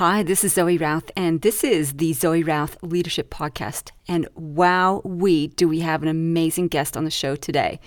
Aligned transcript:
Hi, 0.00 0.22
this 0.22 0.44
is 0.44 0.54
Zoe 0.54 0.78
Routh, 0.78 1.10
and 1.14 1.42
this 1.42 1.62
is 1.62 1.92
the 1.92 2.14
Zoe 2.14 2.42
Routh 2.42 2.78
Leadership 2.80 3.28
Podcast. 3.28 3.90
And 4.08 4.26
wow, 4.34 5.02
we 5.04 5.48
do 5.48 5.68
we 5.68 5.80
have 5.80 6.02
an 6.02 6.08
amazing 6.08 6.68
guest 6.68 6.96
on 6.96 7.04
the 7.04 7.10
show 7.10 7.36
today. 7.36 7.80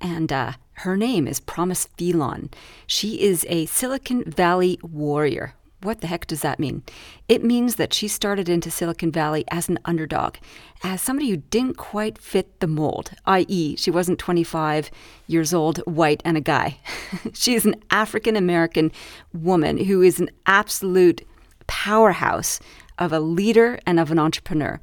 And 0.00 0.32
uh, 0.32 0.54
her 0.78 0.96
name 0.96 1.28
is 1.28 1.38
Promise 1.38 1.86
Phelon. 1.96 2.52
She 2.88 3.22
is 3.22 3.46
a 3.48 3.66
Silicon 3.66 4.24
Valley 4.24 4.80
warrior. 4.82 5.54
What 5.80 6.00
the 6.00 6.08
heck 6.08 6.26
does 6.26 6.42
that 6.42 6.58
mean? 6.58 6.82
It 7.28 7.44
means 7.44 7.76
that 7.76 7.94
she 7.94 8.08
started 8.08 8.48
into 8.48 8.68
Silicon 8.68 9.12
Valley 9.12 9.44
as 9.52 9.68
an 9.68 9.78
underdog, 9.84 10.38
as 10.82 11.00
somebody 11.00 11.30
who 11.30 11.36
didn't 11.36 11.76
quite 11.76 12.18
fit 12.18 12.58
the 12.58 12.66
mold, 12.66 13.12
i.e., 13.26 13.76
she 13.76 13.92
wasn't 13.92 14.18
25 14.18 14.90
years 15.28 15.54
old, 15.54 15.78
white, 15.86 16.20
and 16.24 16.36
a 16.36 16.40
guy. 16.40 16.78
she 17.32 17.54
is 17.54 17.64
an 17.64 17.76
African 17.92 18.34
American 18.34 18.90
woman 19.32 19.78
who 19.78 20.02
is 20.02 20.18
an 20.18 20.30
absolute 20.46 21.24
powerhouse 21.70 22.58
of 22.98 23.12
a 23.12 23.20
leader 23.20 23.78
and 23.86 24.00
of 24.00 24.10
an 24.10 24.18
entrepreneur. 24.18 24.80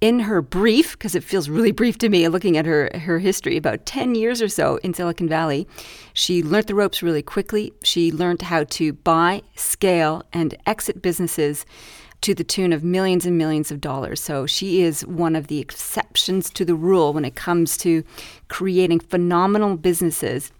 In 0.00 0.18
her 0.20 0.42
brief, 0.42 0.92
because 0.92 1.14
it 1.14 1.22
feels 1.22 1.48
really 1.48 1.70
brief 1.80 1.98
to 1.98 2.08
me 2.08 2.26
looking 2.28 2.56
at 2.56 2.66
her, 2.66 2.90
her 2.98 3.20
history, 3.20 3.56
about 3.56 3.86
10 3.86 4.16
years 4.16 4.42
or 4.42 4.48
so 4.48 4.78
in 4.78 4.92
Silicon 4.92 5.28
Valley, 5.28 5.68
she 6.12 6.42
learned 6.42 6.66
the 6.66 6.74
ropes 6.74 7.00
really 7.00 7.22
quickly. 7.22 7.72
She 7.84 8.10
learned 8.10 8.42
how 8.42 8.64
to 8.64 8.92
buy, 8.92 9.42
scale, 9.54 10.24
and 10.32 10.56
exit 10.66 11.00
businesses 11.00 11.64
to 12.22 12.34
the 12.34 12.44
tune 12.44 12.72
of 12.72 12.82
millions 12.82 13.24
and 13.24 13.38
millions 13.38 13.70
of 13.70 13.80
dollars. 13.80 14.20
So 14.20 14.46
she 14.46 14.82
is 14.82 15.06
one 15.06 15.36
of 15.36 15.46
the 15.46 15.60
exceptions 15.60 16.50
to 16.50 16.64
the 16.64 16.74
rule 16.74 17.12
when 17.12 17.24
it 17.24 17.36
comes 17.36 17.76
to 17.78 18.02
creating 18.48 18.98
phenomenal 18.98 19.76
businesses 19.76 20.50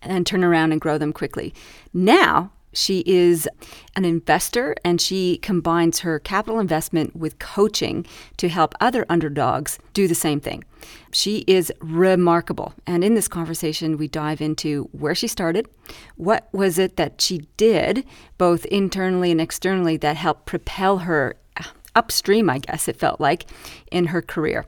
and 0.00 0.26
turn 0.26 0.42
around 0.42 0.72
and 0.72 0.80
grow 0.80 0.96
them 0.96 1.12
quickly. 1.12 1.52
Now, 1.92 2.52
she 2.72 3.02
is 3.06 3.48
an 3.96 4.04
investor 4.04 4.74
and 4.84 5.00
she 5.00 5.38
combines 5.38 6.00
her 6.00 6.18
capital 6.18 6.60
investment 6.60 7.16
with 7.16 7.38
coaching 7.38 8.06
to 8.36 8.48
help 8.48 8.74
other 8.80 9.04
underdogs 9.08 9.78
do 9.92 10.06
the 10.06 10.14
same 10.14 10.40
thing. 10.40 10.64
She 11.12 11.44
is 11.46 11.72
remarkable. 11.80 12.74
And 12.86 13.02
in 13.02 13.14
this 13.14 13.28
conversation, 13.28 13.96
we 13.96 14.08
dive 14.08 14.40
into 14.40 14.88
where 14.92 15.14
she 15.14 15.26
started, 15.26 15.68
what 16.16 16.48
was 16.52 16.78
it 16.78 16.96
that 16.96 17.20
she 17.20 17.46
did, 17.56 18.04
both 18.38 18.64
internally 18.66 19.30
and 19.30 19.40
externally, 19.40 19.96
that 19.98 20.16
helped 20.16 20.46
propel 20.46 20.98
her 20.98 21.36
uh, 21.56 21.64
upstream, 21.94 22.48
I 22.48 22.58
guess 22.58 22.88
it 22.88 22.96
felt 22.96 23.20
like, 23.20 23.46
in 23.90 24.06
her 24.06 24.22
career. 24.22 24.64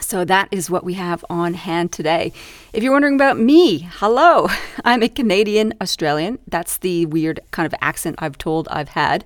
So 0.00 0.24
that 0.24 0.48
is 0.50 0.70
what 0.70 0.84
we 0.84 0.94
have 0.94 1.24
on 1.28 1.54
hand 1.54 1.92
today. 1.92 2.32
If 2.72 2.82
you're 2.82 2.92
wondering 2.92 3.16
about 3.16 3.38
me, 3.38 3.88
hello. 3.94 4.48
I'm 4.84 5.02
a 5.02 5.08
Canadian 5.08 5.74
Australian. 5.80 6.38
That's 6.46 6.78
the 6.78 7.06
weird 7.06 7.40
kind 7.50 7.66
of 7.66 7.74
accent 7.80 8.16
I've 8.18 8.38
told 8.38 8.68
I've 8.68 8.90
had. 8.90 9.24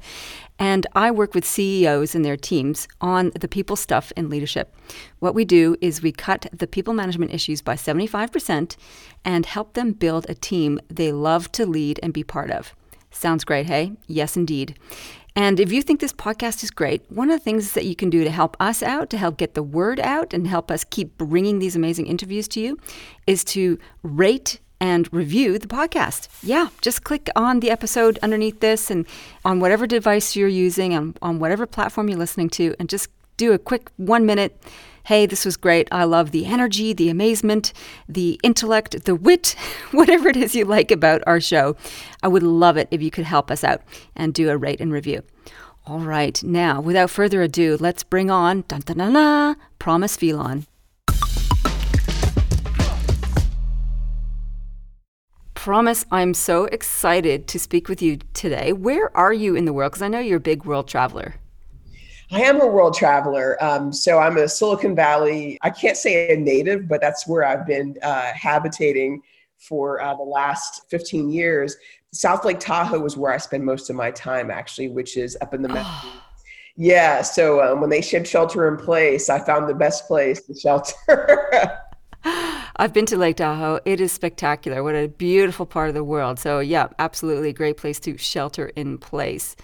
And 0.59 0.87
I 0.95 1.11
work 1.11 1.35
with 1.35 1.45
CEOs 1.45 2.15
and 2.15 2.25
their 2.25 2.37
teams 2.37 2.87
on 3.01 3.33
the 3.39 3.49
people 3.49 3.75
stuff 3.75 4.13
in 4.17 4.31
leadership. 4.31 4.75
What 5.19 5.35
we 5.35 5.45
do 5.45 5.77
is 5.81 6.03
we 6.03 6.13
cut 6.13 6.47
the 6.53 6.67
people 6.67 6.95
management 6.95 7.35
issues 7.35 7.63
by 7.63 7.75
75% 7.75 8.77
and 9.25 9.47
help 9.47 9.75
them 9.75 9.93
build 9.93 10.27
a 10.29 10.35
team 10.35 10.79
they 10.89 11.11
love 11.11 11.51
to 11.53 11.67
lead 11.67 11.99
and 12.03 12.13
be 12.13 12.23
part 12.23 12.51
of. 12.51 12.75
Sounds 13.11 13.45
great, 13.45 13.67
hey? 13.67 13.93
Yes, 14.07 14.37
indeed. 14.37 14.77
And 15.35 15.59
if 15.59 15.73
you 15.73 15.83
think 15.83 16.01
this 16.01 16.13
podcast 16.13 16.63
is 16.63 16.71
great, 16.71 17.03
one 17.11 17.31
of 17.31 17.39
the 17.39 17.45
things 17.45 17.73
that 17.73 17.87
you 17.87 17.97
can 17.97 18.11
do 18.11 18.23
to 18.23 18.31
help 18.31 18.57
us 18.61 18.83
out, 18.83 19.09
to 19.11 19.19
help 19.19 19.39
get 19.39 19.55
the 19.55 19.63
word 19.63 19.99
out 20.01 20.35
and 20.35 20.47
help 20.47 20.71
us 20.71 20.85
keep 20.85 21.17
bringing 21.17 21.59
these 21.59 21.75
amazing 21.75 22.07
interviews 22.07 22.49
to 22.49 22.61
you, 22.61 22.79
is 23.27 23.43
to 23.45 23.79
rate 24.03 24.61
and 24.79 25.09
review 25.13 25.59
the 25.59 25.69
podcast. 25.69 26.29
Yeah, 26.43 26.69
just 26.81 27.05
click 27.05 27.31
on 27.37 27.61
the 27.61 27.71
episode 27.71 28.19
underneath 28.23 28.61
this 28.61 28.91
and 28.91 29.07
on 29.45 29.61
whatever 29.61 29.87
device 29.87 30.37
you're 30.37 30.49
using, 30.49 30.95
on, 30.95 31.15
on 31.23 31.39
whatever 31.39 31.67
platform 31.67 32.09
you're 32.09 32.19
listening 32.19 32.51
to, 32.51 32.75
and 32.79 32.89
just 32.89 33.09
do 33.37 33.53
a 33.53 33.59
quick 33.59 33.91
one 33.97 34.27
minute 34.27 34.61
hey, 35.05 35.27
this 35.27 35.45
was 35.45 35.57
great. 35.57 35.89
I 35.91 36.05
love 36.05 36.31
the 36.31 36.47
energy, 36.47 36.93
the 36.93 37.09
amazement, 37.09 37.73
the 38.09 38.39
intellect, 38.43 39.05
the 39.05 39.15
wit, 39.15 39.57
whatever 39.91 40.29
it 40.29 40.37
is 40.37 40.55
you 40.55 40.65
like 40.65 40.91
about 40.91 41.23
our 41.27 41.41
show. 41.41 41.77
I 42.23 42.29
would 42.29 42.43
love 42.43 42.77
it 42.77 42.89
if 42.91 43.03
you 43.03 43.11
could 43.11 43.25
help 43.25 43.51
us 43.51 43.65
out 43.65 43.83
and 44.15 44.33
do 44.33 44.51
a 44.51 44.57
rate 44.57 44.81
and 44.81 44.93
review. 44.93 45.23
All 45.85 46.01
right, 46.01 46.41
now, 46.45 46.81
without 46.81 47.11
further 47.11 47.43
ado, 47.43 47.77
let's 47.81 48.05
bring 48.05 48.31
on 48.31 48.65
dun, 48.69 48.83
dun, 48.83 48.99
dun, 48.99 49.13
dun, 49.15 49.57
Promise 49.81 50.17
Phelon. 50.17 50.67
Promise, 55.55 56.05
I'm 56.11 56.35
so 56.35 56.65
excited 56.67 57.47
to 57.49 57.59
speak 57.59 57.89
with 57.89 58.03
you 58.03 58.19
today. 58.35 58.73
Where 58.73 59.17
are 59.17 59.33
you 59.33 59.55
in 59.55 59.65
the 59.65 59.73
world? 59.73 59.93
Because 59.93 60.03
I 60.03 60.09
know 60.09 60.19
you're 60.19 60.39
a 60.39 60.41
big 60.41 60.65
world 60.65 60.89
traveler. 60.89 61.37
I 62.33 62.41
am 62.41 62.63
a 62.63 62.67
world 62.67 62.95
traveler. 62.95 63.63
Um, 63.63 63.93
so 63.93 64.19
I'm 64.19 64.39
a 64.39 64.49
Silicon 64.49 64.97
Valley, 64.97 65.59
I 65.61 65.69
can't 65.69 65.99
say 65.99 66.33
a 66.33 66.37
native, 66.37 66.89
but 66.89 67.03
that's 67.03 67.27
where 67.27 67.45
I've 67.45 67.67
been 67.67 67.99
uh, 68.03 68.33
habitating 68.33 69.23
for 69.59 70.01
uh, 70.01 70.15
the 70.15 70.23
last 70.23 70.89
15 70.89 71.29
years. 71.29 71.77
South 72.11 72.47
Lake 72.47 72.59
Tahoe 72.59 73.01
was 73.01 73.19
where 73.19 73.33
I 73.33 73.37
spend 73.37 73.67
most 73.67 73.91
of 73.91 73.97
my 73.97 74.11
time, 74.11 74.51
actually, 74.51 74.89
which 74.89 75.19
is 75.19 75.37
up 75.43 75.53
in 75.53 75.61
the 75.61 75.69
mountains. 75.69 76.15
yeah. 76.77 77.21
So 77.21 77.63
um, 77.63 77.83
when 77.83 77.91
they 77.91 78.01
said 78.01 78.27
shelter 78.27 78.67
in 78.67 78.79
place, 78.79 79.29
I 79.29 79.39
found 79.39 79.69
the 79.69 79.75
best 79.75 80.07
place 80.07 80.43
to 80.45 80.55
shelter. 80.55 80.95
I've 82.77 82.95
been 82.95 83.07
to 83.07 83.19
Lake 83.19 83.37
Tahoe. 83.37 83.81
It 83.85 84.01
is 84.01 84.11
spectacular. 84.11 84.83
What 84.83 84.95
a 84.95 85.09
beautiful 85.09 85.67
part 85.67 85.89
of 85.89 85.95
the 85.95 86.05
world. 86.05 86.39
So, 86.39 86.61
yeah, 86.61 86.89
absolutely 86.99 87.53
great 87.53 87.77
place 87.77 88.01
to 88.01 88.17
shelter 88.17 88.69
in 88.69 88.97
place. 88.97 89.55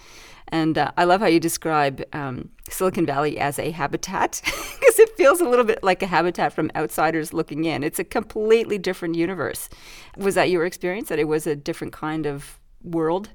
And 0.49 0.77
uh, 0.77 0.91
I 0.97 1.03
love 1.03 1.21
how 1.21 1.27
you 1.27 1.39
describe 1.39 2.03
um, 2.13 2.49
Silicon 2.69 3.05
Valley 3.05 3.39
as 3.39 3.59
a 3.59 3.71
habitat 3.71 4.41
because 4.45 4.99
it 4.99 5.15
feels 5.15 5.39
a 5.41 5.47
little 5.47 5.65
bit 5.65 5.83
like 5.83 6.01
a 6.03 6.07
habitat 6.07 6.53
from 6.53 6.71
outsiders 6.75 7.33
looking 7.33 7.65
in. 7.65 7.83
It's 7.83 7.99
a 7.99 8.03
completely 8.03 8.77
different 8.77 9.15
universe. 9.15 9.69
Was 10.17 10.35
that 10.35 10.49
your 10.49 10.65
experience 10.65 11.09
that 11.09 11.19
it 11.19 11.27
was 11.27 11.47
a 11.47 11.55
different 11.55 11.93
kind 11.93 12.25
of 12.25 12.59
world? 12.83 13.29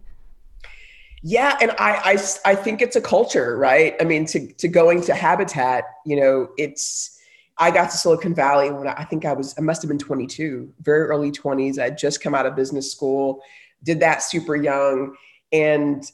Yeah, 1.26 1.56
and 1.60 1.70
I, 1.78 2.18
I, 2.44 2.50
I 2.50 2.54
think 2.54 2.82
it's 2.82 2.96
a 2.96 3.00
culture, 3.00 3.56
right? 3.56 3.94
I 3.98 4.04
mean, 4.04 4.26
to, 4.26 4.52
to 4.54 4.68
going 4.68 5.00
to 5.02 5.14
Habitat, 5.14 5.84
you 6.04 6.20
know, 6.20 6.48
it's, 6.58 7.18
I 7.56 7.70
got 7.70 7.90
to 7.92 7.96
Silicon 7.96 8.34
Valley 8.34 8.70
when 8.70 8.88
I, 8.88 9.04
think 9.04 9.24
I 9.24 9.32
was, 9.32 9.54
I 9.56 9.62
must 9.62 9.80
have 9.80 9.88
been 9.88 9.98
22, 9.98 10.70
very 10.80 11.06
early 11.06 11.32
20s. 11.32 11.78
I 11.78 11.88
just 11.88 12.20
come 12.20 12.34
out 12.34 12.44
of 12.44 12.54
business 12.54 12.92
school, 12.92 13.40
did 13.82 14.00
that 14.00 14.22
super 14.22 14.54
young. 14.54 15.14
And 15.50 16.04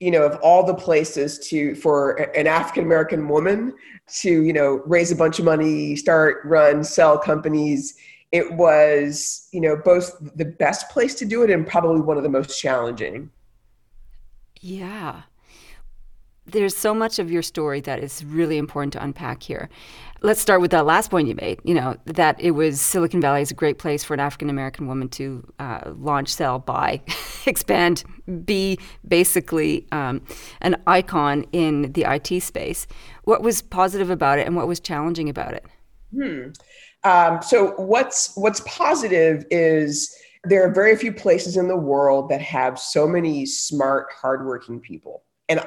you 0.00 0.10
know, 0.10 0.22
of 0.22 0.40
all 0.42 0.64
the 0.64 0.74
places 0.74 1.38
to 1.50 1.74
for 1.74 2.12
an 2.34 2.46
African 2.46 2.84
American 2.84 3.28
woman 3.28 3.74
to, 4.20 4.42
you 4.42 4.52
know, 4.52 4.82
raise 4.86 5.12
a 5.12 5.16
bunch 5.16 5.38
of 5.38 5.44
money, 5.44 5.94
start, 5.94 6.40
run, 6.44 6.82
sell 6.82 7.18
companies, 7.18 7.94
it 8.32 8.52
was, 8.54 9.48
you 9.52 9.60
know, 9.60 9.76
both 9.76 10.16
the 10.36 10.44
best 10.44 10.88
place 10.88 11.14
to 11.16 11.24
do 11.24 11.42
it 11.42 11.50
and 11.50 11.66
probably 11.66 12.00
one 12.00 12.16
of 12.16 12.22
the 12.22 12.28
most 12.28 12.58
challenging. 12.58 13.30
Yeah. 14.60 15.22
There's 16.46 16.76
so 16.76 16.94
much 16.94 17.18
of 17.18 17.30
your 17.30 17.42
story 17.42 17.80
that 17.82 18.02
is 18.02 18.24
really 18.24 18.56
important 18.56 18.94
to 18.94 19.04
unpack 19.04 19.42
here 19.42 19.68
let's 20.22 20.40
start 20.40 20.60
with 20.60 20.70
that 20.70 20.86
last 20.86 21.10
point 21.10 21.28
you 21.28 21.34
made. 21.34 21.60
You 21.64 21.74
know 21.74 21.96
that 22.06 22.40
it 22.40 22.52
was 22.52 22.80
Silicon 22.80 23.20
Valley 23.20 23.42
is 23.42 23.50
a 23.50 23.54
great 23.54 23.78
place 23.78 24.04
for 24.04 24.14
an 24.14 24.20
African 24.20 24.50
American 24.50 24.86
woman 24.86 25.08
to 25.10 25.46
uh, 25.58 25.92
launch, 25.96 26.28
sell, 26.28 26.58
buy, 26.58 27.02
expand, 27.46 28.04
be 28.44 28.78
basically 29.06 29.86
um, 29.92 30.22
an 30.60 30.80
icon 30.86 31.44
in 31.52 31.92
the 31.92 32.04
IT 32.08 32.42
space. 32.42 32.86
What 33.24 33.42
was 33.42 33.62
positive 33.62 34.10
about 34.10 34.38
it, 34.38 34.46
and 34.46 34.56
what 34.56 34.68
was 34.68 34.80
challenging 34.80 35.28
about 35.28 35.54
it? 35.54 35.64
Hmm. 36.12 36.48
Um, 37.04 37.40
so 37.42 37.72
what's 37.76 38.32
what's 38.36 38.60
positive 38.66 39.44
is 39.50 40.14
there 40.44 40.66
are 40.66 40.72
very 40.72 40.96
few 40.96 41.12
places 41.12 41.56
in 41.56 41.68
the 41.68 41.76
world 41.76 42.30
that 42.30 42.40
have 42.40 42.78
so 42.78 43.06
many 43.06 43.44
smart, 43.44 44.06
hardworking 44.12 44.80
people. 44.80 45.22
And 45.48 45.60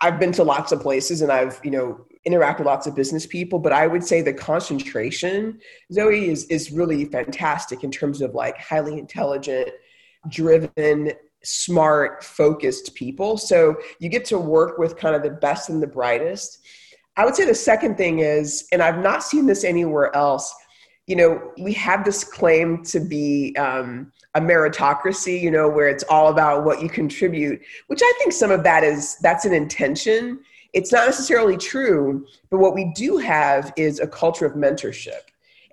I've 0.00 0.18
been 0.18 0.32
to 0.32 0.44
lots 0.44 0.72
of 0.72 0.80
places, 0.80 1.22
and 1.22 1.32
I've 1.32 1.60
you 1.64 1.70
know 1.70 2.04
interact 2.24 2.60
with 2.60 2.66
lots 2.66 2.86
of 2.86 2.94
business 2.94 3.26
people, 3.26 3.58
but 3.58 3.72
I 3.72 3.86
would 3.86 4.04
say 4.04 4.22
the 4.22 4.32
concentration, 4.32 5.60
Zoe, 5.92 6.28
is 6.28 6.44
is 6.44 6.70
really 6.70 7.04
fantastic 7.06 7.84
in 7.84 7.90
terms 7.90 8.22
of 8.22 8.34
like 8.34 8.58
highly 8.58 8.98
intelligent, 8.98 9.70
driven, 10.28 11.12
smart, 11.42 12.22
focused 12.24 12.94
people. 12.94 13.36
So 13.36 13.76
you 13.98 14.08
get 14.08 14.24
to 14.26 14.38
work 14.38 14.78
with 14.78 14.96
kind 14.96 15.14
of 15.16 15.22
the 15.22 15.30
best 15.30 15.68
and 15.68 15.82
the 15.82 15.86
brightest. 15.86 16.60
I 17.16 17.24
would 17.24 17.34
say 17.34 17.44
the 17.44 17.54
second 17.54 17.96
thing 17.96 18.20
is, 18.20 18.66
and 18.72 18.82
I've 18.82 18.98
not 18.98 19.22
seen 19.22 19.46
this 19.46 19.64
anywhere 19.64 20.14
else, 20.16 20.54
you 21.06 21.16
know, 21.16 21.52
we 21.60 21.72
have 21.74 22.04
this 22.04 22.24
claim 22.24 22.84
to 22.84 23.00
be 23.00 23.54
um, 23.56 24.12
a 24.34 24.40
meritocracy, 24.40 25.40
you 25.40 25.50
know, 25.50 25.68
where 25.68 25.88
it's 25.88 26.04
all 26.04 26.28
about 26.28 26.64
what 26.64 26.80
you 26.80 26.88
contribute, 26.88 27.60
which 27.88 28.00
I 28.02 28.12
think 28.18 28.32
some 28.32 28.50
of 28.50 28.62
that 28.64 28.82
is 28.84 29.16
that's 29.18 29.44
an 29.44 29.52
intention 29.52 30.40
it's 30.72 30.92
not 30.92 31.06
necessarily 31.06 31.56
true, 31.56 32.26
but 32.50 32.58
what 32.58 32.74
we 32.74 32.92
do 32.94 33.18
have 33.18 33.72
is 33.76 34.00
a 34.00 34.06
culture 34.06 34.46
of 34.46 34.54
mentorship. 34.54 35.20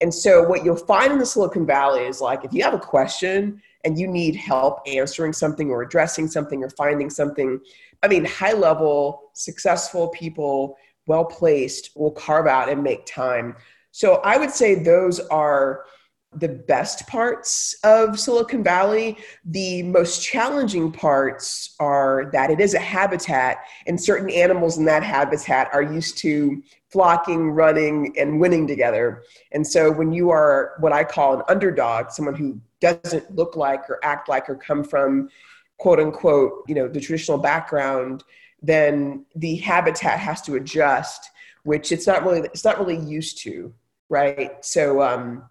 And 0.02 0.14
so, 0.14 0.44
what 0.44 0.64
you'll 0.64 0.76
find 0.76 1.12
in 1.12 1.20
the 1.20 1.26
Silicon 1.26 1.66
Valley 1.66 2.02
is 2.02 2.22
like 2.22 2.44
if 2.44 2.54
you 2.54 2.64
have 2.64 2.74
a 2.74 2.80
question, 2.80 3.62
and 3.86 3.98
you 3.98 4.08
need 4.08 4.36
help 4.36 4.82
answering 4.88 5.34
something 5.34 5.70
or 5.70 5.82
addressing 5.82 6.28
something 6.28 6.64
or 6.64 6.70
finding 6.72 7.10
something, 7.10 7.60
I 8.04 8.08
mean, 8.08 8.26
high 8.26 8.54
level, 8.54 9.32
successful 9.34 10.10
people, 10.10 10.78
well 11.08 11.26
placed, 11.26 11.92
will 11.96 12.12
carve 12.12 12.46
out 12.46 12.70
and 12.70 12.84
make 12.84 13.06
time. 13.06 13.56
So 13.92 14.16
I 14.16 14.38
would 14.38 14.52
say 14.52 14.76
those 14.76 15.22
are 15.30 15.86
the 16.34 16.50
best 16.50 17.08
parts 17.08 17.76
of 17.84 18.20
Silicon 18.20 18.64
Valley. 18.64 19.18
The 19.46 19.84
most 19.84 20.24
challenging 20.24 20.92
parts 20.92 21.76
are 21.80 22.30
that 22.34 22.52
it 22.52 22.60
is 22.60 22.76
a 22.76 22.80
habitat, 22.80 23.58
and 23.88 24.00
certain 24.00 24.30
animals 24.30 24.78
in 24.78 24.86
that 24.86 25.04
habitat 25.04 25.70
are 25.74 25.82
used 25.82 26.18
to 26.20 26.62
flocking, 26.90 27.52
running, 27.52 28.16
and 28.18 28.40
winning 28.40 28.68
together. 28.68 29.24
And 29.52 29.66
so 29.66 29.92
when 29.92 30.12
you 30.12 30.30
are 30.30 30.74
what 30.80 30.94
I 30.94 31.04
call 31.04 31.36
an 31.36 31.44
underdog, 31.48 32.12
someone 32.12 32.36
who 32.36 32.60
doesn't 32.80 33.36
look 33.36 33.56
like 33.56 33.90
or 33.90 34.00
act 34.04 34.30
like 34.30 34.50
or 34.50 34.56
come 34.56 34.84
from 34.84 35.30
quote 35.78 36.00
unquote, 36.00 36.64
you 36.68 36.76
know, 36.76 36.88
the 36.88 37.00
traditional 37.00 37.38
background, 37.38 38.24
then 38.62 39.26
the 39.36 39.56
habitat 39.58 40.20
has 40.20 40.42
to 40.42 40.56
adjust, 40.56 41.30
which 41.64 41.92
it's 41.92 42.06
not 42.06 42.24
really 42.24 42.42
it's 42.42 42.66
not 42.66 42.78
really 42.78 43.00
used 43.00 43.40
to, 43.40 43.74
right? 44.10 44.64
So 44.64 45.02
um 45.02 45.50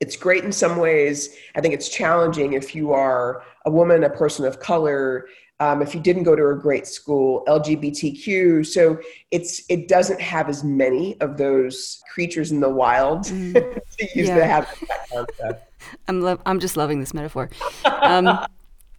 it's 0.00 0.16
great 0.16 0.44
in 0.44 0.52
some 0.52 0.78
ways. 0.78 1.36
I 1.54 1.60
think 1.60 1.74
it's 1.74 1.88
challenging 1.88 2.54
if 2.54 2.74
you 2.74 2.92
are 2.92 3.42
a 3.66 3.70
woman, 3.70 4.04
a 4.04 4.10
person 4.10 4.46
of 4.46 4.58
color, 4.58 5.28
um, 5.60 5.82
if 5.82 5.94
you 5.94 6.00
didn't 6.00 6.22
go 6.22 6.34
to 6.34 6.48
a 6.48 6.54
great 6.54 6.86
school, 6.86 7.44
LGBTQ. 7.46 8.66
So 8.66 8.98
it's 9.30 9.62
it 9.68 9.88
doesn't 9.88 10.20
have 10.20 10.48
as 10.48 10.64
many 10.64 11.20
of 11.20 11.36
those 11.36 12.02
creatures 12.12 12.50
in 12.50 12.60
the 12.60 12.70
wild 12.70 13.20
mm. 13.26 13.52
to 13.52 14.18
use 14.18 14.28
yeah. 14.28 14.34
the 14.34 14.46
habitat 14.46 15.08
concept. 15.12 15.72
I'm 16.08 16.22
lo- 16.22 16.40
I'm 16.46 16.60
just 16.60 16.76
loving 16.76 17.00
this 17.00 17.12
metaphor. 17.12 17.50
Um, 17.84 18.46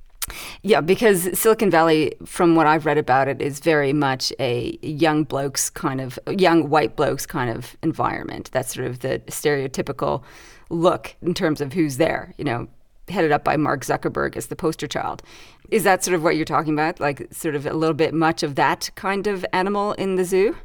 yeah, 0.61 0.81
because 0.81 1.37
Silicon 1.37 1.71
Valley, 1.71 2.13
from 2.25 2.55
what 2.55 2.67
I've 2.67 2.85
read 2.85 2.97
about 2.97 3.27
it, 3.27 3.41
is 3.41 3.59
very 3.59 3.93
much 3.93 4.31
a 4.39 4.77
young 4.81 5.23
blokes 5.23 5.69
kind 5.69 5.99
of 5.99 6.19
young 6.29 6.69
white 6.69 6.95
blokes 6.95 7.25
kind 7.25 7.49
of 7.49 7.75
environment. 7.81 8.51
That's 8.51 8.75
sort 8.75 8.87
of 8.87 8.99
the 8.99 9.19
stereotypical 9.27 10.23
look 10.71 11.15
in 11.21 11.33
terms 11.33 11.61
of 11.61 11.73
who's 11.73 11.97
there, 11.97 12.33
you 12.37 12.43
know, 12.43 12.67
headed 13.09 13.31
up 13.31 13.43
by 13.43 13.57
Mark 13.57 13.83
Zuckerberg 13.83 14.35
as 14.35 14.47
the 14.47 14.55
poster 14.55 14.87
child. 14.87 15.21
Is 15.69 15.83
that 15.83 16.03
sort 16.03 16.15
of 16.15 16.23
what 16.23 16.35
you're 16.35 16.45
talking 16.45 16.73
about? 16.73 16.99
Like, 16.99 17.27
sort 17.31 17.55
of 17.55 17.65
a 17.65 17.73
little 17.73 17.93
bit 17.93 18.13
much 18.13 18.43
of 18.43 18.55
that 18.55 18.89
kind 18.95 19.27
of 19.27 19.45
animal 19.53 19.93
in 19.93 20.15
the 20.15 20.25
zoo? 20.25 20.55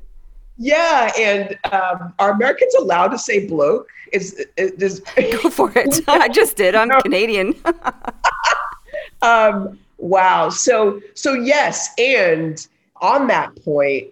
Yeah, 0.58 1.12
and 1.18 1.58
um, 1.70 2.14
are 2.18 2.32
Americans 2.32 2.74
allowed 2.74 3.08
to 3.08 3.18
say 3.18 3.46
bloke? 3.46 3.88
Is, 4.12 4.46
is, 4.56 5.00
go 5.16 5.50
for 5.50 5.70
it? 5.76 6.00
I 6.08 6.28
just 6.28 6.56
did. 6.56 6.74
I'm. 6.74 6.88
Canadian. 7.02 7.54
um, 9.22 9.78
wow. 9.98 10.48
So 10.48 11.00
so 11.14 11.34
yes, 11.34 11.90
and 11.98 12.66
on 13.02 13.26
that 13.26 13.54
point, 13.64 14.08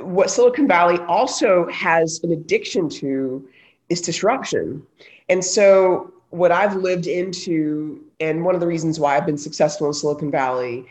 what 0.00 0.30
Silicon 0.30 0.68
Valley 0.68 0.98
also 1.08 1.66
has 1.68 2.20
an 2.22 2.32
addiction 2.32 2.90
to 2.90 3.48
is 3.88 4.00
disruption. 4.00 4.86
And 5.28 5.44
so, 5.44 6.12
what 6.30 6.52
I've 6.52 6.76
lived 6.76 7.06
into, 7.06 8.02
and 8.20 8.44
one 8.44 8.54
of 8.54 8.60
the 8.60 8.66
reasons 8.66 8.98
why 8.98 9.16
I've 9.16 9.26
been 9.26 9.38
successful 9.38 9.86
in 9.86 9.94
Silicon 9.94 10.30
Valley, 10.30 10.86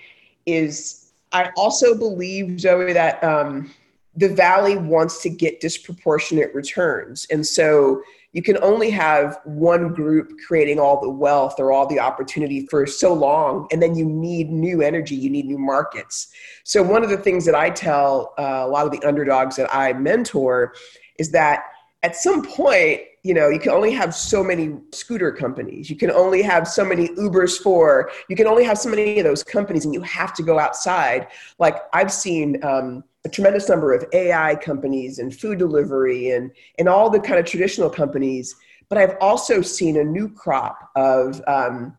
is 0.46 1.12
I 1.32 1.52
also 1.58 1.96
believe, 1.98 2.60
Zoe, 2.60 2.94
that 2.94 3.24
um, 3.24 3.72
the 4.16 4.30
Valley 4.30 4.78
wants 4.78 5.22
to 5.24 5.30
get 5.30 5.60
disproportionate 5.60 6.54
returns. 6.54 7.28
And 7.30 7.46
so, 7.46 8.02
you 8.36 8.42
can 8.42 8.58
only 8.62 8.90
have 8.90 9.40
one 9.46 9.94
group 9.94 10.34
creating 10.46 10.78
all 10.78 11.00
the 11.00 11.10
wealth 11.10 11.58
or 11.58 11.72
all 11.72 11.88
the 11.88 12.02
opportunity 12.02 12.68
for 12.68 12.86
so 12.86 13.14
long 13.14 13.66
and 13.72 13.82
then 13.82 13.96
you 13.96 14.04
need 14.06 14.52
new 14.52 14.82
energy 14.82 15.16
you 15.16 15.30
need 15.30 15.46
new 15.46 15.58
markets 15.58 16.28
so 16.66 16.84
one 16.84 17.02
of 17.02 17.10
the 17.10 17.18
things 17.18 17.46
that 17.46 17.56
i 17.56 17.70
tell 17.70 18.34
uh, 18.38 18.64
a 18.66 18.68
lot 18.68 18.86
of 18.86 18.92
the 18.92 19.02
underdogs 19.08 19.56
that 19.56 19.74
i 19.74 19.94
mentor 19.94 20.74
is 21.18 21.32
that 21.32 21.64
at 22.06 22.16
some 22.16 22.44
point, 22.44 23.02
you 23.24 23.34
know, 23.34 23.50
you 23.50 23.58
can 23.58 23.72
only 23.72 23.92
have 23.92 24.14
so 24.14 24.44
many 24.44 24.78
scooter 24.92 25.32
companies. 25.32 25.90
You 25.90 25.96
can 25.96 26.12
only 26.12 26.44
have 26.44 26.68
so 26.68 26.86
many 26.86 27.08
Ubers 27.08 27.58
for. 27.58 28.12
You 28.30 28.36
can 28.36 28.46
only 28.46 28.64
have 28.64 28.78
so 28.78 28.90
many 28.90 29.18
of 29.18 29.26
those 29.26 29.44
companies, 29.44 29.86
and 29.86 29.94
you 29.94 30.04
have 30.04 30.32
to 30.36 30.44
go 30.44 30.60
outside. 30.60 31.26
Like 31.58 31.78
I've 31.94 32.14
seen 32.14 32.64
um, 32.64 33.04
a 33.26 33.30
tremendous 33.30 33.68
number 33.68 33.92
of 33.92 34.06
AI 34.14 34.54
companies 34.58 35.18
and 35.18 35.36
food 35.36 35.58
delivery 35.58 36.30
and 36.30 36.52
and 36.78 36.88
all 36.88 37.10
the 37.10 37.20
kind 37.20 37.40
of 37.40 37.48
traditional 37.48 37.90
companies. 37.90 38.56
But 38.88 39.00
I've 39.00 39.18
also 39.20 39.64
seen 39.64 39.98
a 39.98 40.04
new 40.04 40.30
crop 40.30 40.92
of 40.96 41.42
um, 41.48 41.98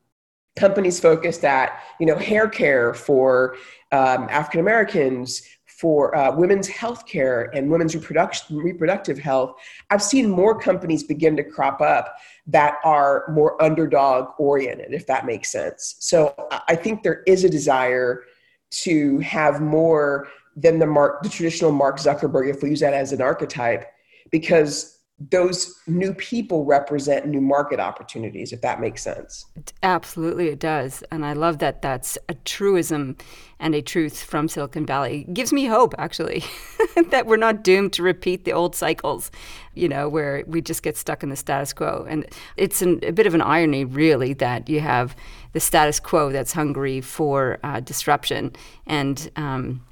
companies 0.55 1.01
focused 1.01 1.45
at 1.45 1.83
you 1.99 2.07
know 2.07 2.17
hair 2.17 2.49
care 2.49 2.95
for 2.95 3.57
um, 3.91 4.29
African 4.31 4.61
Americans, 4.61 5.43
for 5.77 6.17
uh, 6.17 6.35
women's 6.35 6.67
health 6.67 7.07
care 7.07 7.51
and 7.55 7.71
women's 7.71 7.95
reproduction, 7.95 8.57
reproductive 8.57 9.19
health, 9.19 9.57
I've 9.91 10.03
seen 10.03 10.31
more 10.31 10.59
companies 10.59 11.05
begin 11.05 11.37
to 11.37 11.45
crop 11.45 11.83
up 11.83 12.17
that 12.47 12.79
are 12.83 13.27
more 13.31 13.63
underdog 13.63 14.29
oriented, 14.39 14.95
if 14.95 15.07
that 15.07 15.27
makes 15.27 15.53
sense. 15.53 15.97
So 15.99 16.35
I 16.67 16.77
think 16.77 17.03
there 17.03 17.23
is 17.27 17.45
a 17.45 17.51
desire 17.51 18.23
to 18.71 19.19
have 19.19 19.61
more 19.61 20.29
than 20.57 20.79
the 20.79 20.87
Mark, 20.87 21.23
the 21.23 21.29
traditional 21.29 21.73
Mark 21.73 21.99
Zuckerberg, 21.99 22.49
if 22.49 22.63
we 22.63 22.71
use 22.71 22.81
that 22.81 22.95
as 22.95 23.13
an 23.13 23.21
archetype, 23.21 23.87
because 24.31 24.96
those 25.19 25.75
new 25.87 26.13
people 26.13 26.67
represent 26.67 27.27
new 27.27 27.41
market 27.41 27.81
opportunities 27.81 28.53
if 28.53 28.61
that 28.61 28.81
makes 28.81 29.03
sense. 29.03 29.47
Absolutely 29.83 30.49
it 30.49 30.59
does. 30.59 31.03
And 31.11 31.25
i 31.25 31.33
love 31.33 31.59
that 31.59 31.83
that's 31.83 32.19
a 32.29 32.35
truism 32.35 33.17
and 33.59 33.75
a 33.75 33.81
truth 33.81 34.23
from 34.23 34.49
silicon 34.49 34.85
valley. 34.85 35.23
It 35.23 35.35
gives 35.35 35.53
me 35.53 35.65
hope 35.67 35.95
actually 35.97 36.45
that 37.11 37.27
we're 37.27 37.39
not 37.39 37.65
doomed 37.65 37.95
to 37.95 38.03
repeat 38.03 38.45
the 38.45 38.53
old 38.53 38.75
cycles 38.75 39.31
you 39.77 39.89
know 39.89 40.09
where 40.09 40.43
we 40.47 40.61
just 40.61 40.83
get 40.83 40.97
stuck 40.97 41.23
in 41.23 41.29
the 41.29 41.37
status 41.37 41.73
quo. 41.73 42.05
And 42.09 42.27
it's 42.57 42.83
an, 42.83 42.99
a 43.05 43.13
bit 43.13 43.27
of 43.27 43.35
an 43.35 43.43
irony 43.43 43.85
really 43.85 44.33
that 44.35 44.69
you 44.69 44.81
have 44.81 45.15
the 45.53 45.61
status 45.61 46.01
quo 46.01 46.33
that's 46.33 46.53
hungry 46.53 47.01
for 47.01 47.59
uh, 47.63 47.81
disruption. 47.81 48.53
And 48.87 49.31
um, 49.37 49.86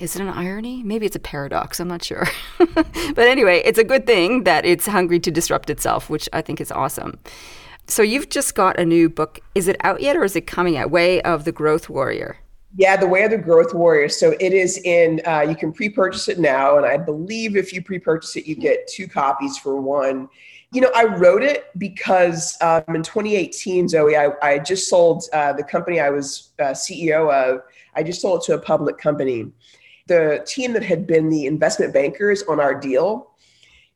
is 0.00 0.16
it 0.16 0.22
an 0.22 0.28
irony? 0.28 0.82
Maybe 0.82 1.06
it's 1.06 1.16
a 1.16 1.20
paradox. 1.20 1.78
I'm 1.78 1.88
not 1.88 2.02
sure. 2.02 2.26
but 2.74 3.18
anyway, 3.18 3.62
it's 3.64 3.78
a 3.78 3.84
good 3.84 4.06
thing 4.06 4.44
that 4.44 4.64
it's 4.64 4.86
hungry 4.86 5.20
to 5.20 5.30
disrupt 5.30 5.70
itself, 5.70 6.10
which 6.10 6.28
I 6.32 6.42
think 6.42 6.60
is 6.60 6.72
awesome. 6.72 7.18
So 7.86 8.02
you've 8.02 8.28
just 8.28 8.54
got 8.54 8.78
a 8.78 8.84
new 8.84 9.08
book. 9.08 9.40
Is 9.54 9.68
it 9.68 9.76
out 9.84 10.00
yet 10.00 10.16
or 10.16 10.24
is 10.24 10.36
it 10.36 10.46
coming 10.46 10.76
out? 10.76 10.90
Way 10.90 11.20
of 11.22 11.44
the 11.44 11.52
Growth 11.52 11.88
Warrior. 11.88 12.38
Yeah, 12.74 12.96
The 12.96 13.06
Way 13.06 13.24
of 13.24 13.30
the 13.30 13.38
Growth 13.38 13.74
Warrior. 13.74 14.08
So 14.08 14.34
it 14.40 14.54
is 14.54 14.78
in, 14.78 15.20
uh, 15.26 15.40
you 15.40 15.54
can 15.54 15.72
pre 15.72 15.90
purchase 15.90 16.28
it 16.28 16.38
now. 16.38 16.78
And 16.78 16.86
I 16.86 16.96
believe 16.96 17.56
if 17.56 17.72
you 17.72 17.82
pre 17.82 17.98
purchase 17.98 18.36
it, 18.36 18.46
you 18.46 18.54
get 18.54 18.88
two 18.88 19.06
copies 19.06 19.58
for 19.58 19.80
one. 19.80 20.28
You 20.72 20.80
know, 20.80 20.90
I 20.96 21.04
wrote 21.04 21.42
it 21.42 21.66
because 21.76 22.56
um, 22.62 22.82
in 22.88 23.02
2018, 23.02 23.88
Zoe, 23.88 24.16
I, 24.16 24.30
I 24.42 24.58
just 24.58 24.88
sold 24.88 25.24
uh, 25.34 25.52
the 25.52 25.62
company 25.62 26.00
I 26.00 26.08
was 26.08 26.52
uh, 26.58 26.70
CEO 26.70 27.30
of, 27.30 27.60
I 27.94 28.02
just 28.02 28.22
sold 28.22 28.40
it 28.40 28.46
to 28.46 28.54
a 28.54 28.58
public 28.58 28.96
company 28.96 29.52
the 30.12 30.44
team 30.46 30.72
that 30.74 30.82
had 30.82 31.06
been 31.06 31.30
the 31.30 31.46
investment 31.46 31.94
bankers 31.94 32.42
on 32.44 32.60
our 32.60 32.74
deal 32.74 33.30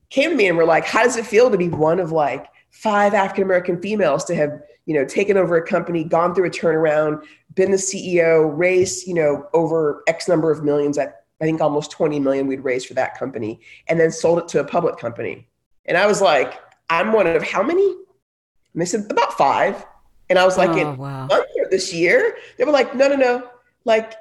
came 0.09 0.31
to 0.31 0.37
me 0.37 0.49
and 0.49 0.57
were 0.57 0.65
like, 0.65 0.87
how 0.87 1.03
does 1.03 1.17
it 1.17 1.27
feel 1.27 1.51
to 1.51 1.59
be 1.59 1.69
one 1.69 2.01
of 2.01 2.13
like 2.13 2.47
five 2.71 3.13
African 3.13 3.45
American 3.45 3.81
females 3.81 4.25
to 4.25 4.35
have, 4.35 4.63
you 4.87 4.95
know, 4.95 5.05
taken 5.05 5.37
over 5.37 5.57
a 5.57 5.67
company, 5.67 6.05
gone 6.05 6.35
through 6.35 6.47
a 6.47 6.51
turnaround, 6.51 7.23
been 7.55 7.71
the 7.71 7.77
CEO, 7.77 8.57
raised, 8.57 9.07
you 9.07 9.15
know, 9.15 9.47
over 9.53 10.03
X 10.07 10.29
number 10.29 10.51
of 10.51 10.65
millions 10.65 10.97
at 10.97 11.23
I 11.41 11.45
think 11.45 11.61
almost 11.61 11.91
20 11.91 12.19
million 12.19 12.47
we'd 12.47 12.65
raised 12.65 12.87
for 12.87 12.95
that 12.95 13.19
company, 13.19 13.61
and 13.89 14.01
then 14.01 14.11
sold 14.11 14.39
it 14.39 14.49
to 14.49 14.61
a 14.61 14.65
public 14.65 14.97
company. 14.97 15.47
And 15.85 15.99
I 15.99 16.07
was 16.07 16.23
like, 16.23 16.59
I'm 16.89 17.13
one 17.13 17.27
of 17.27 17.43
how 17.43 17.63
many? 17.63 17.85
And 17.85 18.81
they 18.81 18.87
said 18.87 19.11
about 19.11 19.35
five. 19.35 19.85
And 20.31 20.39
I 20.39 20.47
was 20.47 20.57
like, 20.57 20.71
oh, 20.71 20.79
in 20.79 20.97
wow. 20.97 21.29
this 21.71 21.93
year? 21.93 22.39
They 22.57 22.65
were 22.65 22.73
like, 22.73 22.95
no, 22.95 23.09
no, 23.09 23.17
no. 23.17 23.51
Like 23.85 24.15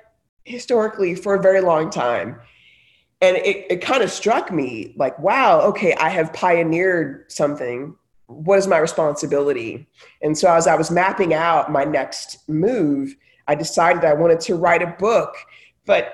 historically 0.46 1.16
for 1.16 1.36
a 1.36 1.42
very 1.42 1.60
long 1.60 1.90
time. 1.90 2.40
And 3.22 3.38
it, 3.38 3.66
it 3.70 3.82
kind 3.82 4.04
of 4.04 4.12
struck 4.12 4.52
me 4.52 4.94
like, 4.96 5.18
wow, 5.20 5.62
okay, 5.62 5.94
I 5.96 6.10
have 6.10 6.32
pioneered 6.34 7.32
something. 7.32 7.96
What 8.28 8.60
is 8.60 8.68
my 8.68 8.78
responsibility? 8.78 9.88
And 10.22 10.38
so 10.38 10.52
as 10.54 10.68
I 10.68 10.75
was 10.75 10.92
mapping 10.92 11.34
out 11.34 11.72
my 11.72 11.84
next 11.84 12.48
move, 12.48 13.16
I 13.48 13.56
decided 13.56 14.04
I 14.04 14.14
wanted 14.14 14.40
to 14.42 14.56
write 14.56 14.82
a 14.82 14.88
book, 14.88 15.36
but 15.86 16.14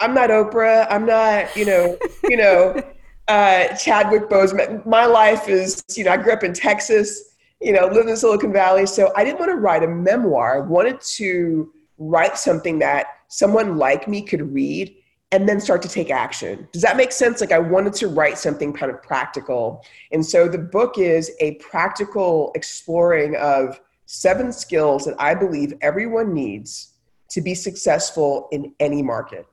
I'm 0.00 0.14
not 0.14 0.30
Oprah. 0.30 0.86
I'm 0.90 1.06
not, 1.06 1.54
you 1.56 1.64
know, 1.64 1.98
you 2.24 2.36
know, 2.36 2.82
uh, 3.28 3.76
Chadwick 3.76 4.28
Boseman. 4.28 4.84
My 4.86 5.06
life 5.06 5.48
is, 5.48 5.82
you 5.94 6.04
know, 6.04 6.12
I 6.12 6.16
grew 6.16 6.32
up 6.32 6.44
in 6.44 6.52
Texas, 6.52 7.34
you 7.60 7.72
know, 7.72 7.86
lived 7.86 8.08
in 8.08 8.16
Silicon 8.16 8.52
Valley. 8.52 8.86
So 8.86 9.12
I 9.16 9.24
didn't 9.24 9.38
want 9.38 9.50
to 9.50 9.56
write 9.56 9.82
a 9.82 9.88
memoir. 9.88 10.56
I 10.56 10.66
wanted 10.66 11.00
to 11.00 11.72
write 11.98 12.36
something 12.36 12.78
that 12.80 13.06
someone 13.34 13.76
like 13.76 14.06
me 14.06 14.22
could 14.22 14.54
read 14.54 14.94
and 15.32 15.48
then 15.48 15.60
start 15.60 15.82
to 15.82 15.88
take 15.88 16.08
action. 16.08 16.68
Does 16.70 16.82
that 16.82 16.96
make 16.96 17.10
sense? 17.10 17.40
Like 17.40 17.50
I 17.50 17.58
wanted 17.58 17.92
to 17.94 18.06
write 18.06 18.38
something 18.38 18.72
kind 18.72 18.92
of 18.92 19.02
practical. 19.02 19.84
And 20.12 20.24
so 20.24 20.46
the 20.46 20.58
book 20.58 20.98
is 20.98 21.32
a 21.40 21.56
practical 21.56 22.52
exploring 22.54 23.34
of 23.34 23.80
seven 24.06 24.52
skills 24.52 25.04
that 25.06 25.16
I 25.18 25.34
believe 25.34 25.74
everyone 25.80 26.32
needs 26.32 26.92
to 27.30 27.40
be 27.40 27.56
successful 27.56 28.48
in 28.52 28.72
any 28.78 29.02
market. 29.02 29.46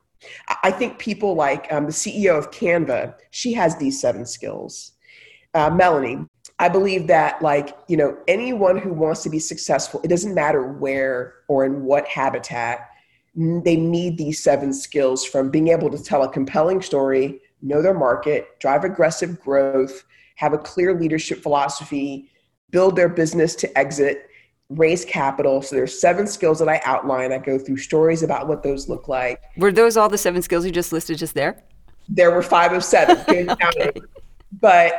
I 0.62 0.70
think 0.70 1.00
people 1.00 1.34
like 1.34 1.66
um, 1.72 1.86
the 1.86 1.92
CEO 1.92 2.38
of 2.38 2.52
Canva, 2.52 3.16
she 3.32 3.52
has 3.54 3.76
these 3.78 4.00
seven 4.00 4.24
skills. 4.24 4.92
Uh, 5.54 5.70
Melanie, 5.70 6.24
I 6.60 6.68
believe 6.68 7.08
that 7.08 7.42
like, 7.42 7.76
you 7.88 7.96
know, 7.96 8.16
anyone 8.28 8.78
who 8.78 8.92
wants 8.92 9.24
to 9.24 9.30
be 9.30 9.40
successful, 9.40 10.00
it 10.04 10.08
doesn't 10.08 10.32
matter 10.32 10.62
where 10.62 11.34
or 11.48 11.64
in 11.64 11.82
what 11.82 12.06
habitat, 12.06 12.91
they 13.34 13.76
need 13.76 14.18
these 14.18 14.42
seven 14.42 14.72
skills 14.72 15.24
from 15.24 15.50
being 15.50 15.68
able 15.68 15.90
to 15.90 16.02
tell 16.02 16.22
a 16.22 16.28
compelling 16.28 16.82
story, 16.82 17.40
know 17.62 17.80
their 17.80 17.94
market, 17.94 18.58
drive 18.60 18.84
aggressive 18.84 19.40
growth, 19.40 20.04
have 20.36 20.52
a 20.52 20.58
clear 20.58 20.98
leadership 20.98 21.42
philosophy, 21.42 22.30
build 22.70 22.96
their 22.96 23.08
business 23.08 23.54
to 23.54 23.78
exit, 23.78 24.28
raise 24.68 25.04
capital. 25.04 25.62
So 25.62 25.76
there's 25.76 25.98
seven 25.98 26.26
skills 26.26 26.58
that 26.58 26.68
I 26.68 26.80
outline. 26.84 27.32
I 27.32 27.38
go 27.38 27.58
through 27.58 27.78
stories 27.78 28.22
about 28.22 28.48
what 28.48 28.62
those 28.62 28.88
look 28.88 29.08
like. 29.08 29.40
Were 29.56 29.72
those 29.72 29.96
all 29.96 30.08
the 30.08 30.18
seven 30.18 30.42
skills 30.42 30.64
you 30.64 30.72
just 30.72 30.92
listed 30.92 31.18
just 31.18 31.34
there? 31.34 31.62
There 32.08 32.30
were 32.30 32.42
five 32.42 32.72
of 32.72 32.84
seven. 32.84 33.50
okay. 33.50 33.92
But 34.60 34.94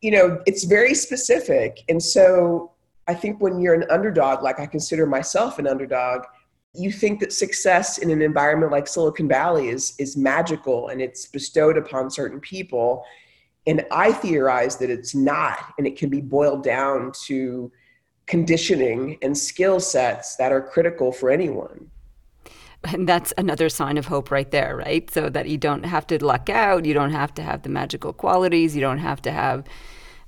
you 0.00 0.10
know, 0.10 0.40
it's 0.46 0.64
very 0.64 0.94
specific. 0.94 1.82
And 1.88 2.02
so 2.02 2.72
I 3.08 3.14
think 3.14 3.40
when 3.40 3.60
you're 3.60 3.74
an 3.74 3.84
underdog, 3.90 4.42
like 4.42 4.60
I 4.60 4.66
consider 4.66 5.06
myself 5.06 5.58
an 5.58 5.66
underdog, 5.66 6.22
you 6.78 6.92
think 6.92 7.20
that 7.20 7.32
success 7.32 7.98
in 7.98 8.10
an 8.10 8.22
environment 8.22 8.72
like 8.72 8.86
Silicon 8.86 9.28
Valley 9.28 9.68
is 9.68 9.94
is 9.98 10.16
magical 10.16 10.88
and 10.88 11.00
it's 11.00 11.26
bestowed 11.26 11.76
upon 11.76 12.10
certain 12.10 12.40
people. 12.40 13.04
And 13.66 13.84
I 13.90 14.12
theorize 14.12 14.76
that 14.78 14.88
it's 14.88 15.14
not, 15.14 15.74
and 15.76 15.86
it 15.86 15.98
can 15.98 16.08
be 16.08 16.20
boiled 16.20 16.62
down 16.64 17.12
to 17.26 17.70
conditioning 18.26 19.18
and 19.22 19.36
skill 19.36 19.80
sets 19.80 20.36
that 20.36 20.52
are 20.52 20.62
critical 20.62 21.12
for 21.12 21.30
anyone. 21.30 21.90
And 22.84 23.08
that's 23.08 23.32
another 23.36 23.68
sign 23.68 23.98
of 23.98 24.06
hope 24.06 24.30
right 24.30 24.50
there, 24.50 24.76
right? 24.76 25.10
So 25.10 25.28
that 25.30 25.48
you 25.48 25.58
don't 25.58 25.84
have 25.84 26.06
to 26.08 26.24
luck 26.24 26.48
out, 26.48 26.84
you 26.84 26.94
don't 26.94 27.10
have 27.10 27.34
to 27.34 27.42
have 27.42 27.62
the 27.62 27.68
magical 27.68 28.12
qualities, 28.12 28.74
you 28.76 28.80
don't 28.80 28.98
have 28.98 29.20
to 29.22 29.32
have 29.32 29.64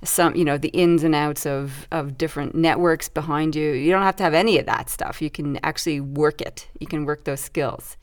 some, 0.03 0.35
you 0.35 0.43
know, 0.43 0.57
the 0.57 0.69
ins 0.69 1.03
and 1.03 1.13
outs 1.13 1.45
of, 1.45 1.87
of 1.91 2.17
different 2.17 2.55
networks 2.55 3.07
behind 3.07 3.55
you. 3.55 3.71
You 3.71 3.91
don't 3.91 4.03
have 4.03 4.15
to 4.17 4.23
have 4.23 4.33
any 4.33 4.57
of 4.57 4.65
that 4.65 4.89
stuff. 4.89 5.21
You 5.21 5.29
can 5.29 5.57
actually 5.63 5.99
work 5.99 6.41
it, 6.41 6.67
you 6.79 6.87
can 6.87 7.05
work 7.05 7.23
those 7.25 7.39
skills. 7.39 7.97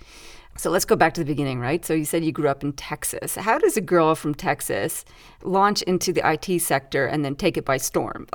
So 0.59 0.71
let's 0.71 0.85
go 0.85 0.97
back 0.97 1.15
to 1.15 1.21
the 1.21 1.25
beginning, 1.25 1.61
right? 1.61 1.85
So 1.85 1.95
you 1.95 2.05
said 2.05 2.25
you 2.25 2.33
grew 2.33 2.49
up 2.49 2.65
in 2.65 2.73
Texas. 2.73 3.37
How 3.37 3.59
does 3.59 3.77
a 3.77 3.81
girl 3.81 4.17
from 4.17 4.35
Texas 4.35 5.05
launch 5.45 5.83
into 5.83 6.13
the 6.13 6.21
IT 6.29 6.61
sector 6.61 7.07
and 7.07 7.25
then 7.25 7.37
take 7.37 7.57
it 7.57 7.65
by 7.65 7.77
storm? 7.77 8.27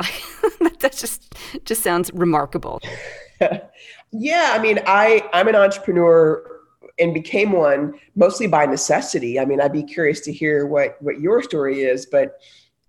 that 0.79 0.93
just 0.93 1.35
just 1.65 1.83
sounds 1.83 2.11
remarkable. 2.13 2.81
yeah, 4.11 4.51
I 4.53 4.59
mean, 4.59 4.79
I 4.87 5.29
I'm 5.33 5.49
an 5.49 5.55
entrepreneur 5.55 6.41
and 6.97 7.13
became 7.13 7.51
one 7.51 7.93
mostly 8.15 8.47
by 8.47 8.67
necessity. 8.67 9.37
I 9.37 9.43
mean, 9.43 9.59
I'd 9.59 9.73
be 9.73 9.83
curious 9.83 10.21
to 10.21 10.31
hear 10.31 10.65
what 10.65 10.95
what 11.01 11.19
your 11.19 11.43
story 11.43 11.81
is, 11.81 12.05
but 12.05 12.39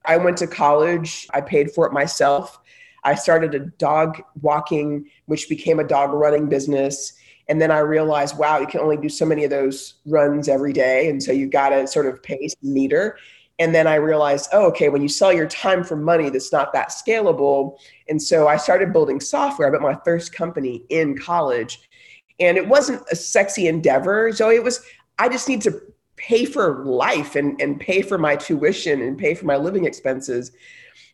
I 0.04 0.16
went 0.16 0.36
to 0.38 0.46
college. 0.46 1.26
I 1.32 1.40
paid 1.40 1.70
for 1.70 1.86
it 1.86 1.92
myself. 1.92 2.60
I 3.04 3.14
started 3.14 3.54
a 3.54 3.60
dog 3.60 4.22
walking, 4.40 5.08
which 5.26 5.48
became 5.48 5.78
a 5.78 5.84
dog 5.84 6.12
running 6.12 6.48
business. 6.48 7.12
And 7.48 7.60
then 7.60 7.70
I 7.70 7.78
realized, 7.78 8.38
wow, 8.38 8.58
you 8.58 8.66
can 8.66 8.80
only 8.80 8.96
do 8.96 9.10
so 9.10 9.26
many 9.26 9.44
of 9.44 9.50
those 9.50 9.94
runs 10.06 10.48
every 10.48 10.72
day. 10.72 11.10
And 11.10 11.22
so 11.22 11.30
you've 11.30 11.50
got 11.50 11.70
to 11.70 11.86
sort 11.86 12.06
of 12.06 12.22
pace 12.22 12.54
meter. 12.62 13.18
And 13.58 13.74
then 13.74 13.86
I 13.86 13.96
realized, 13.96 14.48
oh, 14.52 14.66
okay, 14.68 14.88
when 14.88 15.02
you 15.02 15.08
sell 15.08 15.32
your 15.32 15.46
time 15.46 15.84
for 15.84 15.96
money, 15.96 16.30
that's 16.30 16.52
not 16.52 16.72
that 16.72 16.88
scalable. 16.88 17.76
And 18.08 18.20
so 18.20 18.48
I 18.48 18.56
started 18.56 18.92
building 18.92 19.20
software. 19.20 19.68
I 19.68 19.70
built 19.70 19.82
my 19.82 19.98
first 20.04 20.32
company 20.34 20.84
in 20.88 21.16
college. 21.16 21.88
And 22.40 22.56
it 22.56 22.66
wasn't 22.66 23.02
a 23.12 23.16
sexy 23.16 23.68
endeavor. 23.68 24.32
So 24.32 24.50
it 24.50 24.64
was, 24.64 24.80
I 25.18 25.28
just 25.28 25.48
need 25.48 25.60
to 25.62 25.80
pay 26.26 26.44
for 26.46 26.84
life 26.84 27.36
and, 27.36 27.60
and 27.60 27.78
pay 27.78 28.00
for 28.00 28.16
my 28.16 28.34
tuition 28.34 29.02
and 29.02 29.18
pay 29.18 29.34
for 29.34 29.44
my 29.44 29.56
living 29.56 29.84
expenses. 29.84 30.52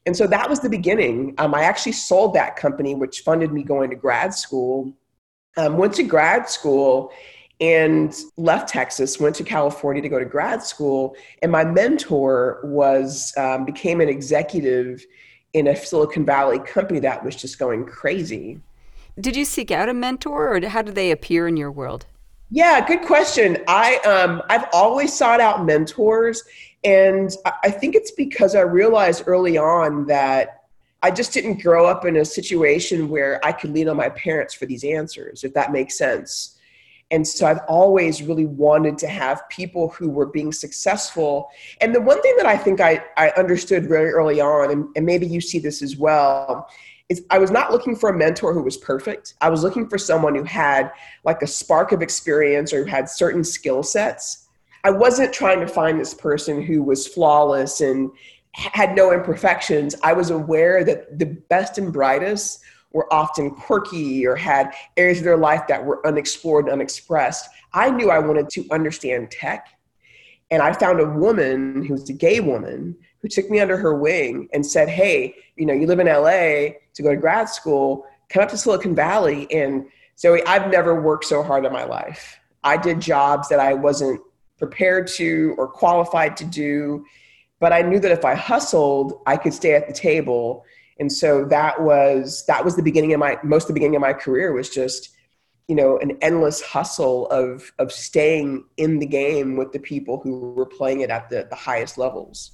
And 0.06 0.16
so 0.16 0.26
that 0.28 0.48
was 0.48 0.60
the 0.60 0.70
beginning. 0.70 1.34
Um, 1.38 1.52
I 1.54 1.62
actually 1.64 1.92
sold 1.92 2.34
that 2.34 2.56
company, 2.56 2.94
which 2.94 3.20
funded 3.20 3.52
me 3.52 3.62
going 3.64 3.90
to 3.90 3.96
grad 3.96 4.32
school. 4.34 4.92
Um, 5.56 5.76
went 5.76 5.94
to 5.94 6.04
grad 6.04 6.48
school 6.48 7.12
and 7.60 8.16
left 8.36 8.68
Texas, 8.68 9.18
went 9.18 9.34
to 9.36 9.44
California 9.44 10.00
to 10.00 10.08
go 10.08 10.18
to 10.18 10.24
grad 10.24 10.62
school. 10.62 11.16
And 11.42 11.50
my 11.50 11.64
mentor 11.64 12.60
was 12.62 13.34
um, 13.36 13.64
became 13.64 14.00
an 14.00 14.08
executive 14.08 15.04
in 15.52 15.66
a 15.66 15.74
Silicon 15.74 16.24
Valley 16.24 16.60
company 16.60 17.00
that 17.00 17.24
was 17.24 17.34
just 17.34 17.58
going 17.58 17.84
crazy. 17.84 18.60
Did 19.18 19.34
you 19.34 19.44
seek 19.44 19.72
out 19.72 19.88
a 19.88 19.94
mentor, 19.94 20.54
or 20.54 20.68
how 20.68 20.82
did 20.82 20.94
they 20.94 21.10
appear 21.10 21.48
in 21.48 21.56
your 21.56 21.72
world? 21.72 22.06
Yeah, 22.50 22.84
good 22.84 23.02
question. 23.02 23.58
I 23.68 23.98
um, 23.98 24.42
I've 24.50 24.66
always 24.72 25.12
sought 25.12 25.40
out 25.40 25.64
mentors, 25.64 26.42
and 26.82 27.30
I 27.62 27.70
think 27.70 27.94
it's 27.94 28.10
because 28.10 28.56
I 28.56 28.62
realized 28.62 29.24
early 29.26 29.56
on 29.56 30.06
that 30.06 30.64
I 31.02 31.12
just 31.12 31.32
didn't 31.32 31.62
grow 31.62 31.86
up 31.86 32.04
in 32.04 32.16
a 32.16 32.24
situation 32.24 33.08
where 33.08 33.40
I 33.44 33.52
could 33.52 33.70
lean 33.70 33.88
on 33.88 33.96
my 33.96 34.08
parents 34.10 34.52
for 34.52 34.66
these 34.66 34.82
answers, 34.82 35.44
if 35.44 35.54
that 35.54 35.70
makes 35.72 35.96
sense. 35.96 36.56
And 37.12 37.26
so 37.26 37.46
I've 37.46 37.60
always 37.68 38.22
really 38.22 38.46
wanted 38.46 38.96
to 38.98 39.08
have 39.08 39.48
people 39.48 39.88
who 39.88 40.10
were 40.10 40.26
being 40.26 40.52
successful. 40.52 41.48
And 41.80 41.94
the 41.94 42.00
one 42.00 42.22
thing 42.22 42.34
that 42.36 42.46
I 42.46 42.56
think 42.56 42.80
I, 42.80 43.02
I 43.16 43.30
understood 43.30 43.88
very 43.88 44.10
early 44.10 44.40
on, 44.40 44.70
and, 44.70 44.88
and 44.94 45.06
maybe 45.06 45.26
you 45.26 45.40
see 45.40 45.58
this 45.58 45.82
as 45.82 45.96
well, 45.96 46.68
I 47.30 47.38
was 47.38 47.50
not 47.50 47.72
looking 47.72 47.96
for 47.96 48.10
a 48.10 48.16
mentor 48.16 48.54
who 48.54 48.62
was 48.62 48.76
perfect. 48.76 49.34
I 49.40 49.48
was 49.48 49.62
looking 49.62 49.88
for 49.88 49.98
someone 49.98 50.34
who 50.34 50.44
had 50.44 50.92
like 51.24 51.42
a 51.42 51.46
spark 51.46 51.92
of 51.92 52.02
experience 52.02 52.72
or 52.72 52.84
who 52.84 52.90
had 52.90 53.08
certain 53.08 53.42
skill 53.42 53.82
sets. 53.82 54.46
I 54.84 54.90
wasn't 54.90 55.32
trying 55.32 55.60
to 55.60 55.66
find 55.66 55.98
this 55.98 56.14
person 56.14 56.62
who 56.62 56.82
was 56.82 57.06
flawless 57.06 57.80
and 57.80 58.10
had 58.52 58.94
no 58.94 59.12
imperfections. 59.12 59.94
I 60.02 60.12
was 60.12 60.30
aware 60.30 60.84
that 60.84 61.18
the 61.18 61.26
best 61.26 61.78
and 61.78 61.92
brightest 61.92 62.60
were 62.92 63.12
often 63.12 63.50
quirky 63.50 64.26
or 64.26 64.36
had 64.36 64.72
areas 64.96 65.18
of 65.18 65.24
their 65.24 65.36
life 65.36 65.62
that 65.68 65.84
were 65.84 66.04
unexplored 66.06 66.64
and 66.64 66.74
unexpressed. 66.74 67.48
I 67.72 67.90
knew 67.90 68.10
I 68.10 68.18
wanted 68.18 68.48
to 68.50 68.66
understand 68.70 69.30
tech. 69.30 69.68
And 70.50 70.62
I 70.62 70.72
found 70.72 70.98
a 70.98 71.06
woman 71.06 71.84
who 71.84 71.94
was 71.94 72.10
a 72.10 72.12
gay 72.12 72.40
woman 72.40 72.96
who 73.22 73.28
took 73.28 73.48
me 73.50 73.60
under 73.60 73.76
her 73.76 73.94
wing 73.94 74.48
and 74.52 74.66
said, 74.66 74.88
Hey, 74.88 75.34
you 75.56 75.66
know, 75.66 75.74
you 75.74 75.86
live 75.86 76.00
in 76.00 76.08
LA 76.08 76.76
to 77.00 77.08
go 77.08 77.14
to 77.14 77.20
grad 77.20 77.48
school, 77.48 78.06
come 78.28 78.42
up 78.42 78.50
to 78.50 78.56
Silicon 78.56 78.94
Valley. 78.94 79.50
And 79.50 79.86
so 80.14 80.38
I've 80.46 80.70
never 80.70 81.00
worked 81.00 81.24
so 81.24 81.42
hard 81.42 81.64
in 81.64 81.72
my 81.72 81.84
life. 81.84 82.38
I 82.62 82.76
did 82.76 83.00
jobs 83.00 83.48
that 83.48 83.58
I 83.58 83.72
wasn't 83.72 84.20
prepared 84.58 85.06
to 85.08 85.54
or 85.56 85.66
qualified 85.66 86.36
to 86.36 86.44
do, 86.44 87.04
but 87.58 87.72
I 87.72 87.82
knew 87.82 87.98
that 88.00 88.10
if 88.12 88.24
I 88.24 88.34
hustled, 88.34 89.20
I 89.26 89.36
could 89.36 89.54
stay 89.54 89.74
at 89.74 89.88
the 89.88 89.94
table. 89.94 90.64
And 90.98 91.10
so 91.10 91.46
that 91.46 91.82
was 91.82 92.44
that 92.46 92.62
was 92.64 92.76
the 92.76 92.82
beginning 92.82 93.14
of 93.14 93.20
my 93.20 93.38
most 93.42 93.64
of 93.64 93.68
the 93.68 93.74
beginning 93.74 93.96
of 93.96 94.02
my 94.02 94.12
career 94.12 94.52
was 94.52 94.68
just 94.68 95.16
you 95.66 95.74
know 95.74 95.98
an 95.98 96.18
endless 96.20 96.60
hustle 96.60 97.26
of 97.28 97.72
of 97.78 97.90
staying 97.90 98.64
in 98.76 98.98
the 98.98 99.06
game 99.06 99.56
with 99.56 99.72
the 99.72 99.78
people 99.78 100.20
who 100.20 100.52
were 100.52 100.66
playing 100.66 101.00
it 101.00 101.08
at 101.08 101.30
the, 101.30 101.46
the 101.48 101.56
highest 101.56 101.96
levels 101.96 102.52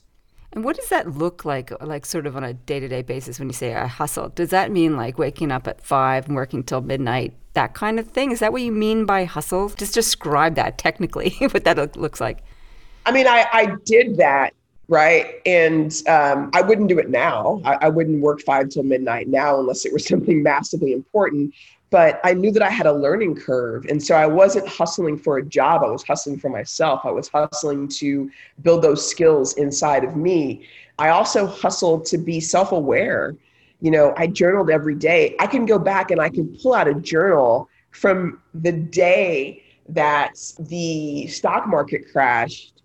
and 0.52 0.64
what 0.64 0.76
does 0.76 0.88
that 0.88 1.16
look 1.16 1.44
like, 1.44 1.70
like 1.82 2.06
sort 2.06 2.26
of 2.26 2.36
on 2.36 2.44
a 2.44 2.54
day 2.54 2.80
to 2.80 2.88
day 2.88 3.02
basis 3.02 3.38
when 3.38 3.48
you 3.48 3.52
say 3.52 3.74
I 3.74 3.86
hustle? 3.86 4.30
Does 4.30 4.50
that 4.50 4.70
mean 4.70 4.96
like 4.96 5.18
waking 5.18 5.52
up 5.52 5.66
at 5.66 5.80
five 5.80 6.26
and 6.26 6.34
working 6.34 6.62
till 6.62 6.80
midnight, 6.80 7.34
that 7.54 7.74
kind 7.74 7.98
of 7.98 8.08
thing? 8.08 8.30
Is 8.30 8.40
that 8.40 8.52
what 8.52 8.62
you 8.62 8.72
mean 8.72 9.04
by 9.04 9.24
hustle? 9.24 9.68
Just 9.70 9.94
describe 9.94 10.54
that 10.54 10.78
technically, 10.78 11.30
what 11.50 11.64
that 11.64 11.96
looks 11.96 12.20
like. 12.20 12.42
I 13.04 13.12
mean, 13.12 13.26
I, 13.26 13.46
I 13.52 13.76
did 13.84 14.16
that, 14.16 14.54
right? 14.88 15.40
And 15.44 15.92
um, 16.08 16.50
I 16.54 16.62
wouldn't 16.62 16.88
do 16.88 16.98
it 16.98 17.10
now. 17.10 17.60
I, 17.64 17.74
I 17.82 17.88
wouldn't 17.88 18.20
work 18.20 18.40
five 18.40 18.68
till 18.68 18.82
midnight 18.82 19.28
now 19.28 19.60
unless 19.60 19.84
it 19.84 19.92
was 19.92 20.06
something 20.08 20.42
massively 20.42 20.92
important 20.92 21.54
but 21.90 22.20
I 22.24 22.34
knew 22.34 22.50
that 22.52 22.62
I 22.62 22.70
had 22.70 22.86
a 22.86 22.92
learning 22.92 23.36
curve. 23.36 23.86
And 23.86 24.02
so 24.02 24.14
I 24.16 24.26
wasn't 24.26 24.68
hustling 24.68 25.18
for 25.18 25.38
a 25.38 25.44
job, 25.44 25.82
I 25.84 25.90
was 25.90 26.02
hustling 26.02 26.38
for 26.38 26.48
myself. 26.48 27.02
I 27.04 27.10
was 27.10 27.28
hustling 27.28 27.88
to 27.88 28.30
build 28.62 28.82
those 28.82 29.08
skills 29.08 29.54
inside 29.54 30.04
of 30.04 30.16
me. 30.16 30.66
I 30.98 31.10
also 31.10 31.46
hustled 31.46 32.06
to 32.06 32.18
be 32.18 32.40
self 32.40 32.72
aware. 32.72 33.36
You 33.80 33.90
know, 33.90 34.14
I 34.16 34.26
journaled 34.26 34.70
every 34.70 34.94
day. 34.94 35.36
I 35.38 35.46
can 35.46 35.66
go 35.66 35.78
back 35.78 36.10
and 36.10 36.20
I 36.20 36.30
can 36.30 36.56
pull 36.60 36.74
out 36.74 36.88
a 36.88 36.94
journal 36.94 37.68
from 37.90 38.40
the 38.54 38.72
day 38.72 39.62
that 39.88 40.34
the 40.58 41.26
stock 41.28 41.68
market 41.68 42.10
crashed 42.10 42.75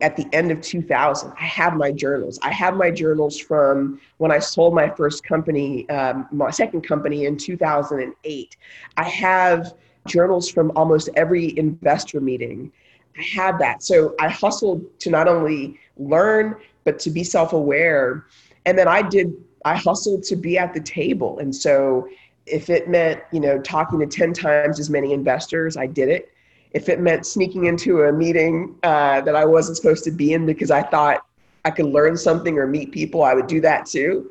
at 0.00 0.16
the 0.16 0.26
end 0.32 0.50
of 0.52 0.60
2000 0.60 1.32
i 1.38 1.44
have 1.44 1.74
my 1.74 1.90
journals. 1.90 2.38
I 2.42 2.52
have 2.52 2.74
my 2.76 2.90
journals 2.90 3.38
from 3.38 4.00
when 4.18 4.30
i 4.30 4.38
sold 4.38 4.74
my 4.74 4.88
first 4.88 5.24
company 5.24 5.88
um, 5.90 6.26
my 6.30 6.50
second 6.50 6.82
company 6.82 7.26
in 7.26 7.36
2008 7.36 8.56
i 8.96 9.02
have 9.04 9.74
journals 10.06 10.48
from 10.48 10.72
almost 10.74 11.10
every 11.16 11.58
investor 11.58 12.20
meeting. 12.20 12.72
I 13.18 13.22
have 13.34 13.58
that. 13.58 13.82
So 13.82 14.14
i 14.20 14.28
hustled 14.28 14.84
to 15.00 15.10
not 15.10 15.26
only 15.28 15.78
learn 15.96 16.54
but 16.84 16.98
to 17.00 17.10
be 17.10 17.24
self-aware. 17.24 18.24
And 18.66 18.78
then 18.78 18.88
i 18.88 19.02
did 19.02 19.34
i 19.64 19.74
hustled 19.74 20.22
to 20.24 20.36
be 20.36 20.56
at 20.58 20.72
the 20.74 20.80
table. 20.80 21.38
And 21.40 21.54
so 21.54 22.08
If 22.46 22.70
it 22.70 22.88
meant, 22.88 23.20
you 23.30 23.40
know, 23.40 23.60
talking 23.60 23.98
to 24.00 24.06
10 24.06 24.32
times 24.32 24.80
as 24.80 24.88
many 24.88 25.12
investors, 25.12 25.76
I 25.76 25.86
did 25.86 26.08
it. 26.08 26.32
If 26.72 26.88
it 26.88 27.00
meant 27.00 27.26
sneaking 27.26 27.64
into 27.64 28.02
a 28.02 28.12
meeting 28.12 28.76
uh, 28.82 29.20
that 29.22 29.34
I 29.34 29.44
wasn't 29.44 29.76
supposed 29.76 30.04
to 30.04 30.10
be 30.10 30.32
in 30.32 30.46
because 30.46 30.70
I 30.70 30.82
thought 30.82 31.24
I 31.64 31.70
could 31.70 31.86
learn 31.86 32.16
something 32.16 32.58
or 32.58 32.66
meet 32.66 32.92
people, 32.92 33.22
I 33.22 33.34
would 33.34 33.46
do 33.46 33.60
that 33.62 33.86
too. 33.86 34.30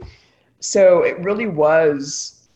So 0.60 1.04
it 1.04 1.20
really 1.20 1.48
was 1.48 2.48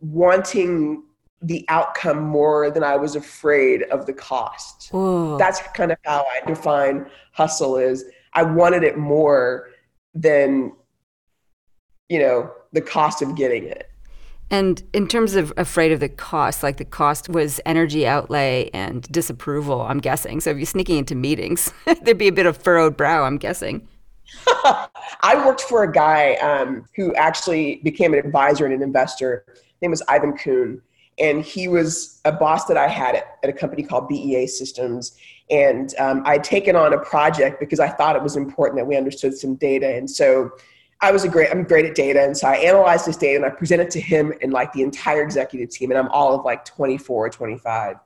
wanting 0.00 1.04
the 1.42 1.64
outcome 1.68 2.22
more 2.22 2.70
than 2.70 2.84
I 2.84 2.96
was 2.96 3.16
afraid 3.16 3.82
of 3.84 4.06
the 4.06 4.12
cost. 4.12 4.92
Ooh. 4.94 5.36
That's 5.38 5.60
kind 5.74 5.90
of 5.90 5.98
how 6.04 6.24
I 6.24 6.46
define 6.46 7.06
hustle 7.32 7.76
is 7.76 8.04
I 8.34 8.42
wanted 8.42 8.82
it 8.82 8.98
more 8.98 9.70
than 10.14 10.72
you 12.08 12.18
know 12.18 12.50
the 12.72 12.80
cost 12.80 13.22
of 13.22 13.36
getting 13.36 13.64
it. 13.64 13.89
And 14.50 14.82
in 14.92 15.06
terms 15.06 15.36
of 15.36 15.52
afraid 15.56 15.92
of 15.92 16.00
the 16.00 16.08
cost, 16.08 16.62
like 16.62 16.78
the 16.78 16.84
cost 16.84 17.28
was 17.28 17.60
energy 17.64 18.06
outlay 18.06 18.70
and 18.74 19.02
disapproval, 19.12 19.82
I'm 19.82 19.98
guessing. 19.98 20.40
So 20.40 20.50
if 20.50 20.56
you're 20.56 20.66
sneaking 20.66 20.98
into 20.98 21.14
meetings, 21.14 21.72
there'd 22.02 22.18
be 22.18 22.28
a 22.28 22.32
bit 22.32 22.46
of 22.46 22.56
furrowed 22.56 22.96
brow, 22.96 23.24
I'm 23.24 23.38
guessing. 23.38 23.86
I 24.46 25.42
worked 25.44 25.62
for 25.62 25.84
a 25.84 25.92
guy 25.92 26.34
um, 26.34 26.84
who 26.96 27.14
actually 27.14 27.80
became 27.84 28.12
an 28.12 28.18
advisor 28.18 28.64
and 28.64 28.74
an 28.74 28.82
investor. 28.82 29.44
His 29.48 29.82
name 29.82 29.90
was 29.90 30.02
Ivan 30.08 30.36
Kuhn 30.36 30.82
and 31.20 31.44
he 31.44 31.68
was 31.68 32.20
a 32.24 32.32
boss 32.32 32.64
that 32.64 32.76
I 32.76 32.88
had 32.88 33.14
at, 33.14 33.38
at 33.44 33.50
a 33.50 33.52
company 33.52 33.82
called 33.82 34.08
BEA 34.08 34.46
Systems. 34.46 35.16
And 35.50 35.94
um, 35.98 36.22
I'd 36.24 36.42
taken 36.42 36.74
on 36.76 36.94
a 36.94 36.98
project 36.98 37.60
because 37.60 37.78
I 37.78 37.88
thought 37.88 38.16
it 38.16 38.22
was 38.22 38.36
important 38.36 38.78
that 38.78 38.86
we 38.86 38.96
understood 38.96 39.36
some 39.36 39.56
data. 39.56 39.94
And 39.94 40.10
so 40.10 40.50
I 41.02 41.12
was 41.12 41.24
a 41.24 41.28
great, 41.28 41.50
I'm 41.50 41.64
great 41.64 41.86
at 41.86 41.94
data. 41.94 42.22
And 42.22 42.36
so 42.36 42.48
I 42.48 42.56
analyzed 42.56 43.06
this 43.06 43.16
data 43.16 43.36
and 43.36 43.44
I 43.44 43.50
presented 43.50 43.90
to 43.90 44.00
him 44.00 44.34
and 44.42 44.52
like 44.52 44.72
the 44.72 44.82
entire 44.82 45.22
executive 45.22 45.70
team. 45.70 45.90
And 45.90 45.98
I'm 45.98 46.08
all 46.08 46.38
of 46.38 46.44
like 46.44 46.64
24 46.64 47.26
or 47.26 47.30
25. 47.30 47.96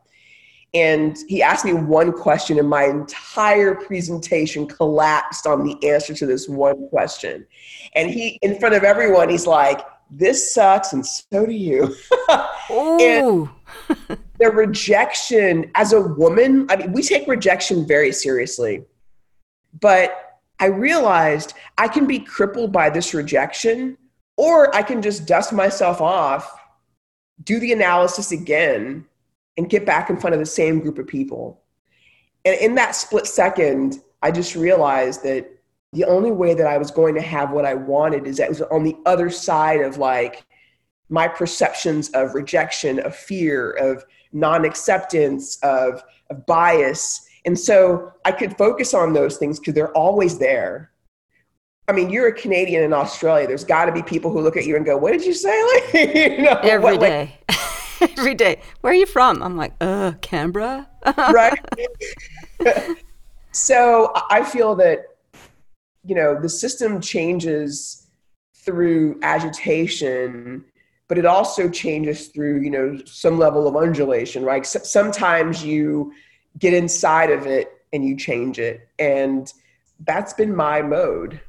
And 0.74 1.16
he 1.28 1.40
asked 1.40 1.64
me 1.64 1.72
one 1.72 2.12
question, 2.12 2.58
and 2.58 2.68
my 2.68 2.84
entire 2.84 3.76
presentation 3.76 4.66
collapsed 4.66 5.46
on 5.46 5.64
the 5.64 5.88
answer 5.88 6.14
to 6.14 6.26
this 6.26 6.48
one 6.48 6.88
question. 6.88 7.46
And 7.94 8.10
he, 8.10 8.40
in 8.42 8.58
front 8.58 8.74
of 8.74 8.82
everyone, 8.82 9.28
he's 9.28 9.46
like, 9.46 9.86
this 10.10 10.52
sucks 10.52 10.92
and 10.92 11.06
so 11.06 11.46
do 11.46 11.52
you. 11.52 11.94
and 12.70 13.48
the 14.38 14.50
rejection 14.52 15.70
as 15.76 15.92
a 15.92 16.00
woman, 16.00 16.66
I 16.68 16.76
mean, 16.76 16.92
we 16.92 17.02
take 17.02 17.28
rejection 17.28 17.86
very 17.86 18.10
seriously. 18.10 18.84
But 19.80 20.23
I 20.64 20.68
realized 20.68 21.52
I 21.76 21.88
can 21.88 22.06
be 22.06 22.18
crippled 22.18 22.72
by 22.72 22.88
this 22.88 23.12
rejection, 23.12 23.98
or 24.38 24.74
I 24.74 24.82
can 24.82 25.02
just 25.02 25.26
dust 25.26 25.52
myself 25.52 26.00
off, 26.00 26.58
do 27.42 27.60
the 27.60 27.74
analysis 27.74 28.32
again, 28.32 29.04
and 29.58 29.68
get 29.68 29.84
back 29.84 30.08
in 30.08 30.16
front 30.16 30.32
of 30.32 30.40
the 30.40 30.46
same 30.46 30.80
group 30.80 30.96
of 30.98 31.06
people. 31.06 31.60
And 32.46 32.58
in 32.58 32.76
that 32.76 32.94
split 32.94 33.26
second, 33.26 34.02
I 34.22 34.30
just 34.30 34.56
realized 34.56 35.22
that 35.24 35.50
the 35.92 36.06
only 36.06 36.30
way 36.30 36.54
that 36.54 36.66
I 36.66 36.78
was 36.78 36.90
going 36.90 37.14
to 37.16 37.20
have 37.20 37.50
what 37.50 37.66
I 37.66 37.74
wanted 37.74 38.26
is 38.26 38.38
that 38.38 38.44
it 38.44 38.48
was 38.48 38.62
on 38.62 38.84
the 38.84 38.96
other 39.04 39.28
side 39.28 39.82
of 39.82 39.98
like 39.98 40.46
my 41.10 41.28
perceptions 41.28 42.08
of 42.14 42.34
rejection, 42.34 43.00
of 43.00 43.14
fear, 43.14 43.72
of 43.72 44.02
non 44.32 44.64
acceptance, 44.64 45.58
of, 45.62 46.02
of 46.30 46.46
bias. 46.46 47.23
And 47.44 47.58
so 47.58 48.12
I 48.24 48.32
could 48.32 48.56
focus 48.56 48.94
on 48.94 49.12
those 49.12 49.36
things 49.36 49.58
because 49.58 49.74
they're 49.74 49.92
always 49.92 50.38
there. 50.38 50.90
I 51.86 51.92
mean, 51.92 52.08
you're 52.08 52.28
a 52.28 52.32
Canadian 52.32 52.82
in 52.82 52.92
Australia. 52.94 53.46
There's 53.46 53.64
got 53.64 53.84
to 53.84 53.92
be 53.92 54.02
people 54.02 54.30
who 54.30 54.40
look 54.40 54.56
at 54.56 54.64
you 54.64 54.76
and 54.76 54.86
go, 54.86 54.96
"What 54.96 55.12
did 55.12 55.24
you 55.24 55.34
say?" 55.34 55.62
Like, 55.92 56.14
you 56.14 56.42
know, 56.42 56.58
every 56.62 56.96
what, 56.96 57.00
day, 57.00 57.38
like, 57.48 58.10
every 58.18 58.34
day. 58.34 58.60
Where 58.80 58.92
are 58.92 58.96
you 58.96 59.04
from? 59.04 59.42
I'm 59.42 59.56
like, 59.56 59.74
uh, 59.82 60.12
Canberra. 60.22 60.88
right. 61.18 61.58
so 63.52 64.12
I 64.30 64.42
feel 64.42 64.74
that 64.76 65.04
you 66.04 66.14
know 66.14 66.40
the 66.40 66.48
system 66.48 67.00
changes 67.00 68.06
through 68.54 69.18
agitation 69.22 70.64
but 71.08 71.18
it 71.18 71.26
also 71.26 71.68
changes 71.68 72.28
through 72.28 72.60
you 72.60 72.70
know 72.70 72.98
some 73.04 73.38
level 73.38 73.66
of 73.66 73.76
undulation 73.76 74.44
right 74.44 74.62
S- 74.62 74.90
sometimes 74.90 75.64
you 75.64 76.12
get 76.58 76.74
inside 76.74 77.30
of 77.30 77.46
it 77.46 77.72
and 77.92 78.04
you 78.04 78.16
change 78.16 78.58
it. 78.58 78.88
And 78.98 79.52
that's 80.00 80.32
been 80.32 80.54
my 80.54 80.82
mode. 80.82 81.40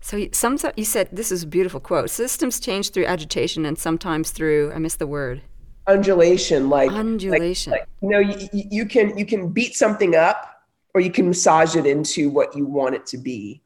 So 0.00 0.26
some 0.32 0.58
you 0.76 0.84
said 0.84 1.08
this 1.12 1.32
is 1.32 1.42
a 1.42 1.46
beautiful 1.46 1.80
quote 1.80 2.10
systems 2.10 2.60
change 2.60 2.90
through 2.90 3.06
agitation 3.06 3.66
and 3.66 3.76
sometimes 3.76 4.30
through 4.30 4.72
i 4.72 4.78
miss 4.78 4.94
the 4.94 5.06
word. 5.06 5.42
Undulation 5.88 6.68
like 6.68 6.90
undulation. 6.90 7.72
like, 7.72 7.80
like, 7.80 7.88
you 8.02 8.08
know 8.08 8.18
you, 8.18 8.48
you 8.52 8.86
can 8.86 9.16
you 9.18 9.26
can 9.26 9.48
beat 9.48 9.74
something 9.74 10.14
up 10.14 10.56
or 10.94 11.00
you 11.00 11.10
can 11.10 11.28
massage 11.28 11.76
it 11.76 11.86
into 11.86 12.30
what 12.30 12.56
you 12.56 12.66
want 12.66 12.94
it 12.94 13.04
to 13.06 13.18
be. 13.18 13.62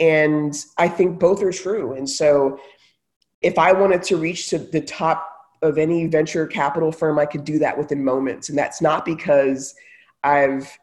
And 0.00 0.54
I 0.78 0.88
think 0.88 1.20
both 1.20 1.42
are 1.42 1.52
true. 1.52 1.92
And 1.92 2.08
so 2.08 2.58
if 3.40 3.58
I 3.58 3.72
wanted 3.72 4.02
to 4.04 4.16
reach 4.16 4.50
to 4.50 4.58
the 4.58 4.80
top 4.80 5.30
of 5.62 5.78
any 5.78 6.06
venture 6.06 6.46
capital 6.46 6.90
firm, 6.90 7.18
I 7.18 7.26
could 7.26 7.44
do 7.44 7.58
that 7.60 7.78
within 7.78 8.04
moments. 8.04 8.48
And 8.48 8.58
that's 8.58 8.82
not 8.82 9.04
because 9.04 9.74
I've 10.26 10.78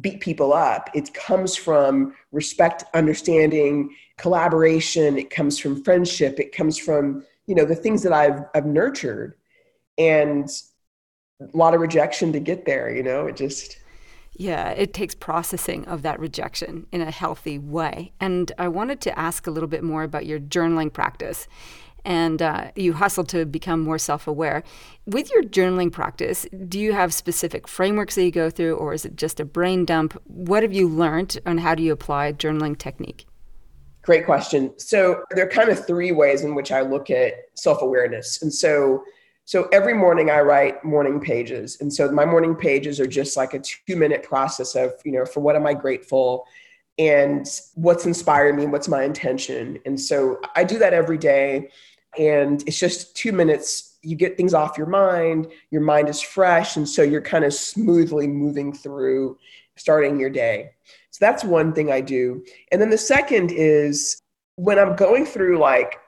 beat 0.00 0.20
people 0.20 0.52
up. 0.52 0.90
It 0.94 1.14
comes 1.14 1.56
from 1.56 2.14
respect, 2.32 2.84
understanding, 2.94 3.94
collaboration. 4.18 5.18
It 5.18 5.30
comes 5.30 5.58
from 5.58 5.82
friendship. 5.84 6.38
It 6.38 6.54
comes 6.54 6.78
from, 6.78 7.24
you 7.46 7.54
know, 7.54 7.64
the 7.64 7.74
things 7.74 8.02
that 8.02 8.12
I've, 8.12 8.40
I've 8.54 8.66
nurtured 8.66 9.34
and 9.98 10.48
a 11.40 11.56
lot 11.56 11.74
of 11.74 11.80
rejection 11.80 12.32
to 12.32 12.40
get 12.40 12.64
there, 12.64 12.94
you 12.94 13.02
know, 13.02 13.26
it 13.26 13.36
just, 13.36 13.78
yeah, 14.34 14.70
it 14.70 14.92
takes 14.92 15.14
processing 15.14 15.86
of 15.86 16.02
that 16.02 16.20
rejection 16.20 16.86
in 16.92 17.00
a 17.00 17.10
healthy 17.10 17.58
way. 17.58 18.12
And 18.20 18.52
I 18.58 18.68
wanted 18.68 19.00
to 19.02 19.18
ask 19.18 19.46
a 19.46 19.50
little 19.50 19.68
bit 19.68 19.82
more 19.82 20.02
about 20.02 20.26
your 20.26 20.38
journaling 20.38 20.92
practice. 20.92 21.48
And 22.06 22.40
uh, 22.40 22.70
you 22.76 22.94
hustle 22.94 23.24
to 23.24 23.44
become 23.44 23.80
more 23.80 23.98
self 23.98 24.26
aware. 24.26 24.62
With 25.06 25.30
your 25.30 25.42
journaling 25.42 25.92
practice, 25.92 26.46
do 26.68 26.78
you 26.78 26.92
have 26.92 27.12
specific 27.12 27.68
frameworks 27.68 28.14
that 28.14 28.24
you 28.24 28.30
go 28.30 28.48
through, 28.48 28.76
or 28.76 28.94
is 28.94 29.04
it 29.04 29.16
just 29.16 29.40
a 29.40 29.44
brain 29.44 29.84
dump? 29.84 30.18
What 30.24 30.62
have 30.62 30.72
you 30.72 30.88
learned, 30.88 31.38
and 31.44 31.60
how 31.60 31.74
do 31.74 31.82
you 31.82 31.92
apply 31.92 32.32
journaling 32.32 32.78
technique? 32.78 33.26
Great 34.02 34.24
question. 34.24 34.72
So, 34.78 35.24
there 35.32 35.44
are 35.44 35.50
kind 35.50 35.68
of 35.68 35.84
three 35.84 36.12
ways 36.12 36.42
in 36.42 36.54
which 36.54 36.70
I 36.70 36.80
look 36.80 37.10
at 37.10 37.34
self 37.54 37.82
awareness. 37.82 38.40
And 38.40 38.54
so, 38.54 39.02
so 39.44 39.68
every 39.72 39.94
morning 39.94 40.30
I 40.30 40.40
write 40.40 40.84
morning 40.84 41.20
pages. 41.20 41.78
And 41.80 41.92
so 41.92 42.10
my 42.10 42.24
morning 42.24 42.56
pages 42.56 42.98
are 42.98 43.06
just 43.06 43.36
like 43.36 43.54
a 43.54 43.60
two 43.60 43.94
minute 43.94 44.24
process 44.24 44.74
of, 44.74 44.92
you 45.04 45.12
know, 45.12 45.24
for 45.24 45.38
what 45.38 45.54
am 45.54 45.66
I 45.66 45.74
grateful 45.74 46.46
and 46.98 47.46
what's 47.74 48.06
inspired 48.06 48.56
me, 48.56 48.66
what's 48.66 48.88
my 48.88 49.04
intention. 49.04 49.78
And 49.86 50.00
so 50.00 50.40
I 50.56 50.64
do 50.64 50.78
that 50.78 50.92
every 50.92 51.18
day. 51.18 51.70
And 52.18 52.62
it's 52.66 52.78
just 52.78 53.16
two 53.16 53.32
minutes. 53.32 53.98
You 54.02 54.16
get 54.16 54.36
things 54.36 54.54
off 54.54 54.78
your 54.78 54.86
mind, 54.86 55.48
your 55.70 55.82
mind 55.82 56.08
is 56.08 56.20
fresh. 56.20 56.76
And 56.76 56.88
so 56.88 57.02
you're 57.02 57.22
kind 57.22 57.44
of 57.44 57.52
smoothly 57.52 58.26
moving 58.26 58.72
through 58.72 59.38
starting 59.76 60.18
your 60.18 60.30
day. 60.30 60.70
So 61.10 61.24
that's 61.24 61.44
one 61.44 61.72
thing 61.72 61.90
I 61.90 62.00
do. 62.00 62.44
And 62.72 62.80
then 62.80 62.90
the 62.90 62.98
second 62.98 63.52
is 63.52 64.20
when 64.56 64.78
I'm 64.78 64.96
going 64.96 65.26
through 65.26 65.58
like 65.58 65.98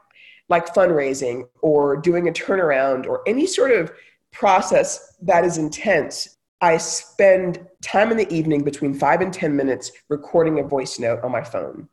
like 0.49 0.73
fundraising 0.75 1.45
or 1.61 1.97
doing 1.97 2.29
a 2.29 2.33
turnaround 2.33 3.07
or 3.07 3.23
any 3.27 3.47
sort 3.47 3.71
of 3.71 3.93
process 4.33 5.15
that 5.23 5.45
is 5.45 5.59
intense, 5.59 6.37
I 6.61 6.79
spend 6.79 7.67
time 7.83 8.11
in 8.11 8.17
the 8.17 8.33
evening 8.35 8.65
between 8.65 8.95
five 8.95 9.21
and 9.21 9.33
10 9.33 9.55
minutes 9.55 9.93
recording 10.09 10.59
a 10.59 10.63
voice 10.63 10.99
note 10.99 11.23
on 11.23 11.31
my 11.31 11.43
phone. 11.43 11.89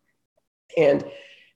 And 0.78 1.06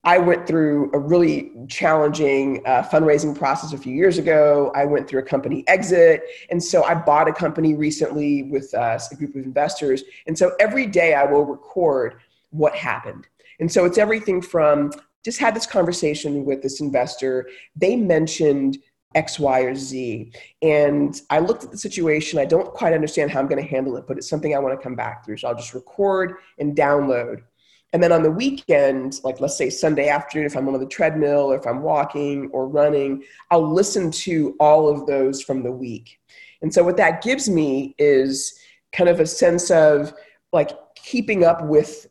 I 0.03 0.17
went 0.17 0.47
through 0.47 0.91
a 0.93 0.99
really 0.99 1.51
challenging 1.67 2.61
uh, 2.65 2.83
fundraising 2.83 3.37
process 3.37 3.73
a 3.73 3.77
few 3.77 3.93
years 3.93 4.17
ago. 4.17 4.71
I 4.73 4.85
went 4.85 5.09
through 5.09 5.19
a 5.19 5.25
company 5.25 5.65
exit. 5.67 6.23
And 6.49 6.63
so 6.63 6.83
I 6.83 6.95
bought 6.95 7.27
a 7.27 7.33
company 7.33 7.75
recently 7.75 8.43
with 8.43 8.73
uh, 8.73 8.97
a 9.11 9.15
group 9.15 9.35
of 9.35 9.43
investors. 9.43 10.03
And 10.25 10.37
so 10.37 10.53
every 10.59 10.85
day 10.85 11.15
I 11.15 11.25
will 11.25 11.45
record 11.45 12.21
what 12.51 12.75
happened. 12.75 13.27
And 13.59 13.69
so 13.69 13.83
it's 13.83 13.97
everything 13.97 14.41
from 14.41 14.91
just 15.25 15.37
had 15.37 15.53
this 15.53 15.65
conversation 15.65 16.45
with 16.45 16.61
this 16.61 16.79
investor. 16.79 17.49
They 17.75 17.97
mentioned 17.97 18.77
X, 19.15 19.37
Y, 19.37 19.59
or 19.61 19.75
Z. 19.75 20.31
And 20.61 21.19
I 21.29 21.39
looked 21.39 21.63
at 21.63 21.71
the 21.71 21.77
situation. 21.77 22.39
I 22.39 22.45
don't 22.45 22.71
quite 22.73 22.93
understand 22.93 23.31
how 23.31 23.39
I'm 23.39 23.47
going 23.47 23.61
to 23.61 23.67
handle 23.67 23.97
it, 23.97 24.05
but 24.07 24.17
it's 24.17 24.29
something 24.29 24.55
I 24.55 24.59
want 24.59 24.79
to 24.79 24.83
come 24.83 24.95
back 24.95 25.25
through. 25.25 25.37
So 25.37 25.49
I'll 25.49 25.55
just 25.55 25.73
record 25.73 26.35
and 26.57 26.75
download. 26.75 27.41
And 27.91 28.03
then 28.03 28.11
on 28.11 28.23
the 28.23 28.31
weekend, 28.31 29.19
like 29.23 29.39
let's 29.39 29.57
say 29.57 29.69
Sunday 29.69 30.09
afternoon, 30.09 30.45
if 30.45 30.55
I'm 30.55 30.67
on 30.67 30.79
the 30.79 30.85
treadmill 30.85 31.51
or 31.51 31.55
if 31.57 31.65
I'm 31.65 31.81
walking 31.81 32.49
or 32.53 32.67
running, 32.67 33.23
I'll 33.49 33.73
listen 33.73 34.11
to 34.11 34.55
all 34.59 34.87
of 34.87 35.07
those 35.07 35.41
from 35.41 35.63
the 35.63 35.71
week. 35.71 36.19
And 36.61 36.73
so 36.73 36.83
what 36.83 36.97
that 36.97 37.23
gives 37.23 37.49
me 37.49 37.95
is 37.97 38.53
kind 38.91 39.09
of 39.09 39.19
a 39.19 39.25
sense 39.25 39.71
of 39.71 40.13
like 40.51 40.71
keeping 40.95 41.43
up 41.43 41.63
with 41.63 42.07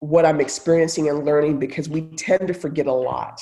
what 0.00 0.26
I'm 0.26 0.40
experiencing 0.40 1.08
and 1.08 1.24
learning 1.24 1.58
because 1.58 1.88
we 1.88 2.02
tend 2.16 2.48
to 2.48 2.54
forget 2.54 2.86
a 2.86 2.92
lot. 2.92 3.40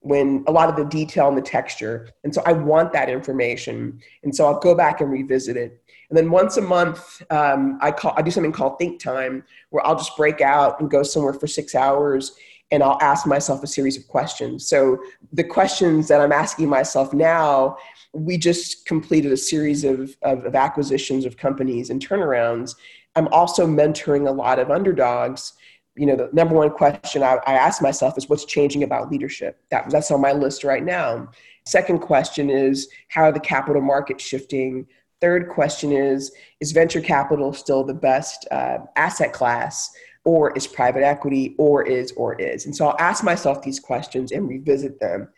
when 0.00 0.44
a 0.46 0.52
lot 0.52 0.68
of 0.68 0.76
the 0.76 0.84
detail 0.84 1.28
and 1.28 1.36
the 1.36 1.42
texture. 1.42 2.08
And 2.24 2.34
so 2.34 2.42
I 2.44 2.52
want 2.52 2.92
that 2.92 3.08
information. 3.08 4.00
And 4.22 4.36
so 4.36 4.44
I'll 4.46 4.60
go 4.60 4.74
back 4.74 5.00
and 5.00 5.10
revisit 5.10 5.56
it. 5.56 5.82
And 6.08 6.16
then 6.16 6.30
once 6.30 6.56
a 6.56 6.60
month, 6.60 7.22
um, 7.30 7.78
I 7.80 7.90
call 7.90 8.14
I 8.16 8.22
do 8.22 8.30
something 8.30 8.52
called 8.52 8.78
think 8.78 9.00
time, 9.00 9.44
where 9.70 9.86
I'll 9.86 9.96
just 9.96 10.16
break 10.16 10.40
out 10.40 10.80
and 10.80 10.90
go 10.90 11.02
somewhere 11.02 11.34
for 11.34 11.46
six 11.46 11.74
hours, 11.74 12.36
and 12.70 12.82
I'll 12.82 12.98
ask 13.00 13.26
myself 13.26 13.62
a 13.62 13.66
series 13.66 13.96
of 13.96 14.06
questions. 14.08 14.66
So 14.68 14.98
the 15.32 15.44
questions 15.44 16.08
that 16.08 16.20
I'm 16.20 16.32
asking 16.32 16.68
myself 16.68 17.12
now, 17.12 17.76
we 18.12 18.38
just 18.38 18.86
completed 18.86 19.32
a 19.32 19.36
series 19.36 19.84
of, 19.84 20.16
of, 20.22 20.44
of 20.44 20.54
acquisitions 20.54 21.24
of 21.24 21.36
companies 21.36 21.90
and 21.90 22.06
turnarounds. 22.06 22.76
I'm 23.16 23.28
also 23.28 23.66
mentoring 23.66 24.28
a 24.28 24.32
lot 24.32 24.58
of 24.58 24.70
underdogs 24.70 25.52
you 25.96 26.06
know, 26.06 26.16
the 26.16 26.28
number 26.32 26.54
one 26.54 26.70
question 26.70 27.22
I, 27.22 27.38
I 27.46 27.54
ask 27.54 27.80
myself 27.80 28.18
is 28.18 28.28
what's 28.28 28.44
changing 28.44 28.82
about 28.82 29.10
leadership? 29.10 29.60
That, 29.70 29.90
that's 29.90 30.10
on 30.10 30.20
my 30.20 30.32
list 30.32 30.64
right 30.64 30.82
now. 30.82 31.30
Second 31.66 32.00
question 32.00 32.50
is 32.50 32.88
how 33.08 33.24
are 33.24 33.32
the 33.32 33.40
capital 33.40 33.80
markets 33.80 34.24
shifting? 34.24 34.86
Third 35.24 35.48
question 35.48 35.90
is 35.90 36.32
is 36.60 36.72
venture 36.72 37.00
capital 37.00 37.54
still 37.54 37.82
the 37.82 37.94
best 37.94 38.46
uh, 38.50 38.80
asset 38.94 39.32
class, 39.32 39.90
or 40.26 40.52
is 40.52 40.66
private 40.66 41.02
equity, 41.02 41.54
or 41.56 41.82
is 41.82 42.12
or 42.12 42.38
is? 42.38 42.66
And 42.66 42.76
so 42.76 42.88
I'll 42.88 43.00
ask 43.00 43.24
myself 43.24 43.62
these 43.62 43.80
questions 43.80 44.32
and 44.32 44.46
revisit 44.46 45.00
them. 45.00 45.30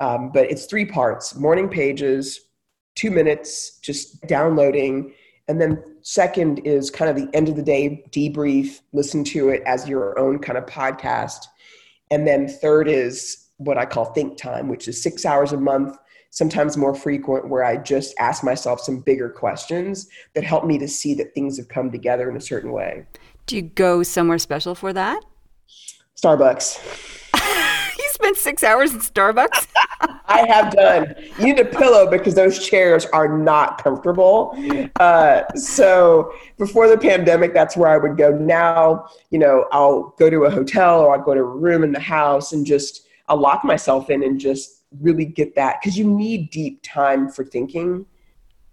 Um, 0.00 0.32
but 0.32 0.50
it's 0.50 0.64
three 0.64 0.86
parts: 0.86 1.34
morning 1.34 1.68
pages, 1.68 2.40
two 2.94 3.10
minutes, 3.10 3.80
just 3.80 4.26
downloading 4.26 5.12
and 5.48 5.60
then 5.60 5.82
second 6.00 6.60
is 6.64 6.90
kind 6.90 7.10
of 7.10 7.16
the 7.16 7.28
end 7.36 7.48
of 7.48 7.56
the 7.56 7.62
day 7.62 8.02
debrief, 8.10 8.80
listen 8.92 9.24
to 9.24 9.50
it 9.50 9.62
as 9.66 9.86
your 9.86 10.18
own 10.18 10.38
kind 10.38 10.56
of 10.56 10.64
podcast. 10.64 11.44
And 12.10 12.26
then 12.26 12.48
third 12.48 12.88
is 12.88 13.50
what 13.58 13.76
I 13.76 13.84
call 13.84 14.06
think 14.06 14.38
time, 14.38 14.68
which 14.68 14.88
is 14.88 15.02
six 15.02 15.26
hours 15.26 15.52
a 15.52 15.58
month, 15.58 15.96
sometimes 16.34 16.76
more 16.76 16.94
frequent, 16.94 17.48
where 17.48 17.64
I 17.64 17.76
just 17.76 18.12
ask 18.18 18.42
myself 18.42 18.80
some 18.80 18.98
bigger 18.98 19.30
questions 19.30 20.08
that 20.34 20.42
help 20.42 20.66
me 20.66 20.78
to 20.78 20.88
see 20.88 21.14
that 21.14 21.32
things 21.32 21.56
have 21.56 21.68
come 21.68 21.92
together 21.92 22.28
in 22.28 22.36
a 22.36 22.40
certain 22.40 22.72
way. 22.72 23.06
Do 23.46 23.54
you 23.56 23.62
go 23.62 24.02
somewhere 24.02 24.38
special 24.38 24.74
for 24.74 24.92
that? 24.92 25.24
Starbucks. 26.20 27.20
You 27.96 28.10
spent 28.10 28.36
six 28.36 28.64
hours 28.64 28.92
in 28.92 28.98
Starbucks? 28.98 29.68
I 30.26 30.44
have 30.46 30.72
done. 30.72 31.14
You 31.38 31.44
need 31.44 31.60
a 31.60 31.64
pillow 31.64 32.10
because 32.10 32.34
those 32.34 32.66
chairs 32.66 33.06
are 33.06 33.38
not 33.38 33.82
comfortable. 33.82 34.58
Uh, 34.98 35.42
so 35.54 36.32
before 36.58 36.88
the 36.88 36.98
pandemic, 36.98 37.54
that's 37.54 37.76
where 37.76 37.88
I 37.88 37.96
would 37.96 38.16
go. 38.16 38.32
Now, 38.32 39.06
you 39.30 39.38
know, 39.38 39.66
I'll 39.70 40.14
go 40.18 40.28
to 40.28 40.44
a 40.44 40.50
hotel 40.50 41.00
or 41.00 41.16
I'll 41.16 41.24
go 41.24 41.34
to 41.34 41.40
a 41.40 41.44
room 41.44 41.84
in 41.84 41.92
the 41.92 42.00
house 42.00 42.52
and 42.52 42.66
just 42.66 43.06
I'll 43.28 43.40
lock 43.40 43.64
myself 43.64 44.10
in 44.10 44.22
and 44.22 44.40
just 44.40 44.83
really 45.00 45.24
get 45.24 45.54
that 45.54 45.80
because 45.80 45.98
you 45.98 46.04
need 46.06 46.50
deep 46.50 46.80
time 46.82 47.28
for 47.28 47.44
thinking. 47.44 48.06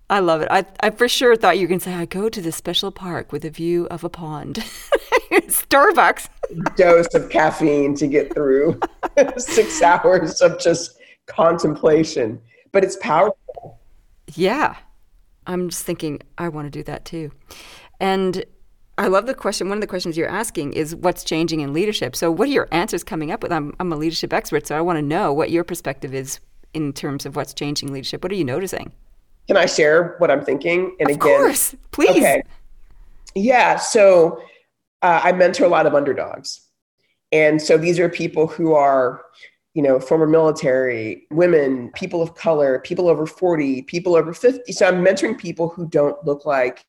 I 0.09 0.19
love 0.19 0.41
it. 0.41 0.49
I, 0.51 0.65
I 0.81 0.89
for 0.89 1.07
sure 1.07 1.35
thought 1.37 1.57
you 1.57 1.63
were 1.63 1.69
going 1.69 1.79
to 1.79 1.85
say, 1.85 1.93
I 1.93 2.05
go 2.05 2.27
to 2.27 2.41
this 2.41 2.57
special 2.57 2.91
park 2.91 3.31
with 3.31 3.45
a 3.45 3.49
view 3.49 3.87
of 3.89 4.03
a 4.03 4.09
pond. 4.09 4.55
Starbucks. 5.31 6.27
Dose 6.75 7.13
of 7.13 7.29
caffeine 7.29 7.95
to 7.95 8.07
get 8.07 8.33
through 8.33 8.79
six 9.37 9.81
hours 9.81 10.41
of 10.41 10.59
just 10.59 10.99
contemplation. 11.27 12.41
But 12.73 12.83
it's 12.83 12.97
powerful. 12.97 13.79
Yeah. 14.33 14.75
I'm 15.47 15.69
just 15.69 15.85
thinking, 15.85 16.21
I 16.37 16.49
want 16.49 16.65
to 16.67 16.69
do 16.69 16.83
that 16.83 17.05
too. 17.05 17.31
And 17.99 18.43
I 18.97 19.07
love 19.07 19.25
the 19.25 19.33
question. 19.33 19.69
One 19.69 19.77
of 19.77 19.81
the 19.81 19.87
questions 19.87 20.17
you're 20.17 20.27
asking 20.27 20.73
is 20.73 20.95
what's 20.95 21.23
changing 21.23 21.61
in 21.61 21.73
leadership. 21.73 22.15
So, 22.15 22.31
what 22.31 22.47
are 22.47 22.51
your 22.51 22.67
answers 22.71 23.03
coming 23.03 23.31
up 23.31 23.41
with? 23.41 23.51
I'm, 23.51 23.73
I'm 23.79 23.91
a 23.91 23.95
leadership 23.95 24.33
expert, 24.33 24.67
so 24.67 24.77
I 24.77 24.81
want 24.81 24.97
to 24.97 25.01
know 25.01 25.33
what 25.33 25.49
your 25.49 25.63
perspective 25.63 26.13
is 26.13 26.39
in 26.73 26.93
terms 26.93 27.25
of 27.25 27.35
what's 27.35 27.53
changing 27.53 27.91
leadership. 27.91 28.23
What 28.23 28.31
are 28.31 28.35
you 28.35 28.45
noticing? 28.45 28.91
Can 29.47 29.57
I 29.57 29.65
share 29.65 30.15
what 30.19 30.29
I'm 30.29 30.43
thinking? 30.43 30.95
And 30.99 31.09
of 31.09 31.15
again, 31.17 31.39
course, 31.39 31.75
please. 31.91 32.17
Okay. 32.17 32.43
Yeah. 33.33 33.77
So 33.77 34.41
uh, 35.01 35.21
I 35.23 35.31
mentor 35.31 35.65
a 35.65 35.69
lot 35.69 35.85
of 35.85 35.95
underdogs, 35.95 36.61
and 37.31 37.61
so 37.61 37.77
these 37.77 37.97
are 37.97 38.09
people 38.09 38.45
who 38.45 38.73
are, 38.73 39.21
you 39.73 39.81
know, 39.81 39.99
former 39.99 40.27
military, 40.27 41.27
women, 41.31 41.91
people 41.95 42.21
of 42.21 42.35
color, 42.35 42.79
people 42.79 43.07
over 43.07 43.25
40, 43.25 43.83
people 43.83 44.15
over 44.15 44.33
50. 44.33 44.71
So 44.73 44.87
I'm 44.87 45.03
mentoring 45.03 45.37
people 45.37 45.69
who 45.69 45.87
don't 45.87 46.23
look 46.25 46.45
like, 46.45 46.85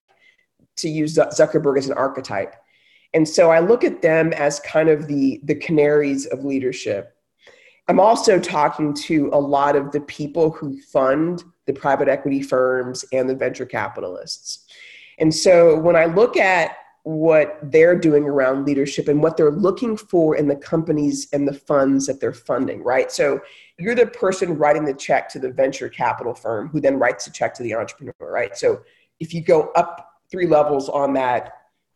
to 0.76 0.88
use 0.88 1.16
Zuckerberg 1.16 1.78
as 1.78 1.88
an 1.88 1.96
archetype. 1.96 2.56
And 3.14 3.28
so 3.28 3.50
I 3.50 3.60
look 3.60 3.84
at 3.84 4.02
them 4.02 4.32
as 4.32 4.60
kind 4.60 4.88
of 4.88 5.06
the 5.06 5.40
the 5.44 5.54
canaries 5.54 6.26
of 6.26 6.44
leadership. 6.44 7.14
I'm 7.88 8.00
also 8.00 8.38
talking 8.38 8.94
to 8.94 9.28
a 9.32 9.38
lot 9.38 9.76
of 9.76 9.90
the 9.92 10.00
people 10.00 10.50
who 10.50 10.80
fund 10.80 11.44
the 11.66 11.72
private 11.72 12.08
equity 12.08 12.42
firms 12.42 13.04
and 13.12 13.28
the 13.28 13.34
venture 13.34 13.66
capitalists. 13.66 14.66
And 15.18 15.34
so 15.34 15.78
when 15.78 15.96
I 15.96 16.06
look 16.06 16.36
at 16.36 16.76
what 17.04 17.58
they're 17.64 17.98
doing 17.98 18.24
around 18.24 18.64
leadership 18.64 19.08
and 19.08 19.22
what 19.22 19.36
they're 19.36 19.50
looking 19.50 19.96
for 19.96 20.36
in 20.36 20.46
the 20.46 20.56
companies 20.56 21.28
and 21.32 21.46
the 21.46 21.52
funds 21.52 22.06
that 22.06 22.20
they're 22.20 22.32
funding, 22.32 22.82
right? 22.84 23.10
So 23.10 23.40
you're 23.78 23.96
the 23.96 24.06
person 24.06 24.56
writing 24.56 24.84
the 24.84 24.94
check 24.94 25.28
to 25.30 25.40
the 25.40 25.50
venture 25.50 25.88
capital 25.88 26.34
firm 26.34 26.68
who 26.68 26.80
then 26.80 26.98
writes 26.98 27.24
the 27.24 27.32
check 27.32 27.54
to 27.54 27.64
the 27.64 27.74
entrepreneur, 27.74 28.14
right? 28.20 28.56
So 28.56 28.82
if 29.18 29.34
you 29.34 29.42
go 29.42 29.72
up 29.74 30.11
three 30.32 30.48
levels 30.48 30.88
on 30.88 31.12
that 31.12 31.52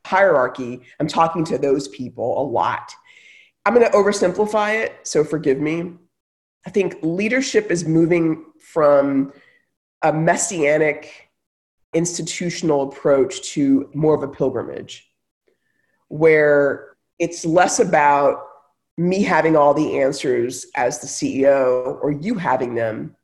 hierarchy, 0.06 0.82
I'm 1.00 1.08
talking 1.08 1.44
to 1.46 1.58
those 1.58 1.88
people 1.88 2.40
a 2.40 2.44
lot. 2.44 2.94
I'm 3.64 3.74
going 3.74 3.84
to 3.84 3.92
oversimplify 3.92 4.80
it, 4.84 4.94
so 5.02 5.24
forgive 5.24 5.58
me. 5.58 5.94
I 6.64 6.70
think 6.70 6.98
leadership 7.02 7.72
is 7.72 7.84
moving 7.84 8.44
from 8.60 9.32
a 10.02 10.12
messianic 10.12 11.30
institutional 11.92 12.82
approach 12.82 13.42
to 13.54 13.90
more 13.94 14.14
of 14.14 14.22
a 14.22 14.28
pilgrimage 14.28 15.10
where 16.08 16.96
it's 17.18 17.44
less 17.44 17.80
about 17.80 18.44
me 18.96 19.22
having 19.22 19.56
all 19.56 19.74
the 19.74 20.00
answers 20.00 20.66
as 20.76 21.00
the 21.00 21.06
CEO 21.06 21.98
or 22.02 22.12
you 22.12 22.34
having 22.36 22.74
them. 22.74 23.15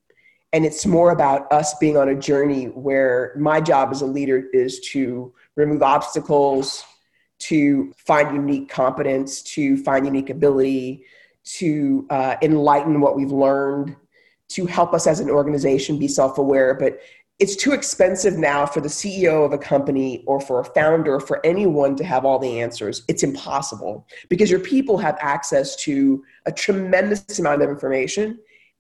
And 0.53 0.67
it's 0.67 0.85
more 0.85 1.13
about 1.13 1.51
us 1.51 1.75
being 1.79 1.97
on 1.97 2.11
a 2.11 2.15
journey 2.15 2.67
where 2.67 3.35
my 3.39 3.61
job 3.61 3.89
as 3.91 4.03
a 4.03 4.07
leader 4.07 4.45
is 4.53 4.81
to 4.91 5.33
remove 5.57 5.83
obstacles, 5.83 6.85
to 7.41 7.93
find 7.97 8.35
unique 8.35 8.69
competence, 8.69 9.43
to 9.43 9.77
find 9.79 10.05
unique 10.05 10.31
ability, 10.31 11.05
to 11.45 12.07
uh, 12.11 12.37
enlighten 12.43 13.01
what 13.01 13.17
we've 13.17 13.33
learned, 13.33 13.97
to 14.49 14.67
help 14.67 14.93
us 14.93 15.07
as 15.07 15.21
an 15.21 15.31
organization 15.31 15.99
be 15.99 16.07
self 16.07 16.39
aware. 16.39 16.75
But 16.75 17.01
it's 17.39 17.57
too 17.57 17.73
expensive 17.73 18.39
now 18.39 18.67
for 18.67 18.81
the 18.81 18.89
CEO 18.89 19.45
of 19.45 19.53
a 19.53 19.59
company 19.59 20.23
or 20.27 20.41
for 20.41 20.61
a 20.61 20.65
founder 20.65 21.15
or 21.17 21.21
for 21.21 21.45
anyone 21.45 21.97
to 21.97 22.05
have 22.05 22.25
all 22.25 22.39
the 22.39 22.61
answers. 22.61 23.03
It's 23.09 23.25
impossible 23.25 24.07
because 24.29 24.51
your 24.51 24.61
people 24.61 24.97
have 24.99 25.17
access 25.21 25.75
to 25.77 26.23
a 26.47 26.53
tremendous 26.53 27.39
amount 27.41 27.63
of 27.63 27.71
information, 27.71 28.39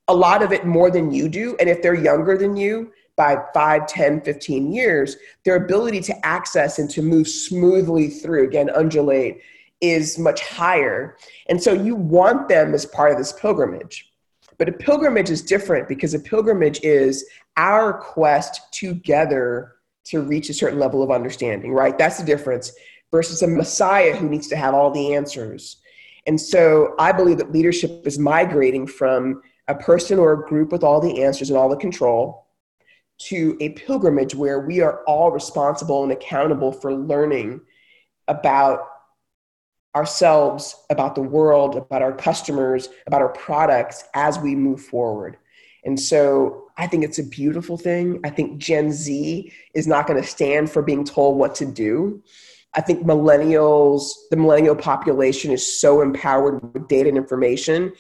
a 0.08 0.14
lot 0.14 0.42
of 0.42 0.52
it 0.52 0.66
more 0.66 0.90
than 0.90 1.10
you 1.10 1.28
do. 1.28 1.56
And 1.60 1.68
if 1.68 1.82
they're 1.82 1.94
younger 1.94 2.36
than 2.36 2.56
you, 2.56 2.92
by 3.16 3.36
5, 3.52 3.86
10, 3.86 4.22
15 4.22 4.72
years, 4.72 5.16
their 5.44 5.56
ability 5.56 6.00
to 6.00 6.26
access 6.26 6.78
and 6.78 6.88
to 6.90 7.02
move 7.02 7.28
smoothly 7.28 8.08
through, 8.08 8.44
again, 8.44 8.70
undulate, 8.74 9.40
is 9.80 10.18
much 10.18 10.40
higher. 10.40 11.16
And 11.48 11.62
so 11.62 11.72
you 11.72 11.94
want 11.94 12.48
them 12.48 12.72
as 12.72 12.86
part 12.86 13.12
of 13.12 13.18
this 13.18 13.32
pilgrimage. 13.32 14.10
But 14.58 14.68
a 14.68 14.72
pilgrimage 14.72 15.30
is 15.30 15.42
different 15.42 15.88
because 15.88 16.14
a 16.14 16.18
pilgrimage 16.18 16.80
is 16.82 17.26
our 17.56 17.92
quest 17.92 18.72
together 18.72 19.74
to 20.04 20.20
reach 20.20 20.48
a 20.48 20.54
certain 20.54 20.78
level 20.78 21.02
of 21.02 21.10
understanding, 21.10 21.72
right? 21.72 21.98
That's 21.98 22.18
the 22.18 22.24
difference 22.24 22.72
versus 23.10 23.42
a 23.42 23.46
Messiah 23.46 24.16
who 24.16 24.28
needs 24.28 24.48
to 24.48 24.56
have 24.56 24.74
all 24.74 24.90
the 24.90 25.14
answers. 25.14 25.76
And 26.26 26.40
so 26.40 26.94
I 26.98 27.12
believe 27.12 27.38
that 27.38 27.52
leadership 27.52 28.06
is 28.06 28.18
migrating 28.18 28.86
from 28.86 29.42
a 29.68 29.74
person 29.74 30.18
or 30.18 30.32
a 30.32 30.48
group 30.48 30.72
with 30.72 30.82
all 30.82 31.00
the 31.00 31.22
answers 31.22 31.50
and 31.50 31.58
all 31.58 31.68
the 31.68 31.76
control 31.76 32.46
to 33.18 33.56
a 33.60 33.70
pilgrimage 33.70 34.34
where 34.34 34.60
we 34.60 34.80
are 34.80 35.04
all 35.04 35.30
responsible 35.30 36.02
and 36.02 36.12
accountable 36.12 36.72
for 36.72 36.94
learning 36.94 37.60
about 38.28 38.88
ourselves, 39.94 40.74
about 40.90 41.14
the 41.14 41.22
world, 41.22 41.76
about 41.76 42.02
our 42.02 42.12
customers, 42.12 42.88
about 43.06 43.20
our 43.20 43.28
products 43.28 44.04
as 44.14 44.38
we 44.38 44.54
move 44.54 44.80
forward. 44.80 45.36
And 45.84 45.98
so 45.98 46.64
I 46.76 46.86
think 46.86 47.04
it's 47.04 47.18
a 47.18 47.24
beautiful 47.24 47.76
thing. 47.76 48.20
I 48.24 48.30
think 48.30 48.58
Gen 48.58 48.90
Z 48.92 49.52
is 49.74 49.86
not 49.86 50.06
going 50.06 50.20
to 50.20 50.26
stand 50.26 50.70
for 50.70 50.82
being 50.82 51.04
told 51.04 51.36
what 51.36 51.54
to 51.56 51.66
do. 51.66 52.22
I 52.74 52.80
think 52.80 53.04
millennials, 53.04 54.08
the 54.30 54.36
millennial 54.36 54.76
population 54.76 55.50
is 55.50 55.80
so 55.80 56.00
empowered 56.00 56.72
with 56.72 56.88
data 56.88 57.08
and 57.08 57.18
information. 57.18 57.92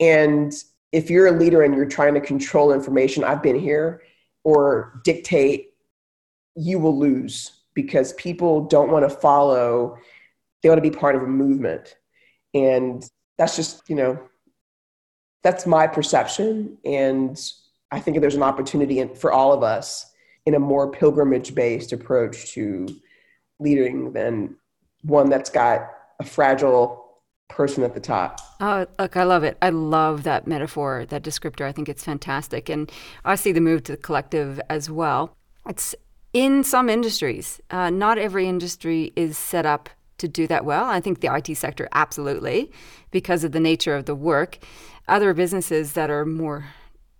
And 0.00 0.52
if 0.92 1.10
you're 1.10 1.26
a 1.26 1.32
leader 1.32 1.62
and 1.62 1.74
you're 1.74 1.86
trying 1.86 2.14
to 2.14 2.20
control 2.20 2.72
information, 2.72 3.24
I've 3.24 3.42
been 3.42 3.58
here, 3.58 4.02
or 4.44 5.00
dictate, 5.04 5.74
you 6.54 6.78
will 6.78 6.98
lose 6.98 7.52
because 7.74 8.12
people 8.14 8.66
don't 8.66 8.90
want 8.90 9.08
to 9.08 9.14
follow 9.14 9.98
they 10.62 10.70
want 10.70 10.82
to 10.82 10.90
be 10.90 10.96
part 10.96 11.14
of 11.14 11.22
a 11.22 11.26
movement 11.26 11.96
and 12.54 13.08
that's 13.36 13.54
just 13.54 13.88
you 13.90 13.94
know 13.94 14.18
that's 15.46 15.64
my 15.64 15.86
perception. 15.86 16.76
And 16.84 17.40
I 17.92 18.00
think 18.00 18.20
there's 18.20 18.34
an 18.34 18.42
opportunity 18.42 19.06
for 19.14 19.30
all 19.30 19.52
of 19.52 19.62
us 19.62 20.12
in 20.44 20.56
a 20.56 20.58
more 20.58 20.90
pilgrimage 20.90 21.54
based 21.54 21.92
approach 21.92 22.52
to 22.54 22.88
leading 23.60 24.12
than 24.12 24.56
one 25.02 25.30
that's 25.30 25.48
got 25.48 25.88
a 26.18 26.24
fragile 26.24 27.05
person 27.48 27.82
at 27.82 27.94
the 27.94 28.00
top. 28.00 28.40
Oh, 28.60 28.86
look, 28.98 29.16
I 29.16 29.24
love 29.24 29.44
it. 29.44 29.56
I 29.62 29.70
love 29.70 30.24
that 30.24 30.46
metaphor, 30.46 31.06
that 31.08 31.22
descriptor. 31.22 31.64
I 31.64 31.72
think 31.72 31.88
it's 31.88 32.04
fantastic. 32.04 32.68
And 32.68 32.90
I 33.24 33.34
see 33.34 33.52
the 33.52 33.60
move 33.60 33.84
to 33.84 33.92
the 33.92 33.98
collective 33.98 34.60
as 34.68 34.90
well. 34.90 35.36
It's 35.68 35.94
in 36.32 36.64
some 36.64 36.88
industries. 36.88 37.60
Uh, 37.70 37.90
not 37.90 38.18
every 38.18 38.48
industry 38.48 39.12
is 39.16 39.38
set 39.38 39.64
up 39.64 39.88
to 40.18 40.28
do 40.28 40.46
that 40.46 40.64
well. 40.64 40.84
I 40.84 41.00
think 41.00 41.20
the 41.20 41.34
IT 41.34 41.56
sector, 41.56 41.88
absolutely, 41.92 42.70
because 43.10 43.44
of 43.44 43.52
the 43.52 43.60
nature 43.60 43.94
of 43.94 44.06
the 44.06 44.14
work. 44.14 44.58
Other 45.08 45.34
businesses 45.34 45.92
that 45.92 46.10
are 46.10 46.24
more 46.24 46.66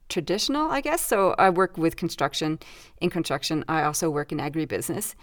traditional, 0.08 0.70
I 0.70 0.80
guess. 0.80 1.00
So 1.00 1.34
I 1.38 1.50
work 1.50 1.76
with 1.76 1.96
construction. 1.96 2.58
In 3.00 3.10
construction, 3.10 3.64
I 3.68 3.82
also 3.82 4.10
work 4.10 4.32
in 4.32 4.38
agribusiness 4.38 5.14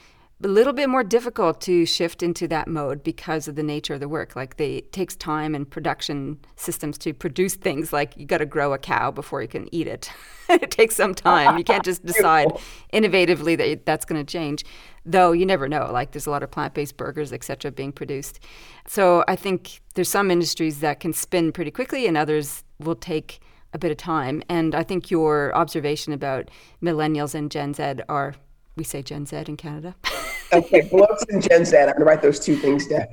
a 0.43 0.47
little 0.47 0.73
bit 0.73 0.89
more 0.89 1.03
difficult 1.03 1.61
to 1.61 1.85
shift 1.85 2.23
into 2.23 2.47
that 2.47 2.67
mode 2.67 3.03
because 3.03 3.47
of 3.47 3.55
the 3.55 3.63
nature 3.63 3.93
of 3.93 3.99
the 3.99 4.09
work. 4.09 4.35
Like 4.35 4.57
they, 4.57 4.75
it 4.75 4.91
takes 4.91 5.15
time 5.15 5.55
and 5.55 5.69
production 5.69 6.39
systems 6.55 6.97
to 6.99 7.13
produce 7.13 7.55
things. 7.55 7.93
Like 7.93 8.17
you 8.17 8.25
got 8.25 8.39
to 8.39 8.45
grow 8.45 8.73
a 8.73 8.77
cow 8.77 9.11
before 9.11 9.41
you 9.41 9.47
can 9.47 9.73
eat 9.73 9.87
it. 9.87 10.11
it 10.49 10.71
takes 10.71 10.95
some 10.95 11.15
time. 11.15 11.57
You 11.57 11.63
can't 11.63 11.85
just 11.85 12.05
decide 12.05 12.47
innovatively 12.91 13.57
that 13.57 13.85
that's 13.85 14.05
going 14.05 14.23
to 14.23 14.29
change. 14.29 14.65
Though 15.05 15.31
you 15.31 15.45
never 15.45 15.67
know. 15.67 15.89
Like 15.91 16.11
there's 16.11 16.27
a 16.27 16.31
lot 16.31 16.43
of 16.43 16.51
plant-based 16.51 16.97
burgers, 16.97 17.31
etc., 17.33 17.71
being 17.71 17.91
produced. 17.91 18.39
So 18.87 19.23
I 19.27 19.35
think 19.35 19.81
there's 19.95 20.09
some 20.09 20.31
industries 20.31 20.79
that 20.79 20.99
can 20.99 21.13
spin 21.13 21.51
pretty 21.51 21.71
quickly, 21.71 22.07
and 22.07 22.17
others 22.17 22.63
will 22.79 22.95
take 22.95 23.39
a 23.73 23.77
bit 23.77 23.91
of 23.91 23.97
time. 23.97 24.43
And 24.47 24.75
I 24.75 24.83
think 24.83 25.11
your 25.11 25.53
observation 25.55 26.13
about 26.13 26.49
millennials 26.81 27.35
and 27.35 27.51
Gen 27.51 27.73
Z 27.73 27.95
are 28.07 28.35
we 28.75 28.83
say 28.83 29.01
Gen 29.01 29.25
Z 29.25 29.43
in 29.47 29.57
Canada. 29.57 29.95
okay, 30.53 30.81
blokes 30.81 31.23
and 31.29 31.41
Gen 31.41 31.65
Z. 31.65 31.77
I'm 31.77 31.85
going 31.85 31.99
to 31.99 32.05
write 32.05 32.21
those 32.21 32.39
two 32.39 32.55
things 32.55 32.87
down. 32.87 33.07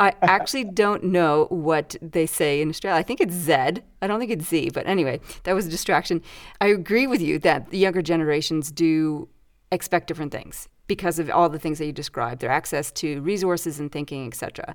I 0.00 0.12
actually 0.22 0.64
don't 0.64 1.04
know 1.04 1.46
what 1.50 1.94
they 2.02 2.26
say 2.26 2.60
in 2.60 2.68
Australia. 2.68 2.98
I 2.98 3.04
think 3.04 3.20
it's 3.20 3.34
Z. 3.34 3.54
I 4.02 4.06
don't 4.06 4.18
think 4.18 4.32
it's 4.32 4.46
Z. 4.46 4.70
But 4.74 4.86
anyway, 4.86 5.20
that 5.44 5.52
was 5.52 5.66
a 5.66 5.70
distraction. 5.70 6.20
I 6.60 6.66
agree 6.66 7.06
with 7.06 7.20
you 7.20 7.38
that 7.40 7.70
the 7.70 7.78
younger 7.78 8.02
generations 8.02 8.72
do 8.72 9.28
expect 9.70 10.08
different 10.08 10.32
things 10.32 10.68
because 10.86 11.18
of 11.18 11.30
all 11.30 11.48
the 11.48 11.58
things 11.58 11.78
that 11.78 11.86
you 11.86 11.92
described 11.92 12.40
their 12.40 12.50
access 12.50 12.90
to 12.92 13.20
resources 13.22 13.80
and 13.80 13.90
thinking 13.90 14.26
etc 14.26 14.74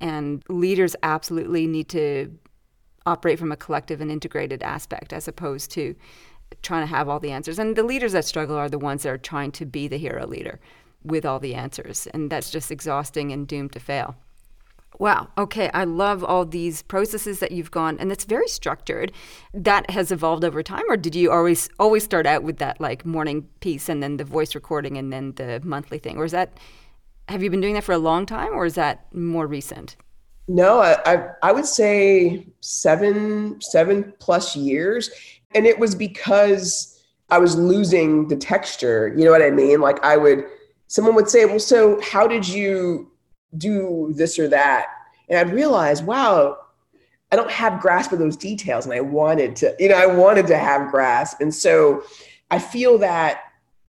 and 0.00 0.42
leaders 0.48 0.94
absolutely 1.02 1.66
need 1.66 1.88
to 1.88 2.30
operate 3.06 3.38
from 3.38 3.52
a 3.52 3.56
collective 3.56 4.00
and 4.00 4.10
integrated 4.10 4.62
aspect 4.62 5.12
as 5.12 5.28
opposed 5.28 5.70
to 5.70 5.94
trying 6.62 6.82
to 6.82 6.94
have 6.94 7.08
all 7.08 7.20
the 7.20 7.32
answers. 7.32 7.58
And 7.58 7.76
the 7.76 7.82
leaders 7.82 8.12
that 8.12 8.24
struggle 8.24 8.56
are 8.56 8.68
the 8.68 8.78
ones 8.78 9.02
that 9.02 9.10
are 9.10 9.18
trying 9.18 9.52
to 9.52 9.66
be 9.66 9.88
the 9.88 9.98
hero 9.98 10.26
leader 10.26 10.58
with 11.04 11.24
all 11.24 11.38
the 11.38 11.54
answers. 11.54 12.06
And 12.08 12.30
that's 12.30 12.50
just 12.50 12.70
exhausting 12.70 13.32
and 13.32 13.46
doomed 13.46 13.72
to 13.72 13.80
fail. 13.80 14.16
Wow. 14.98 15.28
Okay. 15.36 15.70
I 15.74 15.84
love 15.84 16.24
all 16.24 16.46
these 16.46 16.82
processes 16.82 17.40
that 17.40 17.52
you've 17.52 17.70
gone, 17.70 17.98
and 17.98 18.10
it's 18.10 18.24
very 18.24 18.48
structured. 18.48 19.12
That 19.52 19.90
has 19.90 20.10
evolved 20.10 20.44
over 20.44 20.62
time, 20.62 20.84
or 20.88 20.96
did 20.96 21.14
you 21.14 21.30
always 21.30 21.68
always 21.78 22.04
start 22.04 22.26
out 22.26 22.42
with 22.42 22.58
that 22.58 22.80
like 22.80 23.04
morning 23.04 23.46
piece 23.60 23.88
and 23.88 24.02
then 24.02 24.16
the 24.16 24.24
voice 24.24 24.54
recording 24.54 24.96
and 24.96 25.12
then 25.12 25.32
the 25.32 25.60
monthly 25.62 25.98
thing, 25.98 26.16
or 26.16 26.24
is 26.24 26.32
that 26.32 26.58
have 27.28 27.42
you 27.42 27.50
been 27.50 27.60
doing 27.60 27.74
that 27.74 27.84
for 27.84 27.92
a 27.92 27.98
long 27.98 28.24
time, 28.24 28.52
or 28.54 28.64
is 28.64 28.74
that 28.74 29.12
more 29.12 29.46
recent? 29.46 29.96
No, 30.48 30.78
I 30.78 30.96
I, 31.04 31.28
I 31.42 31.52
would 31.52 31.66
say 31.66 32.46
seven 32.60 33.60
seven 33.60 34.14
plus 34.18 34.56
years, 34.56 35.10
and 35.54 35.66
it 35.66 35.78
was 35.78 35.94
because 35.94 37.00
I 37.30 37.38
was 37.38 37.56
losing 37.56 38.28
the 38.28 38.36
texture. 38.36 39.12
You 39.16 39.24
know 39.24 39.30
what 39.30 39.42
I 39.42 39.50
mean? 39.50 39.80
Like 39.80 40.02
I 40.04 40.16
would, 40.16 40.44
someone 40.86 41.14
would 41.14 41.28
say, 41.28 41.44
well, 41.44 41.58
so 41.58 42.00
how 42.00 42.26
did 42.26 42.46
you 42.46 43.10
do 43.56 44.12
this 44.16 44.38
or 44.38 44.48
that? 44.48 44.86
And 45.28 45.38
I'd 45.38 45.54
realize, 45.54 46.02
wow, 46.02 46.58
I 47.32 47.36
don't 47.36 47.50
have 47.50 47.80
grasp 47.80 48.12
of 48.12 48.18
those 48.18 48.36
details. 48.36 48.84
And 48.84 48.94
I 48.94 49.00
wanted 49.00 49.56
to, 49.56 49.74
you 49.78 49.88
know, 49.88 49.96
I 49.96 50.06
wanted 50.06 50.46
to 50.48 50.56
have 50.56 50.90
grasp. 50.90 51.40
And 51.40 51.52
so 51.52 52.04
I 52.50 52.58
feel 52.58 52.98
that 52.98 53.40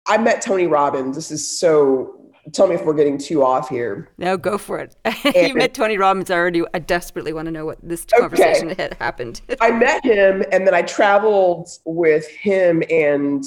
I 0.06 0.18
met 0.18 0.40
Tony 0.40 0.66
Robbins. 0.66 1.16
This 1.16 1.30
is 1.30 1.58
so 1.58 2.15
tell 2.52 2.66
me 2.66 2.74
if 2.74 2.84
we're 2.84 2.94
getting 2.94 3.18
too 3.18 3.42
off 3.44 3.68
here. 3.68 4.08
No, 4.18 4.36
go 4.36 4.58
for 4.58 4.78
it. 4.78 4.96
you 5.34 5.54
met 5.54 5.74
Tony 5.74 5.98
Robbins 5.98 6.30
already. 6.30 6.62
I 6.74 6.78
desperately 6.78 7.32
want 7.32 7.46
to 7.46 7.52
know 7.52 7.66
what 7.66 7.78
this 7.82 8.04
conversation 8.04 8.70
okay. 8.70 8.82
had 8.82 8.94
happened. 8.94 9.40
I 9.60 9.70
met 9.70 10.04
him, 10.04 10.44
and 10.52 10.66
then 10.66 10.74
I 10.74 10.82
traveled 10.82 11.68
with 11.84 12.28
him 12.28 12.82
and 12.90 13.44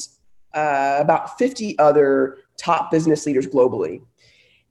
uh, 0.53 0.97
about 0.99 1.37
50 1.37 1.77
other 1.79 2.37
top 2.57 2.91
business 2.91 3.25
leaders 3.25 3.47
globally. 3.47 4.01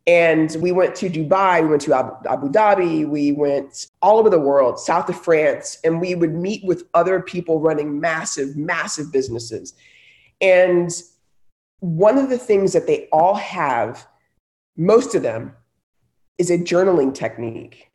And 0.07 0.57
we 0.61 0.73
went 0.73 0.95
to 0.97 1.11
Dubai, 1.11 1.63
we 1.63 1.69
went 1.69 1.83
to 1.83 1.95
Abu 1.95 2.49
Dhabi, 2.49 3.07
we 3.07 3.33
went 3.33 3.87
all 4.01 4.19
over 4.19 4.31
the 4.31 4.39
world, 4.39 4.81
south 4.81 5.11
of 5.11 5.21
France, 5.21 5.79
and 5.85 6.01
we 6.01 6.15
would 6.15 6.33
meet 6.33 6.65
with 6.65 6.85
other 6.95 7.21
people 7.21 7.61
running 7.61 8.01
massive, 8.01 8.57
massive 8.57 9.13
businesses. 9.13 9.75
And 10.41 10.91
one 11.81 12.17
of 12.17 12.31
the 12.31 12.39
things 12.39 12.73
that 12.73 12.87
they 12.87 13.07
all 13.13 13.35
have 13.35 14.07
most 14.79 15.15
of 15.15 15.23
them, 15.23 15.55
is 16.39 16.51
a 16.51 16.59
journaling 16.59 17.13
technique. 17.13 17.91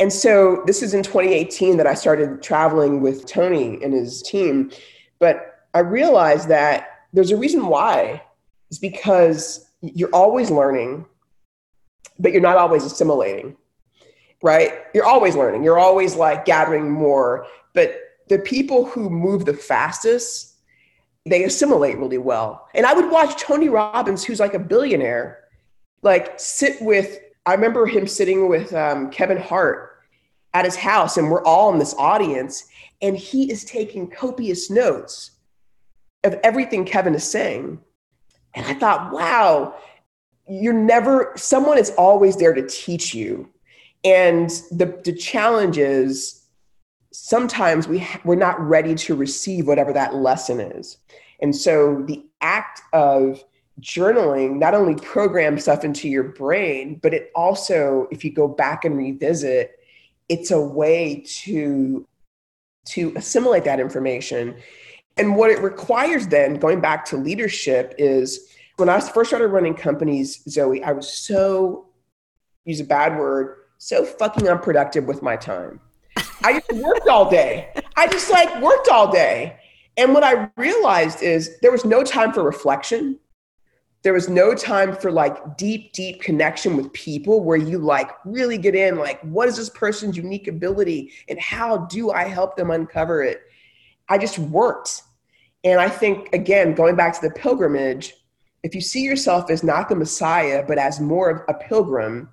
And 0.00 0.12
so 0.12 0.62
this 0.66 0.82
is 0.82 0.94
in 0.94 1.02
2018 1.02 1.76
that 1.76 1.86
I 1.86 1.94
started 1.94 2.40
traveling 2.40 3.02
with 3.02 3.26
Tony 3.26 3.82
and 3.82 3.92
his 3.92 4.22
team. 4.22 4.70
But 5.18 5.66
I 5.74 5.80
realized 5.80 6.48
that 6.48 6.88
there's 7.12 7.32
a 7.32 7.36
reason 7.36 7.66
why. 7.66 8.22
It's 8.70 8.78
because 8.78 9.68
you're 9.80 10.14
always 10.14 10.50
learning, 10.50 11.06
but 12.18 12.32
you're 12.32 12.40
not 12.42 12.56
always 12.56 12.84
assimilating, 12.84 13.56
right? 14.42 14.72
You're 14.94 15.06
always 15.06 15.34
learning. 15.34 15.64
You're 15.64 15.78
always 15.78 16.14
like 16.14 16.44
gathering 16.44 16.90
more. 16.90 17.46
But 17.74 17.98
the 18.28 18.38
people 18.38 18.84
who 18.84 19.10
move 19.10 19.46
the 19.46 19.54
fastest, 19.54 20.56
they 21.26 21.44
assimilate 21.44 21.98
really 21.98 22.18
well. 22.18 22.68
And 22.74 22.86
I 22.86 22.92
would 22.92 23.10
watch 23.10 23.40
Tony 23.40 23.68
Robbins, 23.68 24.24
who's 24.24 24.40
like 24.40 24.54
a 24.54 24.58
billionaire, 24.58 25.44
like 26.02 26.38
sit 26.38 26.80
with 26.80 27.18
i 27.46 27.52
remember 27.52 27.86
him 27.86 28.06
sitting 28.06 28.48
with 28.48 28.72
um, 28.74 29.10
kevin 29.10 29.38
hart 29.38 30.00
at 30.54 30.64
his 30.64 30.76
house 30.76 31.16
and 31.16 31.30
we're 31.30 31.44
all 31.44 31.72
in 31.72 31.78
this 31.78 31.94
audience 31.98 32.64
and 33.02 33.16
he 33.16 33.50
is 33.50 33.64
taking 33.64 34.08
copious 34.08 34.70
notes 34.70 35.32
of 36.24 36.34
everything 36.42 36.84
kevin 36.84 37.14
is 37.14 37.28
saying. 37.28 37.80
And 38.54 38.66
i 38.66 38.74
thought 38.74 39.12
wow 39.12 39.74
you're 40.48 40.72
never 40.72 41.32
someone 41.36 41.78
is 41.78 41.90
always 41.90 42.36
there 42.36 42.54
to 42.54 42.66
teach 42.66 43.14
you. 43.14 43.48
And 44.04 44.48
the, 44.70 45.00
the 45.04 45.12
challenge 45.12 45.76
is 45.76 46.46
sometimes 47.12 47.86
we 47.86 47.98
ha- 47.98 48.20
we're 48.24 48.36
not 48.36 48.58
ready 48.60 48.94
to 48.94 49.14
receive 49.14 49.66
whatever 49.66 49.92
that 49.92 50.14
lesson 50.14 50.60
is. 50.60 50.96
And 51.40 51.54
so 51.54 52.02
the 52.06 52.24
act 52.40 52.80
of 52.92 53.42
journaling 53.80 54.58
not 54.58 54.74
only 54.74 54.94
programs 54.96 55.62
stuff 55.62 55.84
into 55.84 56.08
your 56.08 56.24
brain, 56.24 56.98
but 57.02 57.14
it 57.14 57.30
also, 57.34 58.08
if 58.10 58.24
you 58.24 58.32
go 58.32 58.48
back 58.48 58.84
and 58.84 58.96
revisit, 58.96 59.78
it's 60.28 60.50
a 60.50 60.60
way 60.60 61.24
to 61.26 62.06
to 62.86 63.12
assimilate 63.16 63.64
that 63.64 63.80
information. 63.80 64.56
And 65.18 65.36
what 65.36 65.50
it 65.50 65.60
requires 65.60 66.26
then, 66.28 66.54
going 66.54 66.80
back 66.80 67.04
to 67.06 67.16
leadership, 67.16 67.94
is 67.98 68.48
when 68.76 68.88
I 68.88 68.98
first 69.00 69.30
started 69.30 69.48
running 69.48 69.74
companies, 69.74 70.42
Zoe, 70.48 70.82
I 70.82 70.92
was 70.92 71.12
so 71.12 71.88
use 72.64 72.80
a 72.80 72.84
bad 72.84 73.18
word, 73.18 73.56
so 73.78 74.04
fucking 74.04 74.48
unproductive 74.48 75.04
with 75.04 75.22
my 75.22 75.36
time. 75.36 75.80
I 76.42 76.60
just 76.60 76.72
worked 76.72 77.08
all 77.08 77.28
day. 77.30 77.72
I 77.96 78.06
just 78.06 78.30
like 78.30 78.60
worked 78.62 78.88
all 78.88 79.10
day. 79.10 79.58
And 79.96 80.14
what 80.14 80.22
I 80.22 80.48
realized 80.56 81.22
is 81.22 81.58
there 81.60 81.72
was 81.72 81.84
no 81.84 82.04
time 82.04 82.32
for 82.32 82.42
reflection 82.42 83.18
there 84.02 84.12
was 84.12 84.28
no 84.28 84.54
time 84.54 84.94
for 84.94 85.10
like 85.10 85.56
deep 85.56 85.92
deep 85.92 86.20
connection 86.20 86.76
with 86.76 86.92
people 86.92 87.42
where 87.42 87.56
you 87.56 87.78
like 87.78 88.10
really 88.24 88.58
get 88.58 88.74
in 88.74 88.96
like 88.96 89.20
what 89.22 89.48
is 89.48 89.56
this 89.56 89.70
person's 89.70 90.16
unique 90.16 90.48
ability 90.48 91.12
and 91.28 91.40
how 91.40 91.78
do 91.86 92.10
i 92.10 92.24
help 92.24 92.56
them 92.56 92.70
uncover 92.70 93.22
it? 93.22 93.42
I 94.08 94.18
just 94.18 94.38
worked 94.38 95.02
and 95.64 95.80
i 95.80 95.88
think 95.88 96.32
again 96.32 96.74
going 96.74 96.96
back 96.96 97.12
to 97.14 97.28
the 97.28 97.34
pilgrimage 97.34 98.14
if 98.62 98.74
you 98.74 98.80
see 98.80 99.02
yourself 99.02 99.50
as 99.50 99.62
not 99.62 99.88
the 99.88 99.96
messiah 99.96 100.64
but 100.66 100.78
as 100.78 101.00
more 101.00 101.30
of 101.30 101.42
a 101.48 101.58
pilgrim 101.58 102.30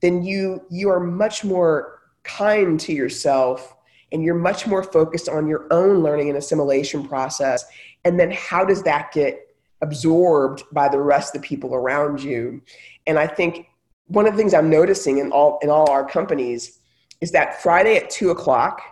then 0.00 0.22
you 0.22 0.64
you 0.70 0.88
are 0.88 1.00
much 1.00 1.44
more 1.44 2.00
kind 2.22 2.78
to 2.80 2.92
yourself 2.92 3.76
and 4.12 4.22
you're 4.22 4.34
much 4.34 4.66
more 4.66 4.82
focused 4.82 5.28
on 5.28 5.46
your 5.46 5.66
own 5.70 6.02
learning 6.02 6.28
and 6.28 6.38
assimilation 6.38 7.06
process. 7.06 7.64
And 8.04 8.18
then 8.18 8.30
how 8.30 8.64
does 8.64 8.82
that 8.82 9.12
get 9.12 9.49
absorbed 9.82 10.62
by 10.72 10.88
the 10.88 11.00
rest 11.00 11.34
of 11.34 11.42
the 11.42 11.46
people 11.46 11.74
around 11.74 12.22
you. 12.22 12.60
And 13.06 13.18
I 13.18 13.26
think 13.26 13.66
one 14.06 14.26
of 14.26 14.34
the 14.34 14.38
things 14.38 14.54
I'm 14.54 14.70
noticing 14.70 15.18
in 15.18 15.30
all 15.32 15.58
in 15.62 15.70
all 15.70 15.88
our 15.90 16.06
companies 16.06 16.80
is 17.20 17.30
that 17.32 17.62
Friday 17.62 17.96
at 17.96 18.10
two 18.10 18.30
o'clock, 18.30 18.82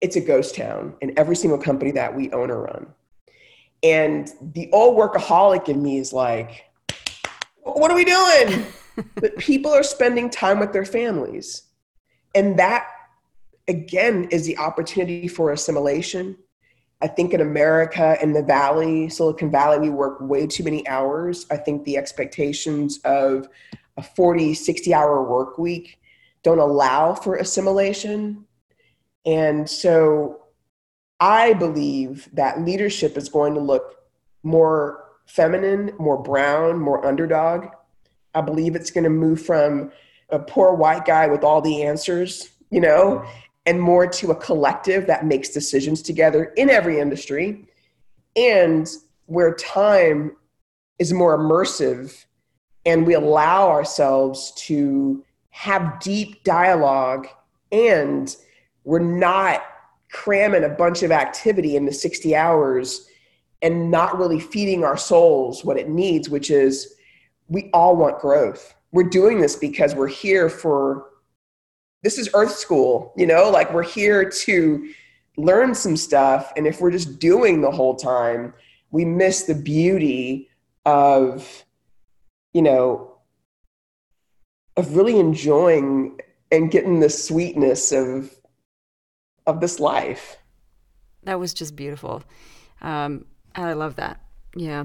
it's 0.00 0.16
a 0.16 0.20
ghost 0.20 0.54
town 0.54 0.94
in 1.00 1.18
every 1.18 1.36
single 1.36 1.58
company 1.58 1.92
that 1.92 2.14
we 2.14 2.30
own 2.32 2.50
or 2.50 2.62
run. 2.62 2.86
And 3.82 4.30
the 4.40 4.70
old 4.72 4.98
workaholic 4.98 5.68
in 5.68 5.82
me 5.82 5.98
is 5.98 6.12
like, 6.12 6.64
what 7.62 7.90
are 7.90 7.94
we 7.94 8.04
doing? 8.04 8.66
but 9.16 9.36
people 9.38 9.72
are 9.72 9.82
spending 9.82 10.30
time 10.30 10.58
with 10.58 10.72
their 10.72 10.84
families. 10.84 11.62
And 12.34 12.58
that, 12.58 12.88
again, 13.68 14.28
is 14.30 14.46
the 14.46 14.58
opportunity 14.58 15.28
for 15.28 15.52
assimilation. 15.52 16.36
I 17.02 17.08
think 17.08 17.34
in 17.34 17.40
America, 17.40 18.16
in 18.22 18.32
the 18.32 18.42
Valley, 18.42 19.08
Silicon 19.08 19.50
Valley, 19.50 19.78
we 19.78 19.90
work 19.90 20.18
way 20.20 20.46
too 20.46 20.64
many 20.64 20.86
hours. 20.88 21.46
I 21.50 21.56
think 21.56 21.84
the 21.84 21.96
expectations 21.96 22.98
of 23.04 23.48
a 23.96 24.02
40, 24.02 24.54
60 24.54 24.94
hour 24.94 25.22
work 25.22 25.58
week 25.58 26.00
don't 26.42 26.58
allow 26.58 27.14
for 27.14 27.36
assimilation. 27.36 28.46
And 29.26 29.68
so 29.68 30.42
I 31.20 31.52
believe 31.54 32.28
that 32.32 32.64
leadership 32.64 33.16
is 33.16 33.28
going 33.28 33.54
to 33.54 33.60
look 33.60 33.96
more 34.42 35.04
feminine, 35.26 35.92
more 35.98 36.22
brown, 36.22 36.78
more 36.78 37.04
underdog. 37.04 37.66
I 38.34 38.40
believe 38.40 38.76
it's 38.76 38.90
going 38.90 39.04
to 39.04 39.10
move 39.10 39.42
from 39.42 39.90
a 40.30 40.38
poor 40.38 40.74
white 40.74 41.04
guy 41.04 41.26
with 41.26 41.42
all 41.42 41.60
the 41.60 41.82
answers, 41.82 42.50
you 42.70 42.80
know, 42.80 43.18
mm-hmm. 43.18 43.30
And 43.66 43.80
more 43.80 44.06
to 44.06 44.30
a 44.30 44.36
collective 44.36 45.06
that 45.06 45.26
makes 45.26 45.50
decisions 45.50 46.00
together 46.00 46.44
in 46.56 46.70
every 46.70 47.00
industry 47.00 47.66
and 48.36 48.88
where 49.26 49.54
time 49.54 50.36
is 50.98 51.12
more 51.12 51.36
immersive 51.36 52.24
and 52.86 53.04
we 53.06 53.14
allow 53.14 53.68
ourselves 53.68 54.52
to 54.56 55.24
have 55.50 55.98
deep 56.00 56.44
dialogue 56.44 57.26
and 57.72 58.36
we're 58.84 59.00
not 59.00 59.64
cramming 60.12 60.64
a 60.64 60.68
bunch 60.68 61.02
of 61.02 61.10
activity 61.10 61.76
into 61.76 61.92
60 61.92 62.36
hours 62.36 63.08
and 63.62 63.90
not 63.90 64.16
really 64.16 64.38
feeding 64.38 64.84
our 64.84 64.96
souls 64.96 65.64
what 65.64 65.76
it 65.76 65.88
needs, 65.88 66.30
which 66.30 66.50
is 66.50 66.94
we 67.48 67.68
all 67.72 67.96
want 67.96 68.20
growth. 68.20 68.74
We're 68.92 69.08
doing 69.08 69.40
this 69.40 69.56
because 69.56 69.94
we're 69.94 70.06
here 70.06 70.48
for 70.48 71.06
this 72.06 72.18
is 72.18 72.30
earth 72.34 72.56
school, 72.56 73.12
you 73.16 73.26
know, 73.26 73.50
like 73.50 73.74
we're 73.74 73.82
here 73.82 74.30
to 74.30 74.88
learn 75.36 75.74
some 75.74 75.96
stuff. 75.96 76.52
And 76.56 76.64
if 76.64 76.80
we're 76.80 76.92
just 76.92 77.18
doing 77.18 77.62
the 77.62 77.70
whole 77.72 77.96
time, 77.96 78.54
we 78.92 79.04
miss 79.04 79.42
the 79.42 79.56
beauty 79.56 80.48
of, 80.84 81.64
you 82.54 82.62
know, 82.62 83.16
of 84.76 84.94
really 84.94 85.18
enjoying 85.18 86.20
and 86.52 86.70
getting 86.70 87.00
the 87.00 87.10
sweetness 87.10 87.90
of 87.90 88.32
of 89.48 89.60
this 89.60 89.80
life. 89.80 90.36
That 91.24 91.40
was 91.40 91.52
just 91.52 91.74
beautiful. 91.74 92.22
Um, 92.82 93.24
I 93.56 93.72
love 93.72 93.96
that. 93.96 94.20
Yeah. 94.54 94.84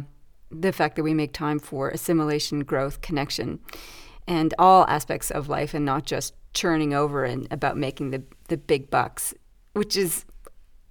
The 0.50 0.72
fact 0.72 0.96
that 0.96 1.04
we 1.04 1.14
make 1.14 1.34
time 1.34 1.60
for 1.60 1.90
assimilation, 1.90 2.64
growth, 2.64 3.02
connection, 3.02 3.60
and 4.28 4.54
all 4.60 4.86
aspects 4.88 5.32
of 5.32 5.50
life 5.50 5.74
and 5.74 5.86
not 5.86 6.06
just 6.06 6.34
churning 6.54 6.94
over 6.94 7.24
and 7.24 7.48
about 7.52 7.78
making 7.78 8.12
the, 8.12 8.24
the 8.48 8.58
big 8.58 8.90
bucks, 8.90 9.34
which 9.74 9.96
is 9.96 10.26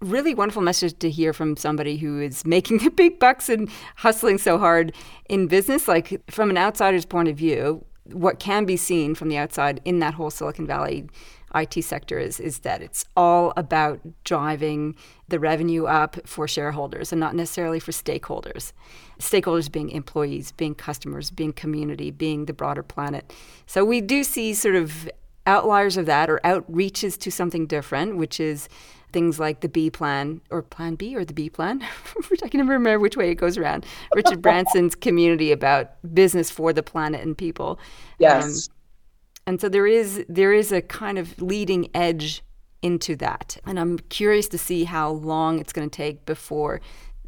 really 0.01 0.35
wonderful 0.35 0.63
message 0.63 0.99
to 0.99 1.11
hear 1.11 1.33
from 1.33 1.57
somebody 1.57 1.97
who 1.97 2.21
is 2.21 2.47
making 2.47 2.79
the 2.79 2.91
big 2.91 3.19
bucks 3.19 3.49
and 3.49 3.69
hustling 3.97 4.39
so 4.39 4.59
hard 4.59 4.93
in 5.29 5.47
business. 5.47 5.89
Like 5.89 6.23
from 6.31 6.51
an 6.51 6.57
outsider's 6.57 7.05
point 7.05 7.29
of 7.29 7.37
view, 7.37 7.85
what 8.05 8.39
can 8.39 8.65
be 8.65 8.77
seen 8.77 9.15
from 9.15 9.29
the 9.29 9.37
outside 9.37 9.81
in 9.85 10.01
that 10.01 10.15
whole 10.15 10.31
Silicon 10.31 10.67
Valley 10.67 11.09
IT 11.55 11.83
sector 11.83 12.19
is 12.19 12.39
is 12.41 12.61
that 12.61 12.83
it's 12.83 13.05
all 13.17 13.53
about 13.57 14.01
driving 14.25 14.95
the 15.29 15.39
revenue 15.39 15.85
up 15.85 16.17
for 16.27 16.47
shareholders 16.47 17.13
and 17.13 17.21
not 17.21 17.35
necessarily 17.35 17.81
for 17.81 17.93
stakeholders. 17.93 18.73
Stakeholders 19.19 19.71
being 19.71 19.91
employees, 19.91 20.53
being 20.53 20.75
customers, 20.75 21.31
being 21.31 21.53
community, 21.53 22.11
being 22.11 22.47
the 22.47 22.53
broader 22.53 22.83
planet. 22.83 23.33
So 23.67 23.85
we 23.85 24.01
do 24.01 24.25
see 24.25 24.55
sort 24.55 24.77
of 24.77 25.09
outliers 25.47 25.97
of 25.97 26.07
that 26.07 26.31
or 26.31 26.41
outreaches 26.45 27.19
to 27.19 27.31
something 27.31 27.67
different, 27.67 28.17
which 28.17 28.39
is 28.39 28.69
things 29.13 29.41
like 29.41 29.61
the 29.61 29.69
B 29.69 29.91
plan 29.91 30.41
or 30.51 30.63
Plan 30.63 30.95
B 30.95 31.17
or 31.17 31.25
the 31.25 31.35
B 31.35 31.51
plan. 31.51 31.83
I 32.43 32.49
can 32.49 32.59
never 32.59 32.73
remember 32.73 33.01
which 33.01 33.17
way 33.17 33.31
it 33.31 33.37
goes 33.37 33.57
around. 33.57 33.85
Richard 34.15 34.43
Branson's 34.43 34.95
community 34.95 35.53
about 35.53 35.91
business 36.15 36.51
for 36.51 36.73
the 36.73 36.83
planet 36.83 37.23
and 37.23 37.37
people. 37.37 37.79
Yes. 38.19 38.69
Um, 38.69 38.75
and 39.47 39.61
so 39.61 39.69
there 39.69 39.87
is 39.87 40.25
there 40.29 40.53
is 40.53 40.73
a 40.73 40.83
kind 40.83 41.19
of 41.19 41.41
leading 41.41 41.89
edge 41.95 42.43
into 42.83 43.17
that. 43.17 43.59
And 43.67 43.79
I'm 43.79 43.99
curious 43.99 44.49
to 44.49 44.59
see 44.59 44.85
how 44.85 45.11
long 45.11 45.59
it's 45.59 45.73
going 45.73 45.89
to 45.89 45.97
take 45.97 46.25
before 46.27 46.81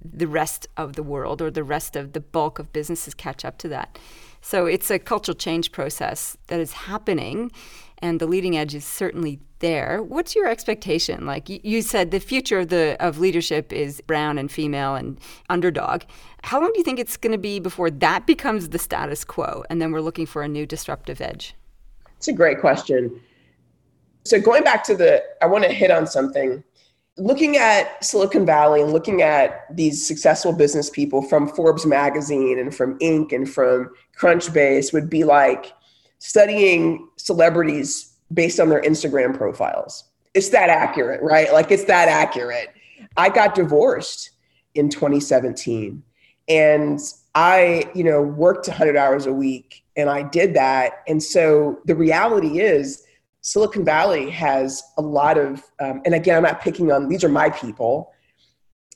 the 0.04 0.26
rest 0.26 0.66
of 0.76 0.94
the 0.94 1.02
world 1.02 1.40
or 1.40 1.50
the 1.50 1.64
rest 1.64 1.94
of 1.94 2.12
the 2.12 2.20
bulk 2.20 2.58
of 2.58 2.72
businesses 2.72 3.14
catch 3.14 3.44
up 3.44 3.58
to 3.58 3.68
that. 3.68 3.98
So 4.40 4.66
it's 4.66 4.90
a 4.90 4.98
cultural 4.98 5.36
change 5.36 5.70
process 5.70 6.36
that 6.48 6.58
is 6.58 6.72
happening 6.72 7.52
and 7.98 8.18
the 8.18 8.26
leading 8.26 8.56
edge 8.56 8.74
is 8.74 8.84
certainly 8.84 9.38
there. 9.60 10.02
What's 10.02 10.34
your 10.34 10.48
expectation? 10.48 11.24
Like 11.24 11.48
you 11.48 11.82
said 11.82 12.10
the 12.10 12.18
future 12.18 12.58
of 12.58 12.68
the 12.68 12.96
of 12.98 13.20
leadership 13.20 13.72
is 13.72 14.00
brown 14.00 14.38
and 14.38 14.50
female 14.50 14.96
and 14.96 15.20
underdog. 15.48 16.02
How 16.42 16.60
long 16.60 16.72
do 16.72 16.78
you 16.78 16.84
think 16.84 16.98
it's 16.98 17.16
going 17.16 17.30
to 17.30 17.38
be 17.38 17.60
before 17.60 17.90
that 17.90 18.26
becomes 18.26 18.70
the 18.70 18.78
status 18.80 19.24
quo 19.24 19.62
and 19.70 19.80
then 19.80 19.92
we're 19.92 20.00
looking 20.00 20.26
for 20.26 20.42
a 20.42 20.48
new 20.48 20.66
disruptive 20.66 21.20
edge? 21.20 21.54
It's 22.22 22.28
a 22.28 22.32
great 22.32 22.60
question. 22.60 23.20
So 24.24 24.40
going 24.40 24.62
back 24.62 24.84
to 24.84 24.94
the, 24.94 25.24
I 25.42 25.46
want 25.46 25.64
to 25.64 25.72
hit 25.72 25.90
on 25.90 26.06
something. 26.06 26.62
Looking 27.16 27.56
at 27.56 28.04
Silicon 28.04 28.46
Valley 28.46 28.80
and 28.80 28.92
looking 28.92 29.22
at 29.22 29.66
these 29.74 30.06
successful 30.06 30.52
business 30.52 30.88
people 30.88 31.22
from 31.22 31.48
Forbes 31.48 31.84
magazine 31.84 32.60
and 32.60 32.72
from 32.72 32.96
Inc. 33.00 33.32
and 33.32 33.50
from 33.50 33.90
Crunchbase 34.16 34.92
would 34.92 35.10
be 35.10 35.24
like 35.24 35.72
studying 36.20 37.08
celebrities 37.16 38.12
based 38.32 38.60
on 38.60 38.68
their 38.68 38.82
Instagram 38.82 39.36
profiles. 39.36 40.04
It's 40.32 40.50
that 40.50 40.68
accurate, 40.68 41.20
right? 41.24 41.52
Like 41.52 41.72
it's 41.72 41.86
that 41.86 42.08
accurate. 42.08 42.72
I 43.16 43.30
got 43.30 43.56
divorced 43.56 44.30
in 44.76 44.90
2017 44.90 46.00
and 46.48 47.00
I, 47.34 47.90
you 47.96 48.04
know, 48.04 48.22
worked 48.22 48.68
100 48.68 48.96
hours 48.96 49.26
a 49.26 49.32
week 49.32 49.81
and 49.96 50.08
I 50.08 50.22
did 50.22 50.54
that. 50.54 51.02
And 51.06 51.22
so 51.22 51.80
the 51.84 51.94
reality 51.94 52.60
is, 52.60 53.04
Silicon 53.44 53.84
Valley 53.84 54.30
has 54.30 54.82
a 54.98 55.02
lot 55.02 55.36
of, 55.36 55.62
um, 55.80 56.00
and 56.04 56.14
again, 56.14 56.36
I'm 56.36 56.44
not 56.44 56.60
picking 56.60 56.92
on, 56.92 57.08
these 57.08 57.24
are 57.24 57.28
my 57.28 57.50
people. 57.50 58.12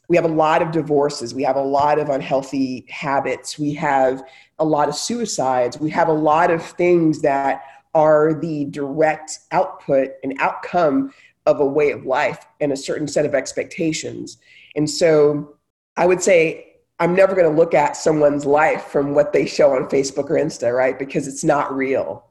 We 0.08 0.14
have 0.14 0.24
a 0.24 0.28
lot 0.28 0.62
of 0.62 0.70
divorces. 0.70 1.34
We 1.34 1.42
have 1.42 1.56
a 1.56 1.62
lot 1.62 1.98
of 1.98 2.10
unhealthy 2.10 2.86
habits. 2.88 3.58
We 3.58 3.74
have 3.74 4.22
a 4.60 4.64
lot 4.64 4.88
of 4.88 4.94
suicides. 4.94 5.80
We 5.80 5.90
have 5.90 6.06
a 6.06 6.12
lot 6.12 6.52
of 6.52 6.62
things 6.62 7.22
that 7.22 7.64
are 7.92 8.34
the 8.34 8.66
direct 8.66 9.40
output 9.50 10.10
and 10.22 10.36
outcome 10.38 11.12
of 11.46 11.58
a 11.58 11.66
way 11.66 11.90
of 11.90 12.06
life 12.06 12.46
and 12.60 12.72
a 12.72 12.76
certain 12.76 13.08
set 13.08 13.26
of 13.26 13.34
expectations. 13.34 14.38
And 14.76 14.88
so 14.88 15.56
I 15.96 16.06
would 16.06 16.22
say 16.22 16.75
I'm 16.98 17.14
never 17.14 17.34
going 17.34 17.50
to 17.50 17.56
look 17.56 17.74
at 17.74 17.96
someone's 17.96 18.46
life 18.46 18.84
from 18.84 19.14
what 19.14 19.32
they 19.32 19.46
show 19.46 19.74
on 19.74 19.88
Facebook 19.88 20.30
or 20.30 20.36
Insta, 20.36 20.74
right? 20.74 20.98
Because 20.98 21.28
it's 21.28 21.44
not 21.44 21.74
real. 21.74 22.24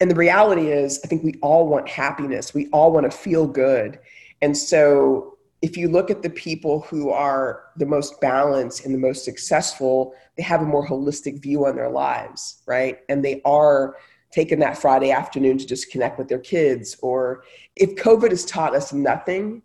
And 0.00 0.10
the 0.10 0.14
reality 0.14 0.68
is, 0.68 1.00
I 1.04 1.08
think 1.08 1.24
we 1.24 1.34
all 1.42 1.66
want 1.66 1.88
happiness. 1.88 2.54
We 2.54 2.68
all 2.72 2.92
want 2.92 3.10
to 3.10 3.16
feel 3.16 3.46
good. 3.46 3.98
And 4.40 4.56
so, 4.56 5.34
if 5.60 5.76
you 5.76 5.88
look 5.88 6.08
at 6.08 6.22
the 6.22 6.30
people 6.30 6.82
who 6.82 7.10
are 7.10 7.64
the 7.76 7.84
most 7.84 8.20
balanced 8.20 8.84
and 8.84 8.94
the 8.94 8.98
most 8.98 9.24
successful, 9.24 10.14
they 10.36 10.42
have 10.44 10.62
a 10.62 10.64
more 10.64 10.86
holistic 10.86 11.42
view 11.42 11.66
on 11.66 11.74
their 11.74 11.90
lives, 11.90 12.62
right? 12.64 13.00
And 13.08 13.24
they 13.24 13.42
are 13.44 13.96
taking 14.30 14.60
that 14.60 14.78
Friday 14.78 15.10
afternoon 15.10 15.58
to 15.58 15.66
just 15.66 15.90
connect 15.90 16.16
with 16.16 16.28
their 16.28 16.38
kids. 16.38 16.96
Or 17.02 17.42
if 17.74 17.96
COVID 17.96 18.30
has 18.30 18.44
taught 18.44 18.76
us 18.76 18.92
nothing, 18.92 19.62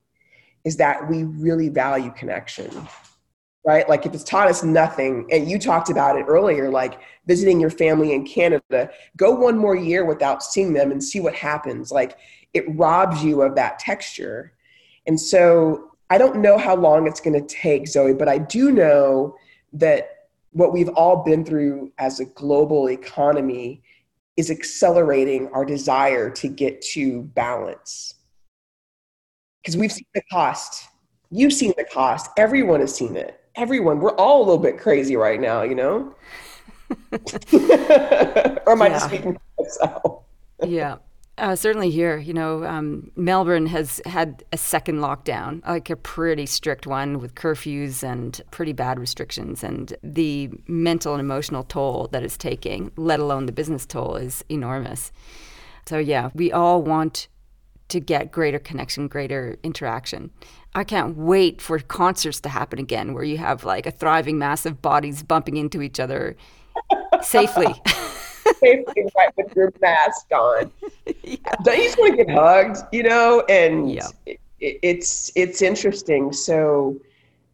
is 0.65 0.77
that 0.77 1.07
we 1.07 1.25
really 1.25 1.69
value 1.69 2.11
connection 2.11 2.71
right? 3.65 3.87
Like 3.87 4.05
if 4.05 4.13
it's 4.13 4.23
taught 4.23 4.49
us 4.49 4.63
nothing, 4.63 5.27
and 5.31 5.49
you 5.49 5.57
talked 5.57 5.89
about 5.89 6.17
it 6.17 6.25
earlier, 6.27 6.69
like 6.69 6.99
visiting 7.25 7.59
your 7.59 7.69
family 7.69 8.13
in 8.13 8.25
Canada, 8.25 8.89
go 9.15 9.31
one 9.31 9.57
more 9.57 9.75
year 9.75 10.05
without 10.05 10.43
seeing 10.43 10.73
them 10.73 10.91
and 10.91 11.01
see 11.03 11.19
what 11.19 11.33
happens. 11.33 11.91
Like 11.91 12.17
it 12.53 12.65
robs 12.75 13.23
you 13.23 13.41
of 13.41 13.55
that 13.55 13.79
texture. 13.79 14.53
And 15.07 15.19
so 15.19 15.91
I 16.09 16.17
don't 16.17 16.41
know 16.41 16.57
how 16.57 16.75
long 16.75 17.07
it's 17.07 17.21
going 17.21 17.39
to 17.39 17.55
take, 17.55 17.87
Zoe, 17.87 18.13
but 18.13 18.27
I 18.27 18.37
do 18.37 18.71
know 18.71 19.35
that 19.73 20.09
what 20.51 20.73
we've 20.73 20.89
all 20.89 21.23
been 21.23 21.43
through 21.45 21.91
as 21.97 22.19
a 22.19 22.25
global 22.25 22.89
economy 22.89 23.81
is 24.35 24.51
accelerating 24.51 25.47
our 25.53 25.63
desire 25.63 26.29
to 26.29 26.47
get 26.47 26.81
to 26.81 27.23
balance. 27.33 28.15
Because 29.61 29.77
we've 29.77 29.91
seen 29.91 30.05
the 30.13 30.21
cost. 30.31 30.89
You've 31.31 31.53
seen 31.53 31.73
the 31.77 31.85
cost. 31.85 32.29
Everyone 32.37 32.81
has 32.81 32.93
seen 32.93 33.15
it 33.15 33.42
everyone, 33.55 33.99
we're 33.99 34.15
all 34.15 34.39
a 34.39 34.45
little 34.45 34.61
bit 34.61 34.77
crazy 34.77 35.15
right 35.15 35.39
now, 35.39 35.61
you 35.61 35.75
know? 35.75 36.15
or 37.11 38.71
am 38.71 38.81
I 38.81 38.87
yeah. 38.87 38.89
just 38.89 39.05
speaking 39.05 39.33
for 39.33 39.63
myself? 39.63 40.23
yeah. 40.65 40.97
Uh, 41.39 41.55
certainly 41.55 41.89
here, 41.89 42.17
you 42.17 42.33
know, 42.33 42.63
um, 42.63 43.11
Melbourne 43.15 43.65
has 43.65 43.99
had 44.05 44.43
a 44.51 44.57
second 44.57 44.99
lockdown, 44.99 45.65
like 45.67 45.89
a 45.89 45.95
pretty 45.95 46.45
strict 46.45 46.85
one 46.85 47.17
with 47.19 47.33
curfews 47.33 48.03
and 48.03 48.39
pretty 48.51 48.71
bad 48.71 48.99
restrictions. 48.99 49.63
And 49.63 49.95
the 50.03 50.51
mental 50.67 51.13
and 51.13 51.19
emotional 51.19 51.63
toll 51.63 52.07
that 52.11 52.21
it's 52.21 52.37
taking, 52.37 52.91
let 52.97 53.19
alone 53.19 53.47
the 53.47 53.51
business 53.51 53.87
toll, 53.87 54.15
is 54.15 54.45
enormous. 54.47 55.11
So, 55.87 55.97
yeah, 55.97 56.29
we 56.35 56.51
all 56.51 56.83
want 56.83 57.27
to 57.89 57.99
get 57.99 58.31
greater 58.31 58.59
connection, 58.59 59.07
greater 59.07 59.57
interaction. 59.63 60.29
I 60.75 60.83
can't 60.83 61.15
wait 61.15 61.61
for 61.61 61.77
concerts 61.79 62.39
to 62.41 62.49
happen 62.49 62.79
again 62.79 63.13
where 63.13 63.23
you 63.23 63.37
have 63.37 63.63
like 63.63 63.85
a 63.85 63.91
thriving 63.91 64.39
mass 64.39 64.65
of 64.65 64.81
bodies 64.81 65.21
bumping 65.21 65.57
into 65.57 65.81
each 65.81 65.99
other 65.99 66.35
safely. 67.21 67.73
safely 68.59 69.05
right 69.15 69.31
with 69.37 69.55
your 69.55 69.71
mask 69.81 70.31
on. 70.31 70.71
Yeah. 71.25 71.37
Don't 71.63 71.77
you 71.77 71.83
just 71.83 71.97
want 71.97 72.17
to 72.17 72.25
get 72.25 72.33
hugged, 72.33 72.77
you 72.91 73.03
know? 73.03 73.43
And 73.49 73.91
yeah. 73.91 74.07
it, 74.25 74.39
it's 74.59 75.31
it's 75.35 75.61
interesting. 75.61 76.31
So 76.33 76.97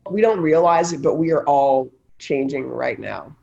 we 0.09 0.21
don't 0.21 0.39
realize 0.39 0.91
it, 0.93 1.01
but 1.01 1.15
we 1.15 1.31
are 1.31 1.43
all 1.45 1.91
changing 2.17 2.67
right 2.67 2.99
now. 2.99 3.35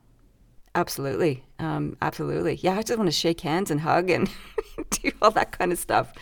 Absolutely. 0.77 1.43
Um, 1.59 1.97
absolutely. 2.03 2.57
Yeah, 2.57 2.77
I 2.77 2.83
just 2.83 2.99
want 2.99 3.09
to 3.09 3.17
shake 3.17 3.41
hands 3.41 3.71
and 3.71 3.81
hug 3.81 4.11
and 4.11 4.29
do 4.91 5.11
all 5.23 5.31
that 5.31 5.53
kind 5.53 5.73
of 5.73 5.79
stuff. 5.79 6.13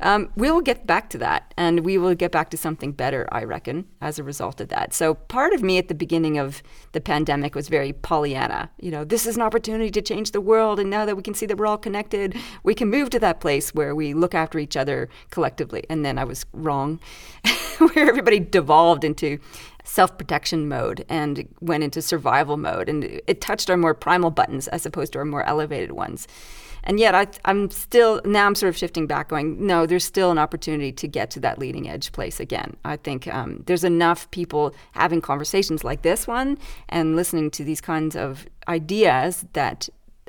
Um, 0.00 0.30
we 0.36 0.50
will 0.50 0.60
get 0.60 0.86
back 0.86 1.08
to 1.10 1.18
that 1.18 1.54
and 1.56 1.80
we 1.80 1.96
will 1.96 2.14
get 2.14 2.30
back 2.30 2.50
to 2.50 2.58
something 2.58 2.92
better, 2.92 3.26
I 3.32 3.44
reckon, 3.44 3.86
as 4.02 4.18
a 4.18 4.22
result 4.22 4.60
of 4.60 4.68
that. 4.68 4.92
So, 4.92 5.14
part 5.14 5.54
of 5.54 5.62
me 5.62 5.78
at 5.78 5.88
the 5.88 5.94
beginning 5.94 6.36
of 6.36 6.62
the 6.92 7.00
pandemic 7.00 7.54
was 7.54 7.70
very 7.70 7.94
Pollyanna. 7.94 8.68
You 8.78 8.90
know, 8.90 9.02
this 9.02 9.24
is 9.24 9.36
an 9.36 9.42
opportunity 9.42 9.90
to 9.92 10.02
change 10.02 10.32
the 10.32 10.42
world. 10.42 10.78
And 10.78 10.90
now 10.90 11.06
that 11.06 11.16
we 11.16 11.22
can 11.22 11.32
see 11.32 11.46
that 11.46 11.56
we're 11.56 11.66
all 11.66 11.78
connected, 11.78 12.36
we 12.62 12.74
can 12.74 12.90
move 12.90 13.08
to 13.10 13.18
that 13.20 13.40
place 13.40 13.74
where 13.74 13.94
we 13.94 14.12
look 14.12 14.34
after 14.34 14.58
each 14.58 14.76
other 14.76 15.08
collectively. 15.30 15.84
And 15.88 16.04
then 16.04 16.18
I 16.18 16.24
was 16.24 16.44
wrong, 16.52 17.00
where 17.94 18.08
everybody 18.08 18.40
devolved 18.40 19.04
into 19.04 19.38
self 19.84 20.16
protection 20.18 20.68
mode 20.68 21.04
and 21.08 21.48
went 21.60 21.84
into 21.84 22.02
survival 22.02 22.56
mode. 22.56 22.88
And 22.88 23.04
it 23.04 23.40
touched 23.40 23.70
our 23.70 23.76
more 23.76 23.94
primal 23.94 24.30
buttons 24.30 24.68
as 24.68 24.84
opposed 24.86 25.12
to 25.12 25.20
our 25.20 25.24
more 25.24 25.44
elevated 25.44 25.92
ones. 25.92 26.26
And 26.86 27.00
yet, 27.00 27.16
I, 27.16 27.26
I'm 27.44 27.68
still, 27.70 28.20
now 28.24 28.46
I'm 28.46 28.54
sort 28.54 28.68
of 28.68 28.76
shifting 28.76 29.08
back, 29.08 29.28
going, 29.28 29.66
no, 29.66 29.86
there's 29.86 30.04
still 30.04 30.30
an 30.30 30.38
opportunity 30.38 30.92
to 30.92 31.08
get 31.08 31.32
to 31.32 31.40
that 31.40 31.58
leading 31.58 31.88
edge 31.88 32.12
place 32.12 32.38
again. 32.38 32.76
I 32.84 32.96
think 32.96 33.26
um, 33.26 33.64
there's 33.66 33.82
enough 33.82 34.30
people 34.30 34.72
having 34.92 35.20
conversations 35.20 35.82
like 35.82 36.02
this 36.02 36.28
one 36.28 36.58
and 36.88 37.16
listening 37.16 37.50
to 37.52 37.64
these 37.64 37.80
kinds 37.80 38.14
of 38.14 38.46
ideas 38.68 39.44
that 39.54 39.88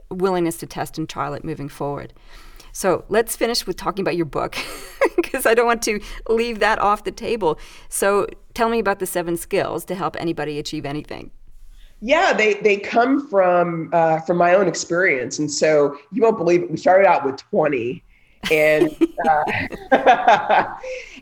willingness 0.09 0.57
to 0.57 0.65
test 0.65 0.97
and 0.97 1.07
trial 1.07 1.35
it 1.35 1.43
moving 1.43 1.69
forward. 1.69 2.11
So 2.77 3.05
let's 3.09 3.35
finish 3.35 3.65
with 3.65 3.75
talking 3.75 4.03
about 4.03 4.15
your 4.15 4.27
book 4.27 4.55
because 5.15 5.47
I 5.47 5.55
don't 5.55 5.65
want 5.65 5.81
to 5.81 5.99
leave 6.29 6.59
that 6.59 6.77
off 6.77 7.05
the 7.05 7.11
table. 7.11 7.57
So 7.89 8.27
tell 8.53 8.69
me 8.69 8.77
about 8.77 8.99
the 8.99 9.07
seven 9.07 9.35
skills 9.35 9.83
to 9.85 9.95
help 9.95 10.15
anybody 10.19 10.59
achieve 10.59 10.85
anything. 10.85 11.31
Yeah, 12.01 12.33
they 12.33 12.53
they 12.53 12.77
come 12.77 13.27
from 13.29 13.89
uh, 13.93 14.19
from 14.19 14.37
my 14.37 14.53
own 14.53 14.67
experience, 14.67 15.39
and 15.39 15.49
so 15.49 15.97
you 16.11 16.21
won't 16.21 16.37
believe 16.37 16.61
it. 16.61 16.69
We 16.69 16.77
started 16.77 17.07
out 17.07 17.25
with 17.25 17.37
twenty, 17.37 18.03
and 18.51 18.95
uh, 19.27 19.43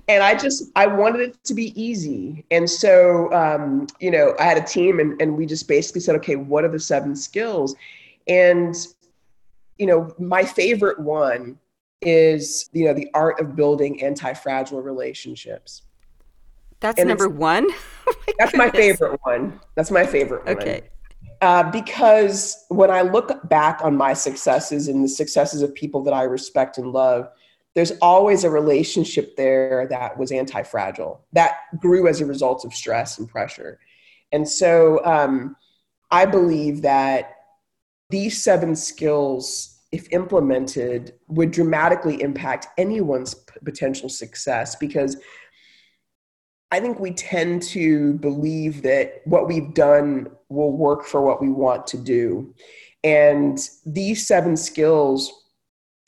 and 0.09 0.23
I 0.23 0.35
just 0.37 0.69
I 0.75 0.87
wanted 0.87 1.21
it 1.21 1.41
to 1.45 1.53
be 1.53 1.71
easy, 1.81 2.43
and 2.51 2.69
so 2.69 3.31
um, 3.31 3.87
you 4.01 4.11
know 4.11 4.35
I 4.41 4.43
had 4.43 4.57
a 4.57 4.65
team, 4.65 4.99
and 4.99 5.21
and 5.21 5.37
we 5.37 5.45
just 5.45 5.69
basically 5.69 6.01
said, 6.01 6.17
okay, 6.17 6.35
what 6.35 6.65
are 6.65 6.69
the 6.69 6.81
seven 6.81 7.15
skills, 7.15 7.77
and 8.27 8.75
you 9.77 9.85
know, 9.85 10.13
my 10.19 10.43
favorite 10.43 10.99
one 10.99 11.57
is, 12.01 12.69
you 12.73 12.85
know, 12.85 12.93
the 12.93 13.09
art 13.13 13.39
of 13.39 13.55
building 13.55 14.01
anti-fragile 14.01 14.81
relationships. 14.81 15.83
That's 16.79 16.99
and 16.99 17.09
number 17.09 17.29
one. 17.29 17.67
oh 18.07 18.13
my 18.27 18.33
that's 18.37 18.51
goodness. 18.51 18.73
my 18.73 18.79
favorite 18.79 19.19
one. 19.23 19.59
That's 19.75 19.91
my 19.91 20.05
favorite 20.05 20.45
one. 20.45 20.57
Okay. 20.57 20.83
Uh, 21.41 21.69
because 21.69 22.65
when 22.69 22.89
I 22.89 23.01
look 23.01 23.47
back 23.49 23.81
on 23.83 23.95
my 23.95 24.13
successes 24.13 24.87
and 24.87 25.03
the 25.03 25.09
successes 25.09 25.61
of 25.61 25.73
people 25.75 26.03
that 26.03 26.13
I 26.13 26.23
respect 26.23 26.77
and 26.77 26.91
love, 26.91 27.29
there's 27.75 27.91
always 28.01 28.43
a 28.43 28.49
relationship 28.49 29.35
there 29.35 29.85
that 29.89 30.17
was 30.17 30.31
anti 30.31 30.63
fragile, 30.63 31.25
that 31.33 31.57
grew 31.77 32.07
as 32.07 32.21
a 32.21 32.25
result 32.25 32.63
of 32.65 32.73
stress 32.73 33.19
and 33.19 33.27
pressure. 33.27 33.79
And 34.31 34.47
so 34.47 35.03
um, 35.05 35.55
I 36.09 36.25
believe 36.25 36.81
that 36.83 37.34
these 38.09 38.43
seven 38.43 38.75
skills, 38.75 39.79
if 39.91 40.11
implemented, 40.11 41.13
would 41.27 41.51
dramatically 41.51 42.21
impact 42.21 42.67
anyone's 42.77 43.35
potential 43.63 44.09
success 44.09 44.75
because 44.75 45.17
I 46.71 46.79
think 46.79 46.99
we 46.99 47.11
tend 47.11 47.61
to 47.63 48.15
believe 48.15 48.81
that 48.81 49.21
what 49.25 49.47
we've 49.47 49.73
done 49.73 50.27
will 50.49 50.71
work 50.71 51.05
for 51.05 51.21
what 51.21 51.41
we 51.41 51.49
want 51.49 51.87
to 51.87 51.97
do. 51.97 52.53
And 53.03 53.59
these 53.85 54.27
seven 54.27 54.57
skills, 54.57 55.31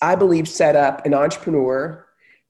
I 0.01 0.15
believe, 0.15 0.47
set 0.47 0.75
up 0.75 1.05
an 1.05 1.13
entrepreneur 1.13 2.05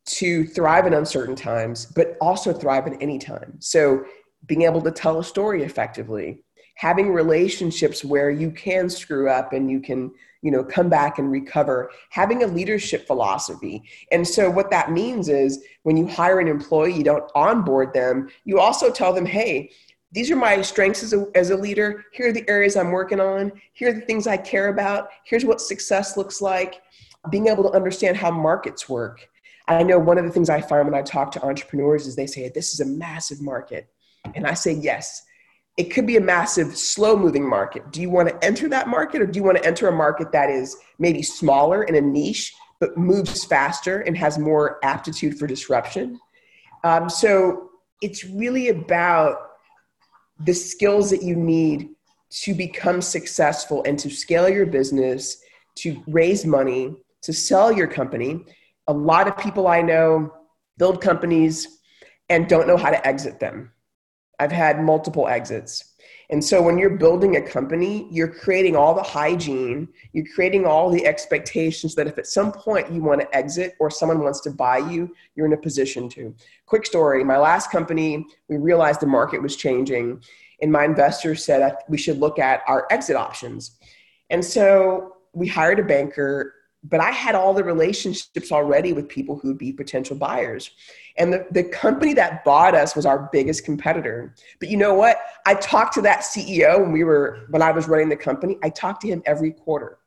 to 0.05 0.45
thrive 0.45 0.87
in 0.87 0.93
uncertain 0.93 1.35
times, 1.35 1.85
but 1.85 2.15
also 2.21 2.53
thrive 2.53 2.87
in 2.87 2.99
any 3.01 3.19
time. 3.19 3.57
So, 3.59 4.05
being 4.45 4.61
able 4.61 4.81
to 4.81 4.91
tell 4.91 5.19
a 5.19 5.23
story 5.23 5.63
effectively, 5.63 6.45
having 6.77 7.11
relationships 7.11 8.05
where 8.05 8.29
you 8.29 8.51
can 8.51 8.87
screw 8.87 9.27
up 9.29 9.51
and 9.51 9.69
you 9.69 9.79
can 9.79 10.11
you 10.43 10.51
know 10.51 10.63
come 10.63 10.87
back 10.87 11.17
and 11.17 11.31
recover 11.31 11.89
having 12.11 12.43
a 12.43 12.47
leadership 12.47 13.05
philosophy. 13.05 13.83
And 14.11 14.25
so 14.25 14.49
what 14.49 14.69
that 14.69 14.91
means 14.91 15.27
is 15.27 15.63
when 15.83 15.97
you 15.97 16.07
hire 16.07 16.39
an 16.39 16.47
employee 16.47 16.93
you 16.93 17.03
don't 17.03 17.29
onboard 17.35 17.93
them. 17.93 18.29
You 18.45 18.59
also 18.59 18.91
tell 18.91 19.11
them 19.11 19.25
hey 19.25 19.71
these 20.13 20.31
are 20.31 20.37
my 20.37 20.61
strengths 20.61 21.03
as 21.03 21.13
a, 21.13 21.25
as 21.35 21.49
a 21.49 21.57
leader. 21.57 22.05
Here 22.13 22.29
are 22.29 22.31
the 22.31 22.47
areas 22.47 22.77
i'm 22.77 22.91
working 22.91 23.19
on. 23.19 23.51
Here 23.73 23.89
are 23.89 23.93
the 23.93 24.01
things 24.01 24.27
i 24.27 24.37
care 24.37 24.69
about. 24.69 25.09
Here's 25.25 25.45
what 25.45 25.59
success 25.59 26.15
looks 26.15 26.41
like. 26.41 26.81
Being 27.29 27.47
able 27.47 27.63
to 27.63 27.71
understand 27.75 28.15
how 28.15 28.31
markets 28.31 28.87
work. 28.87 29.27
I 29.67 29.83
know 29.83 29.99
one 29.99 30.17
of 30.17 30.23
the 30.23 30.31
things 30.31 30.49
i 30.49 30.61
find 30.61 30.85
when 30.85 30.93
i 30.93 31.01
talk 31.01 31.31
to 31.31 31.43
entrepreneurs 31.43 32.05
is 32.05 32.15
they 32.15 32.27
say 32.27 32.49
this 32.49 32.73
is 32.73 32.79
a 32.81 32.85
massive 32.85 33.41
market. 33.41 33.89
And 34.35 34.45
i 34.45 34.53
say 34.53 34.73
yes 34.73 35.23
it 35.77 35.91
could 35.91 36.07
be 36.07 36.17
a 36.17 36.21
massive 36.21 36.75
slow 36.75 37.15
moving 37.15 37.47
market. 37.47 37.91
Do 37.91 38.01
you 38.01 38.09
want 38.09 38.29
to 38.29 38.45
enter 38.45 38.67
that 38.69 38.87
market 38.87 39.21
or 39.21 39.27
do 39.27 39.37
you 39.37 39.43
want 39.43 39.57
to 39.57 39.65
enter 39.65 39.87
a 39.87 39.91
market 39.91 40.31
that 40.31 40.49
is 40.49 40.75
maybe 40.97 41.21
smaller 41.21 41.83
in 41.83 41.95
a 41.95 42.01
niche 42.01 42.53
but 42.79 42.97
moves 42.97 43.43
faster 43.43 44.01
and 44.01 44.17
has 44.17 44.39
more 44.39 44.79
aptitude 44.83 45.37
for 45.37 45.45
disruption? 45.45 46.19
Um, 46.83 47.09
so 47.09 47.69
it's 48.01 48.25
really 48.25 48.69
about 48.69 49.37
the 50.39 50.53
skills 50.53 51.11
that 51.11 51.21
you 51.21 51.35
need 51.35 51.89
to 52.29 52.53
become 52.55 53.01
successful 53.01 53.83
and 53.85 53.97
to 53.99 54.09
scale 54.09 54.49
your 54.49 54.65
business 54.65 55.37
to 55.75 56.03
raise 56.07 56.45
money 56.45 56.95
to 57.21 57.33
sell 57.33 57.71
your 57.71 57.87
company. 57.87 58.43
A 58.87 58.93
lot 58.93 59.27
of 59.27 59.37
people 59.37 59.67
i 59.67 59.81
know 59.81 60.33
build 60.77 61.01
companies 61.01 61.79
and 62.29 62.47
don't 62.47 62.67
know 62.67 62.77
how 62.77 62.89
to 62.89 63.07
exit 63.07 63.39
them 63.39 63.71
I've 64.39 64.51
had 64.51 64.81
multiple 64.81 65.27
exits. 65.27 65.95
And 66.29 66.43
so 66.43 66.61
when 66.61 66.77
you're 66.77 66.97
building 66.97 67.37
a 67.37 67.41
company, 67.41 68.05
you're 68.11 68.27
creating 68.27 68.75
all 68.75 68.93
the 68.93 69.01
hygiene, 69.01 69.87
you're 70.11 70.25
creating 70.35 70.65
all 70.65 70.91
the 70.91 71.05
expectations 71.05 71.95
that 71.95 72.05
if 72.05 72.17
at 72.17 72.27
some 72.27 72.51
point 72.51 72.91
you 72.91 73.01
want 73.01 73.21
to 73.21 73.35
exit 73.35 73.75
or 73.79 73.89
someone 73.89 74.19
wants 74.19 74.41
to 74.41 74.51
buy 74.51 74.79
you, 74.79 75.15
you're 75.35 75.45
in 75.45 75.53
a 75.53 75.57
position 75.57 76.09
to. 76.09 76.35
Quick 76.65 76.85
story 76.85 77.23
my 77.23 77.37
last 77.37 77.71
company, 77.71 78.25
we 78.49 78.57
realized 78.57 78.99
the 78.99 79.07
market 79.07 79.41
was 79.41 79.55
changing, 79.55 80.21
and 80.61 80.71
my 80.71 80.83
investor 80.83 81.33
said 81.33 81.77
we 81.87 81.97
should 81.97 82.19
look 82.19 82.39
at 82.39 82.61
our 82.67 82.87
exit 82.91 83.15
options. 83.15 83.77
And 84.29 84.43
so 84.43 85.15
we 85.31 85.47
hired 85.47 85.79
a 85.79 85.83
banker 85.83 86.55
but 86.83 86.99
I 86.99 87.11
had 87.11 87.35
all 87.35 87.53
the 87.53 87.63
relationships 87.63 88.51
already 88.51 88.93
with 88.93 89.09
people 89.09 89.37
who 89.37 89.49
would 89.49 89.57
be 89.57 89.71
potential 89.71 90.15
buyers. 90.15 90.71
And 91.17 91.33
the, 91.33 91.47
the 91.51 91.63
company 91.63 92.13
that 92.13 92.45
bought 92.45 92.75
us 92.75 92.95
was 92.95 93.05
our 93.05 93.29
biggest 93.31 93.65
competitor. 93.65 94.35
But 94.59 94.69
you 94.69 94.77
know 94.77 94.93
what? 94.93 95.19
I 95.45 95.55
talked 95.55 95.93
to 95.95 96.01
that 96.01 96.21
CEO 96.21 96.79
when 96.79 96.91
we 96.91 97.03
were 97.03 97.45
when 97.49 97.61
I 97.61 97.71
was 97.71 97.87
running 97.87 98.09
the 98.09 98.15
company. 98.15 98.57
I 98.63 98.69
talked 98.69 99.01
to 99.01 99.07
him 99.07 99.23
every 99.25 99.51
quarter. 99.51 99.97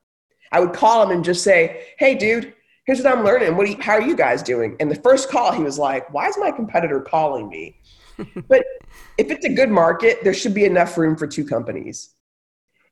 I 0.52 0.60
would 0.60 0.72
call 0.72 1.02
him 1.02 1.10
and 1.10 1.24
just 1.24 1.42
say, 1.42 1.88
"Hey, 1.98 2.14
dude, 2.14 2.54
here's 2.84 3.02
what 3.02 3.16
I'm 3.16 3.24
learning. 3.24 3.56
What 3.56 3.68
you, 3.68 3.76
how 3.80 3.92
are 3.94 4.02
you 4.02 4.16
guys 4.16 4.42
doing?" 4.42 4.76
And 4.80 4.90
the 4.90 4.96
first 4.96 5.28
call, 5.28 5.52
he 5.52 5.62
was 5.62 5.78
like, 5.78 6.12
"Why 6.12 6.28
is 6.28 6.38
my 6.38 6.50
competitor 6.50 7.00
calling 7.00 7.48
me?" 7.48 7.80
but 8.48 8.64
if 9.18 9.30
it's 9.30 9.44
a 9.44 9.52
good 9.52 9.70
market, 9.70 10.22
there 10.22 10.34
should 10.34 10.54
be 10.54 10.64
enough 10.64 10.96
room 10.96 11.16
for 11.16 11.26
two 11.26 11.44
companies. 11.44 12.10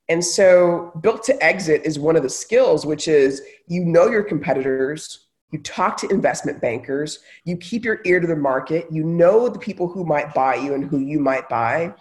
And 0.08 0.24
so, 0.24 0.92
built 1.02 1.22
to 1.24 1.44
exit 1.44 1.82
is 1.84 1.98
one 1.98 2.16
of 2.16 2.22
the 2.22 2.30
skills, 2.30 2.86
which 2.86 3.08
is 3.08 3.42
you 3.66 3.84
know 3.84 4.08
your 4.08 4.22
competitors, 4.22 5.26
you 5.50 5.58
talk 5.60 5.96
to 5.98 6.08
investment 6.08 6.60
bankers, 6.60 7.20
you 7.44 7.56
keep 7.56 7.84
your 7.84 8.00
ear 8.04 8.20
to 8.20 8.26
the 8.26 8.36
market, 8.36 8.86
you 8.90 9.04
know 9.04 9.48
the 9.48 9.58
people 9.58 9.88
who 9.88 10.04
might 10.04 10.32
buy 10.34 10.54
you 10.54 10.74
and 10.74 10.84
who 10.84 10.98
you 10.98 11.18
might 11.18 11.48
buy, 11.48 11.94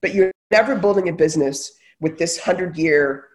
but 0.00 0.14
you're 0.14 0.32
never 0.50 0.74
building 0.74 1.08
a 1.08 1.12
business 1.12 1.72
with 2.00 2.18
this 2.18 2.38
100 2.38 2.76
year 2.76 3.28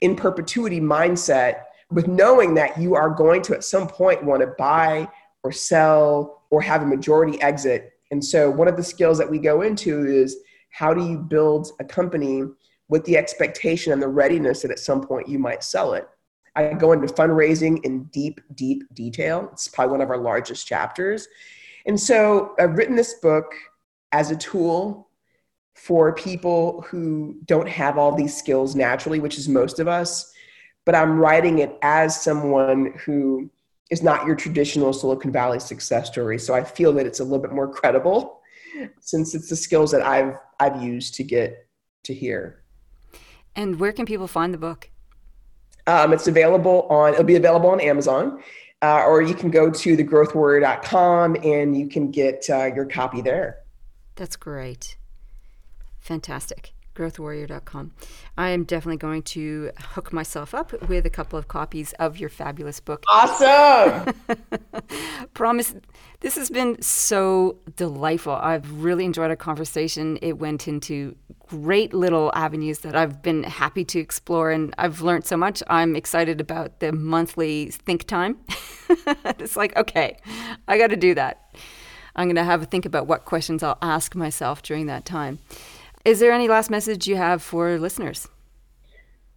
in 0.00 0.16
perpetuity 0.16 0.80
mindset 0.80 1.62
with 1.90 2.08
knowing 2.08 2.54
that 2.54 2.78
you 2.78 2.94
are 2.94 3.10
going 3.10 3.42
to 3.42 3.54
at 3.54 3.64
some 3.64 3.86
point 3.86 4.24
want 4.24 4.40
to 4.40 4.48
buy 4.58 5.08
or 5.42 5.52
sell 5.52 6.42
or 6.50 6.60
have 6.60 6.82
a 6.82 6.86
majority 6.86 7.40
exit. 7.40 7.92
And 8.10 8.24
so, 8.24 8.50
one 8.50 8.68
of 8.68 8.76
the 8.76 8.82
skills 8.82 9.18
that 9.18 9.30
we 9.30 9.38
go 9.38 9.62
into 9.62 10.06
is 10.06 10.38
how 10.70 10.92
do 10.92 11.06
you 11.06 11.18
build 11.18 11.70
a 11.80 11.84
company 11.84 12.42
with 12.88 13.04
the 13.04 13.16
expectation 13.16 13.92
and 13.92 14.02
the 14.02 14.08
readiness 14.08 14.62
that 14.62 14.70
at 14.70 14.78
some 14.78 15.00
point 15.00 15.28
you 15.28 15.38
might 15.38 15.64
sell 15.64 15.94
it. 15.94 16.08
I 16.56 16.72
go 16.74 16.92
into 16.92 17.06
fundraising 17.06 17.84
in 17.84 18.04
deep, 18.04 18.40
deep 18.54 18.84
detail. 18.94 19.48
It's 19.52 19.68
probably 19.68 19.92
one 19.92 20.00
of 20.00 20.10
our 20.10 20.18
largest 20.18 20.66
chapters. 20.66 21.26
And 21.86 21.98
so 21.98 22.54
I've 22.58 22.76
written 22.76 22.96
this 22.96 23.14
book 23.14 23.52
as 24.12 24.30
a 24.30 24.36
tool 24.36 25.08
for 25.74 26.14
people 26.14 26.82
who 26.82 27.36
don't 27.46 27.68
have 27.68 27.98
all 27.98 28.14
these 28.14 28.36
skills 28.36 28.76
naturally, 28.76 29.18
which 29.18 29.38
is 29.38 29.48
most 29.48 29.80
of 29.80 29.88
us. 29.88 30.32
But 30.84 30.94
I'm 30.94 31.18
writing 31.18 31.58
it 31.58 31.76
as 31.82 32.20
someone 32.20 32.94
who 33.04 33.50
is 33.90 34.02
not 34.02 34.26
your 34.26 34.36
traditional 34.36 34.92
Silicon 34.92 35.32
Valley 35.32 35.58
success 35.58 36.08
story. 36.08 36.38
So 36.38 36.54
I 36.54 36.62
feel 36.62 36.92
that 36.92 37.06
it's 37.06 37.20
a 37.20 37.24
little 37.24 37.40
bit 37.40 37.52
more 37.52 37.68
credible 37.68 38.40
since 39.00 39.34
it's 39.34 39.48
the 39.48 39.56
skills 39.56 39.90
that 39.92 40.02
I've 40.02 40.36
I've 40.58 40.82
used 40.82 41.14
to 41.16 41.24
get 41.24 41.68
to 42.04 42.14
here. 42.14 42.63
And 43.56 43.78
where 43.78 43.92
can 43.92 44.06
people 44.06 44.26
find 44.26 44.52
the 44.52 44.58
book? 44.58 44.90
Um, 45.86 46.12
it's 46.12 46.26
available 46.26 46.86
on, 46.90 47.12
it'll 47.12 47.24
be 47.24 47.36
available 47.36 47.70
on 47.70 47.80
Amazon, 47.80 48.42
uh, 48.82 49.04
or 49.04 49.22
you 49.22 49.34
can 49.34 49.50
go 49.50 49.70
to 49.70 49.96
thegrowthwarrior.com 49.96 51.36
and 51.42 51.76
you 51.76 51.88
can 51.88 52.10
get 52.10 52.48
uh, 52.50 52.66
your 52.74 52.86
copy 52.86 53.20
there. 53.20 53.58
That's 54.16 54.36
great. 54.36 54.96
Fantastic. 56.00 56.73
Growthwarrior.com. 56.94 57.92
I 58.38 58.50
am 58.50 58.64
definitely 58.64 58.98
going 58.98 59.22
to 59.22 59.70
hook 59.78 60.12
myself 60.12 60.54
up 60.54 60.88
with 60.88 61.04
a 61.06 61.10
couple 61.10 61.38
of 61.38 61.48
copies 61.48 61.92
of 61.94 62.18
your 62.18 62.28
fabulous 62.28 62.80
book. 62.80 63.04
Awesome. 63.08 64.14
Promise. 65.34 65.74
This 66.20 66.36
has 66.36 66.50
been 66.50 66.80
so 66.80 67.58
delightful. 67.76 68.32
I've 68.32 68.82
really 68.82 69.04
enjoyed 69.04 69.30
our 69.30 69.36
conversation. 69.36 70.18
It 70.22 70.38
went 70.38 70.68
into 70.68 71.16
great 71.46 71.92
little 71.92 72.30
avenues 72.34 72.80
that 72.80 72.96
I've 72.96 73.22
been 73.22 73.42
happy 73.42 73.84
to 73.84 73.98
explore, 73.98 74.50
and 74.50 74.74
I've 74.78 75.02
learned 75.02 75.26
so 75.26 75.36
much. 75.36 75.62
I'm 75.68 75.96
excited 75.96 76.40
about 76.40 76.80
the 76.80 76.92
monthly 76.92 77.70
think 77.70 78.04
time. 78.04 78.38
it's 79.38 79.56
like, 79.56 79.76
okay, 79.76 80.16
I 80.66 80.78
got 80.78 80.88
to 80.88 80.96
do 80.96 81.14
that. 81.14 81.54
I'm 82.16 82.28
going 82.28 82.36
to 82.36 82.44
have 82.44 82.62
a 82.62 82.66
think 82.66 82.86
about 82.86 83.06
what 83.06 83.24
questions 83.24 83.62
I'll 83.62 83.78
ask 83.82 84.14
myself 84.14 84.62
during 84.62 84.86
that 84.86 85.04
time. 85.04 85.40
Is 86.04 86.20
there 86.20 86.32
any 86.32 86.48
last 86.48 86.70
message 86.70 87.06
you 87.06 87.16
have 87.16 87.42
for 87.42 87.78
listeners? 87.78 88.28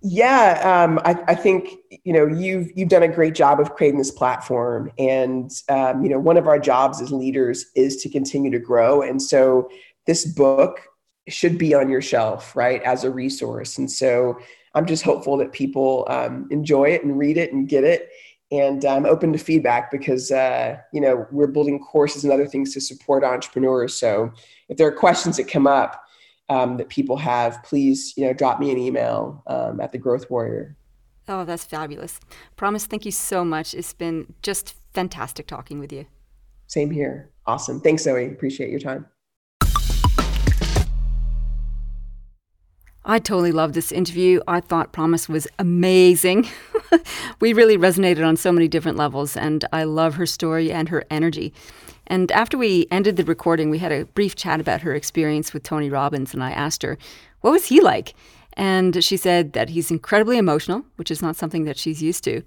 Yeah, 0.02 0.84
um, 0.86 1.00
I, 1.06 1.32
I, 1.32 1.36
think 1.36 1.76
you 2.04 2.14
know 2.14 2.28
you've 2.28 2.70
you've 2.78 2.90
done 2.90 3.02
a 3.02 3.08
great 3.08 3.34
job 3.34 3.60
of 3.60 3.74
creating 3.74 3.98
this 3.98 4.12
platform, 4.12 4.92
and 5.00 5.52
um, 5.70 6.04
you 6.04 6.10
know 6.10 6.20
one 6.20 6.38
of 6.38 6.48
our 6.48 6.60
jobs 6.60 7.02
as 7.02 7.12
leaders 7.12 7.66
is 7.76 7.98
to 8.04 8.10
continue 8.10 8.52
to 8.52 8.60
grow, 8.60 9.02
and 9.02 9.20
so 9.20 9.70
this 10.06 10.26
book 10.26 10.82
should 11.28 11.58
be 11.58 11.74
on 11.74 11.90
your 11.90 12.02
shelf, 12.02 12.56
right, 12.56 12.82
as 12.84 13.04
a 13.04 13.12
resource. 13.12 13.78
And 13.78 13.92
so 13.92 14.40
I'm 14.74 14.86
just 14.86 15.04
hopeful 15.04 15.38
that 15.38 15.52
people 15.52 16.06
um, 16.10 16.48
enjoy 16.52 16.86
it 16.86 17.04
and 17.04 17.18
read 17.18 17.38
it 17.38 17.52
and 17.52 17.68
get 17.68 17.84
it. 17.84 18.10
And 18.50 18.86
I'm 18.86 19.06
open 19.06 19.34
to 19.34 19.40
feedback 19.40 19.92
because, 19.92 20.32
uh, 20.32 20.78
you 20.94 21.02
know, 21.02 21.28
we're 21.32 21.48
building 21.48 21.80
courses 21.80 22.24
and 22.24 22.32
other 22.32 22.48
things 22.48 22.74
to 22.74 22.82
support 22.82 23.26
entrepreneurs. 23.26 23.94
So 23.94 24.32
if 24.70 24.78
there 24.78 24.88
are 24.88 24.92
questions 24.92 25.36
that 25.36 25.50
come 25.50 25.68
up 25.68 26.07
um, 26.50 26.78
that 26.78 26.90
people 26.90 27.18
have, 27.18 27.62
please, 27.64 28.14
you 28.18 28.26
know, 28.26 28.34
drop 28.34 28.60
me 28.60 28.72
an 28.72 28.78
email 28.78 29.44
um, 29.48 29.80
at 29.80 29.92
the 29.92 29.98
Growth 29.98 30.30
Warrior. 30.30 30.76
Oh, 31.28 31.44
that's 31.44 31.66
fabulous. 31.66 32.20
Promise, 32.56 32.86
thank 32.86 33.06
you 33.06 33.12
so 33.12 33.44
much. 33.44 33.74
It's 33.74 33.94
been 33.94 34.34
just 34.42 34.76
fantastic 34.94 35.48
talking 35.48 35.80
with 35.80 35.92
you. 35.92 36.06
Same 36.68 36.90
here. 36.90 37.30
Awesome. 37.46 37.82
Thanks, 37.82 38.04
Zoe. 38.04 38.28
Appreciate 38.28 38.70
your 38.70 38.80
time. 38.80 39.06
I 43.10 43.20
totally 43.20 43.54
loved 43.54 43.74
this 43.74 43.94
interview. 43.94 44.42
I 44.50 44.60
thought 44.60 44.92
Promise 44.92 45.30
was 45.30 45.48
amazing. 45.60 46.50
we 47.40 47.54
really 47.54 47.78
resonated 47.78 48.26
on 48.28 48.36
so 48.36 48.52
many 48.52 48.68
different 48.68 48.98
levels, 48.98 49.38
and 49.38 49.64
I 49.72 49.86
love 49.86 50.16
her 50.16 50.26
story 50.26 50.74
and 50.74 50.90
her 50.90 51.06
energy. 51.10 51.54
And 52.08 52.32
after 52.32 52.58
we 52.58 52.88
ended 52.90 53.18
the 53.18 53.24
recording, 53.24 53.70
we 53.70 53.80
had 53.80 53.92
a 53.92 54.06
brief 54.06 54.36
chat 54.36 54.60
about 54.60 54.82
her 54.82 54.96
experience 54.96 55.54
with 55.54 55.64
Tony 55.64 55.90
Robbins, 55.90 56.34
and 56.34 56.44
I 56.44 56.52
asked 56.52 56.84
her, 56.84 56.98
What 57.42 57.52
was 57.52 57.66
he 57.66 57.82
like? 57.82 58.14
And 58.54 59.04
she 59.04 59.18
said 59.18 59.54
that 59.54 59.70
he's 59.70 59.92
incredibly 59.92 60.38
emotional, 60.38 60.84
which 60.96 61.12
is 61.12 61.22
not 61.22 61.36
something 61.36 61.66
that 61.66 61.78
she's 61.78 62.02
used 62.02 62.24
to. 62.24 62.42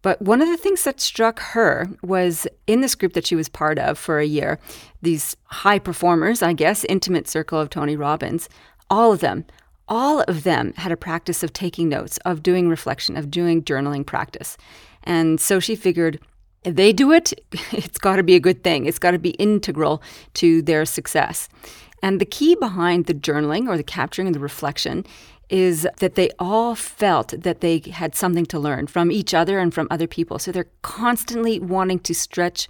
But 0.00 0.20
one 0.20 0.40
of 0.40 0.48
the 0.48 0.56
things 0.56 0.84
that 0.84 1.00
struck 1.00 1.40
her 1.40 1.88
was 2.02 2.46
in 2.66 2.80
this 2.80 2.94
group 2.94 3.14
that 3.14 3.26
she 3.26 3.36
was 3.36 3.48
part 3.48 3.78
of 3.78 3.98
for 3.98 4.18
a 4.18 4.26
year, 4.26 4.58
these 5.02 5.36
high 5.44 5.78
performers, 5.78 6.42
I 6.42 6.52
guess, 6.52 6.84
intimate 6.84 7.28
circle 7.28 7.58
of 7.58 7.70
Tony 7.70 7.96
Robbins, 7.96 8.48
all 8.90 9.12
of 9.12 9.20
them 9.20 9.44
all 9.88 10.22
of 10.22 10.44
them 10.44 10.72
had 10.76 10.92
a 10.92 10.96
practice 10.96 11.42
of 11.42 11.52
taking 11.52 11.88
notes, 11.88 12.18
of 12.24 12.42
doing 12.42 12.68
reflection, 12.68 13.16
of 13.16 13.30
doing 13.30 13.62
journaling 13.62 14.04
practice. 14.04 14.56
And 15.02 15.40
so 15.40 15.60
she 15.60 15.76
figured 15.76 16.20
they 16.64 16.92
do 16.92 17.12
it, 17.12 17.32
it's 17.72 17.98
got 17.98 18.16
to 18.16 18.22
be 18.22 18.34
a 18.34 18.40
good 18.40 18.62
thing. 18.64 18.86
It's 18.86 18.98
got 18.98 19.12
to 19.12 19.18
be 19.18 19.30
integral 19.30 20.02
to 20.34 20.62
their 20.62 20.84
success. 20.84 21.48
And 22.02 22.20
the 22.20 22.26
key 22.26 22.54
behind 22.54 23.06
the 23.06 23.14
journaling 23.14 23.68
or 23.68 23.76
the 23.76 23.82
capturing 23.82 24.28
and 24.28 24.34
the 24.34 24.40
reflection 24.40 25.06
is 25.50 25.86
that 26.00 26.14
they 26.14 26.30
all 26.38 26.74
felt 26.74 27.28
that 27.28 27.60
they 27.60 27.78
had 27.78 28.14
something 28.14 28.46
to 28.46 28.58
learn 28.58 28.86
from 28.86 29.10
each 29.10 29.34
other 29.34 29.58
and 29.58 29.72
from 29.72 29.86
other 29.90 30.06
people. 30.06 30.38
So 30.38 30.52
they're 30.52 30.66
constantly 30.82 31.60
wanting 31.60 32.00
to 32.00 32.14
stretch 32.14 32.68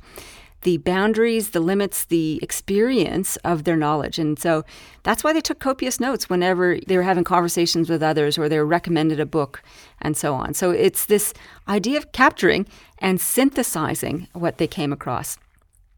the 0.64 0.78
boundaries, 0.78 1.50
the 1.50 1.60
limits, 1.60 2.06
the 2.06 2.38
experience 2.42 3.36
of 3.36 3.64
their 3.64 3.76
knowledge. 3.76 4.18
And 4.18 4.38
so 4.38 4.64
that's 5.04 5.22
why 5.22 5.32
they 5.32 5.40
took 5.40 5.60
copious 5.60 6.00
notes 6.00 6.28
whenever 6.28 6.78
they 6.86 6.96
were 6.96 7.02
having 7.02 7.24
conversations 7.24 7.88
with 7.88 8.02
others 8.02 8.36
or 8.36 8.48
they 8.48 8.58
were 8.58 8.66
recommended 8.66 9.20
a 9.20 9.26
book 9.26 9.62
and 10.00 10.16
so 10.16 10.34
on. 10.34 10.54
So 10.54 10.70
it's 10.70 11.06
this 11.06 11.32
idea 11.68 11.98
of 11.98 12.12
capturing 12.12 12.66
and 12.98 13.20
synthesizing 13.20 14.28
what 14.32 14.58
they 14.58 14.66
came 14.66 14.92
across. 14.92 15.38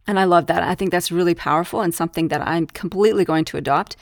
And 0.07 0.21
I 0.21 0.25
love 0.25 0.47
that. 0.47 0.63
I 0.63 0.75
think 0.75 0.91
that's 0.91 1.11
really 1.11 1.35
powerful 1.35 1.81
and 1.81 1.95
something 1.95 2.29
that 2.29 2.47
I'm 2.47 2.67
completely 2.67 3.25
going 3.25 3.45
to 3.47 3.57
adopt. 3.57 3.97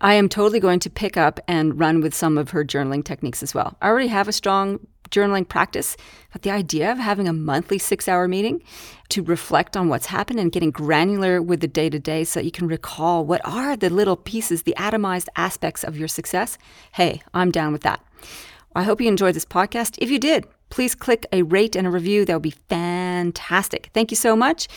I 0.00 0.14
am 0.14 0.28
totally 0.28 0.60
going 0.60 0.80
to 0.80 0.90
pick 0.90 1.16
up 1.16 1.40
and 1.46 1.78
run 1.78 2.00
with 2.00 2.14
some 2.14 2.38
of 2.38 2.50
her 2.50 2.64
journaling 2.64 3.04
techniques 3.04 3.42
as 3.42 3.54
well. 3.54 3.76
I 3.82 3.88
already 3.88 4.08
have 4.08 4.28
a 4.28 4.32
strong 4.32 4.86
journaling 5.10 5.48
practice, 5.48 5.96
but 6.32 6.42
the 6.42 6.50
idea 6.50 6.90
of 6.90 6.98
having 6.98 7.28
a 7.28 7.32
monthly 7.32 7.78
six 7.78 8.08
hour 8.08 8.28
meeting 8.28 8.62
to 9.10 9.22
reflect 9.22 9.76
on 9.76 9.88
what's 9.88 10.06
happened 10.06 10.38
and 10.40 10.52
getting 10.52 10.70
granular 10.70 11.42
with 11.42 11.60
the 11.60 11.68
day 11.68 11.90
to 11.90 11.98
day 11.98 12.24
so 12.24 12.40
that 12.40 12.44
you 12.44 12.50
can 12.50 12.68
recall 12.68 13.24
what 13.24 13.40
are 13.44 13.76
the 13.76 13.90
little 13.90 14.16
pieces, 14.16 14.62
the 14.62 14.74
atomized 14.78 15.28
aspects 15.36 15.84
of 15.84 15.96
your 15.96 16.08
success, 16.08 16.58
hey, 16.92 17.22
I'm 17.34 17.50
down 17.50 17.72
with 17.72 17.82
that. 17.82 18.04
I 18.74 18.84
hope 18.84 19.00
you 19.00 19.08
enjoyed 19.08 19.34
this 19.34 19.44
podcast. 19.44 19.96
If 19.98 20.10
you 20.10 20.18
did, 20.18 20.46
please 20.70 20.94
click 20.94 21.26
a 21.32 21.42
rate 21.42 21.74
and 21.74 21.86
a 21.86 21.90
review. 21.90 22.24
That 22.24 22.34
would 22.34 22.42
be 22.42 22.54
fantastic. 22.68 23.90
Thank 23.92 24.12
you 24.12 24.16
so 24.16 24.36
much. 24.36 24.68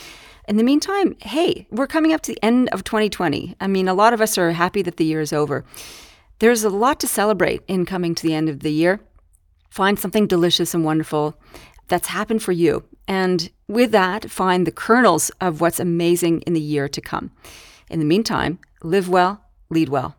In 0.46 0.56
the 0.56 0.64
meantime, 0.64 1.16
hey, 1.22 1.66
we're 1.70 1.86
coming 1.86 2.12
up 2.12 2.20
to 2.22 2.32
the 2.32 2.44
end 2.44 2.68
of 2.70 2.84
2020. 2.84 3.56
I 3.60 3.66
mean, 3.66 3.88
a 3.88 3.94
lot 3.94 4.12
of 4.12 4.20
us 4.20 4.36
are 4.36 4.50
happy 4.52 4.82
that 4.82 4.96
the 4.98 5.04
year 5.04 5.20
is 5.20 5.32
over. 5.32 5.64
There's 6.40 6.64
a 6.64 6.70
lot 6.70 7.00
to 7.00 7.06
celebrate 7.06 7.62
in 7.68 7.86
coming 7.86 8.14
to 8.14 8.22
the 8.22 8.34
end 8.34 8.48
of 8.48 8.60
the 8.60 8.72
year. 8.72 9.00
Find 9.74 9.98
something 9.98 10.28
delicious 10.28 10.72
and 10.72 10.84
wonderful 10.84 11.36
that's 11.88 12.06
happened 12.06 12.44
for 12.44 12.52
you. 12.52 12.84
And 13.08 13.50
with 13.66 13.90
that, 13.90 14.30
find 14.30 14.64
the 14.64 14.70
kernels 14.70 15.30
of 15.40 15.60
what's 15.60 15.80
amazing 15.80 16.42
in 16.42 16.52
the 16.52 16.60
year 16.60 16.88
to 16.88 17.00
come. 17.00 17.32
In 17.90 17.98
the 17.98 18.04
meantime, 18.04 18.60
live 18.84 19.08
well, 19.08 19.42
lead 19.70 19.88
well. 19.88 20.14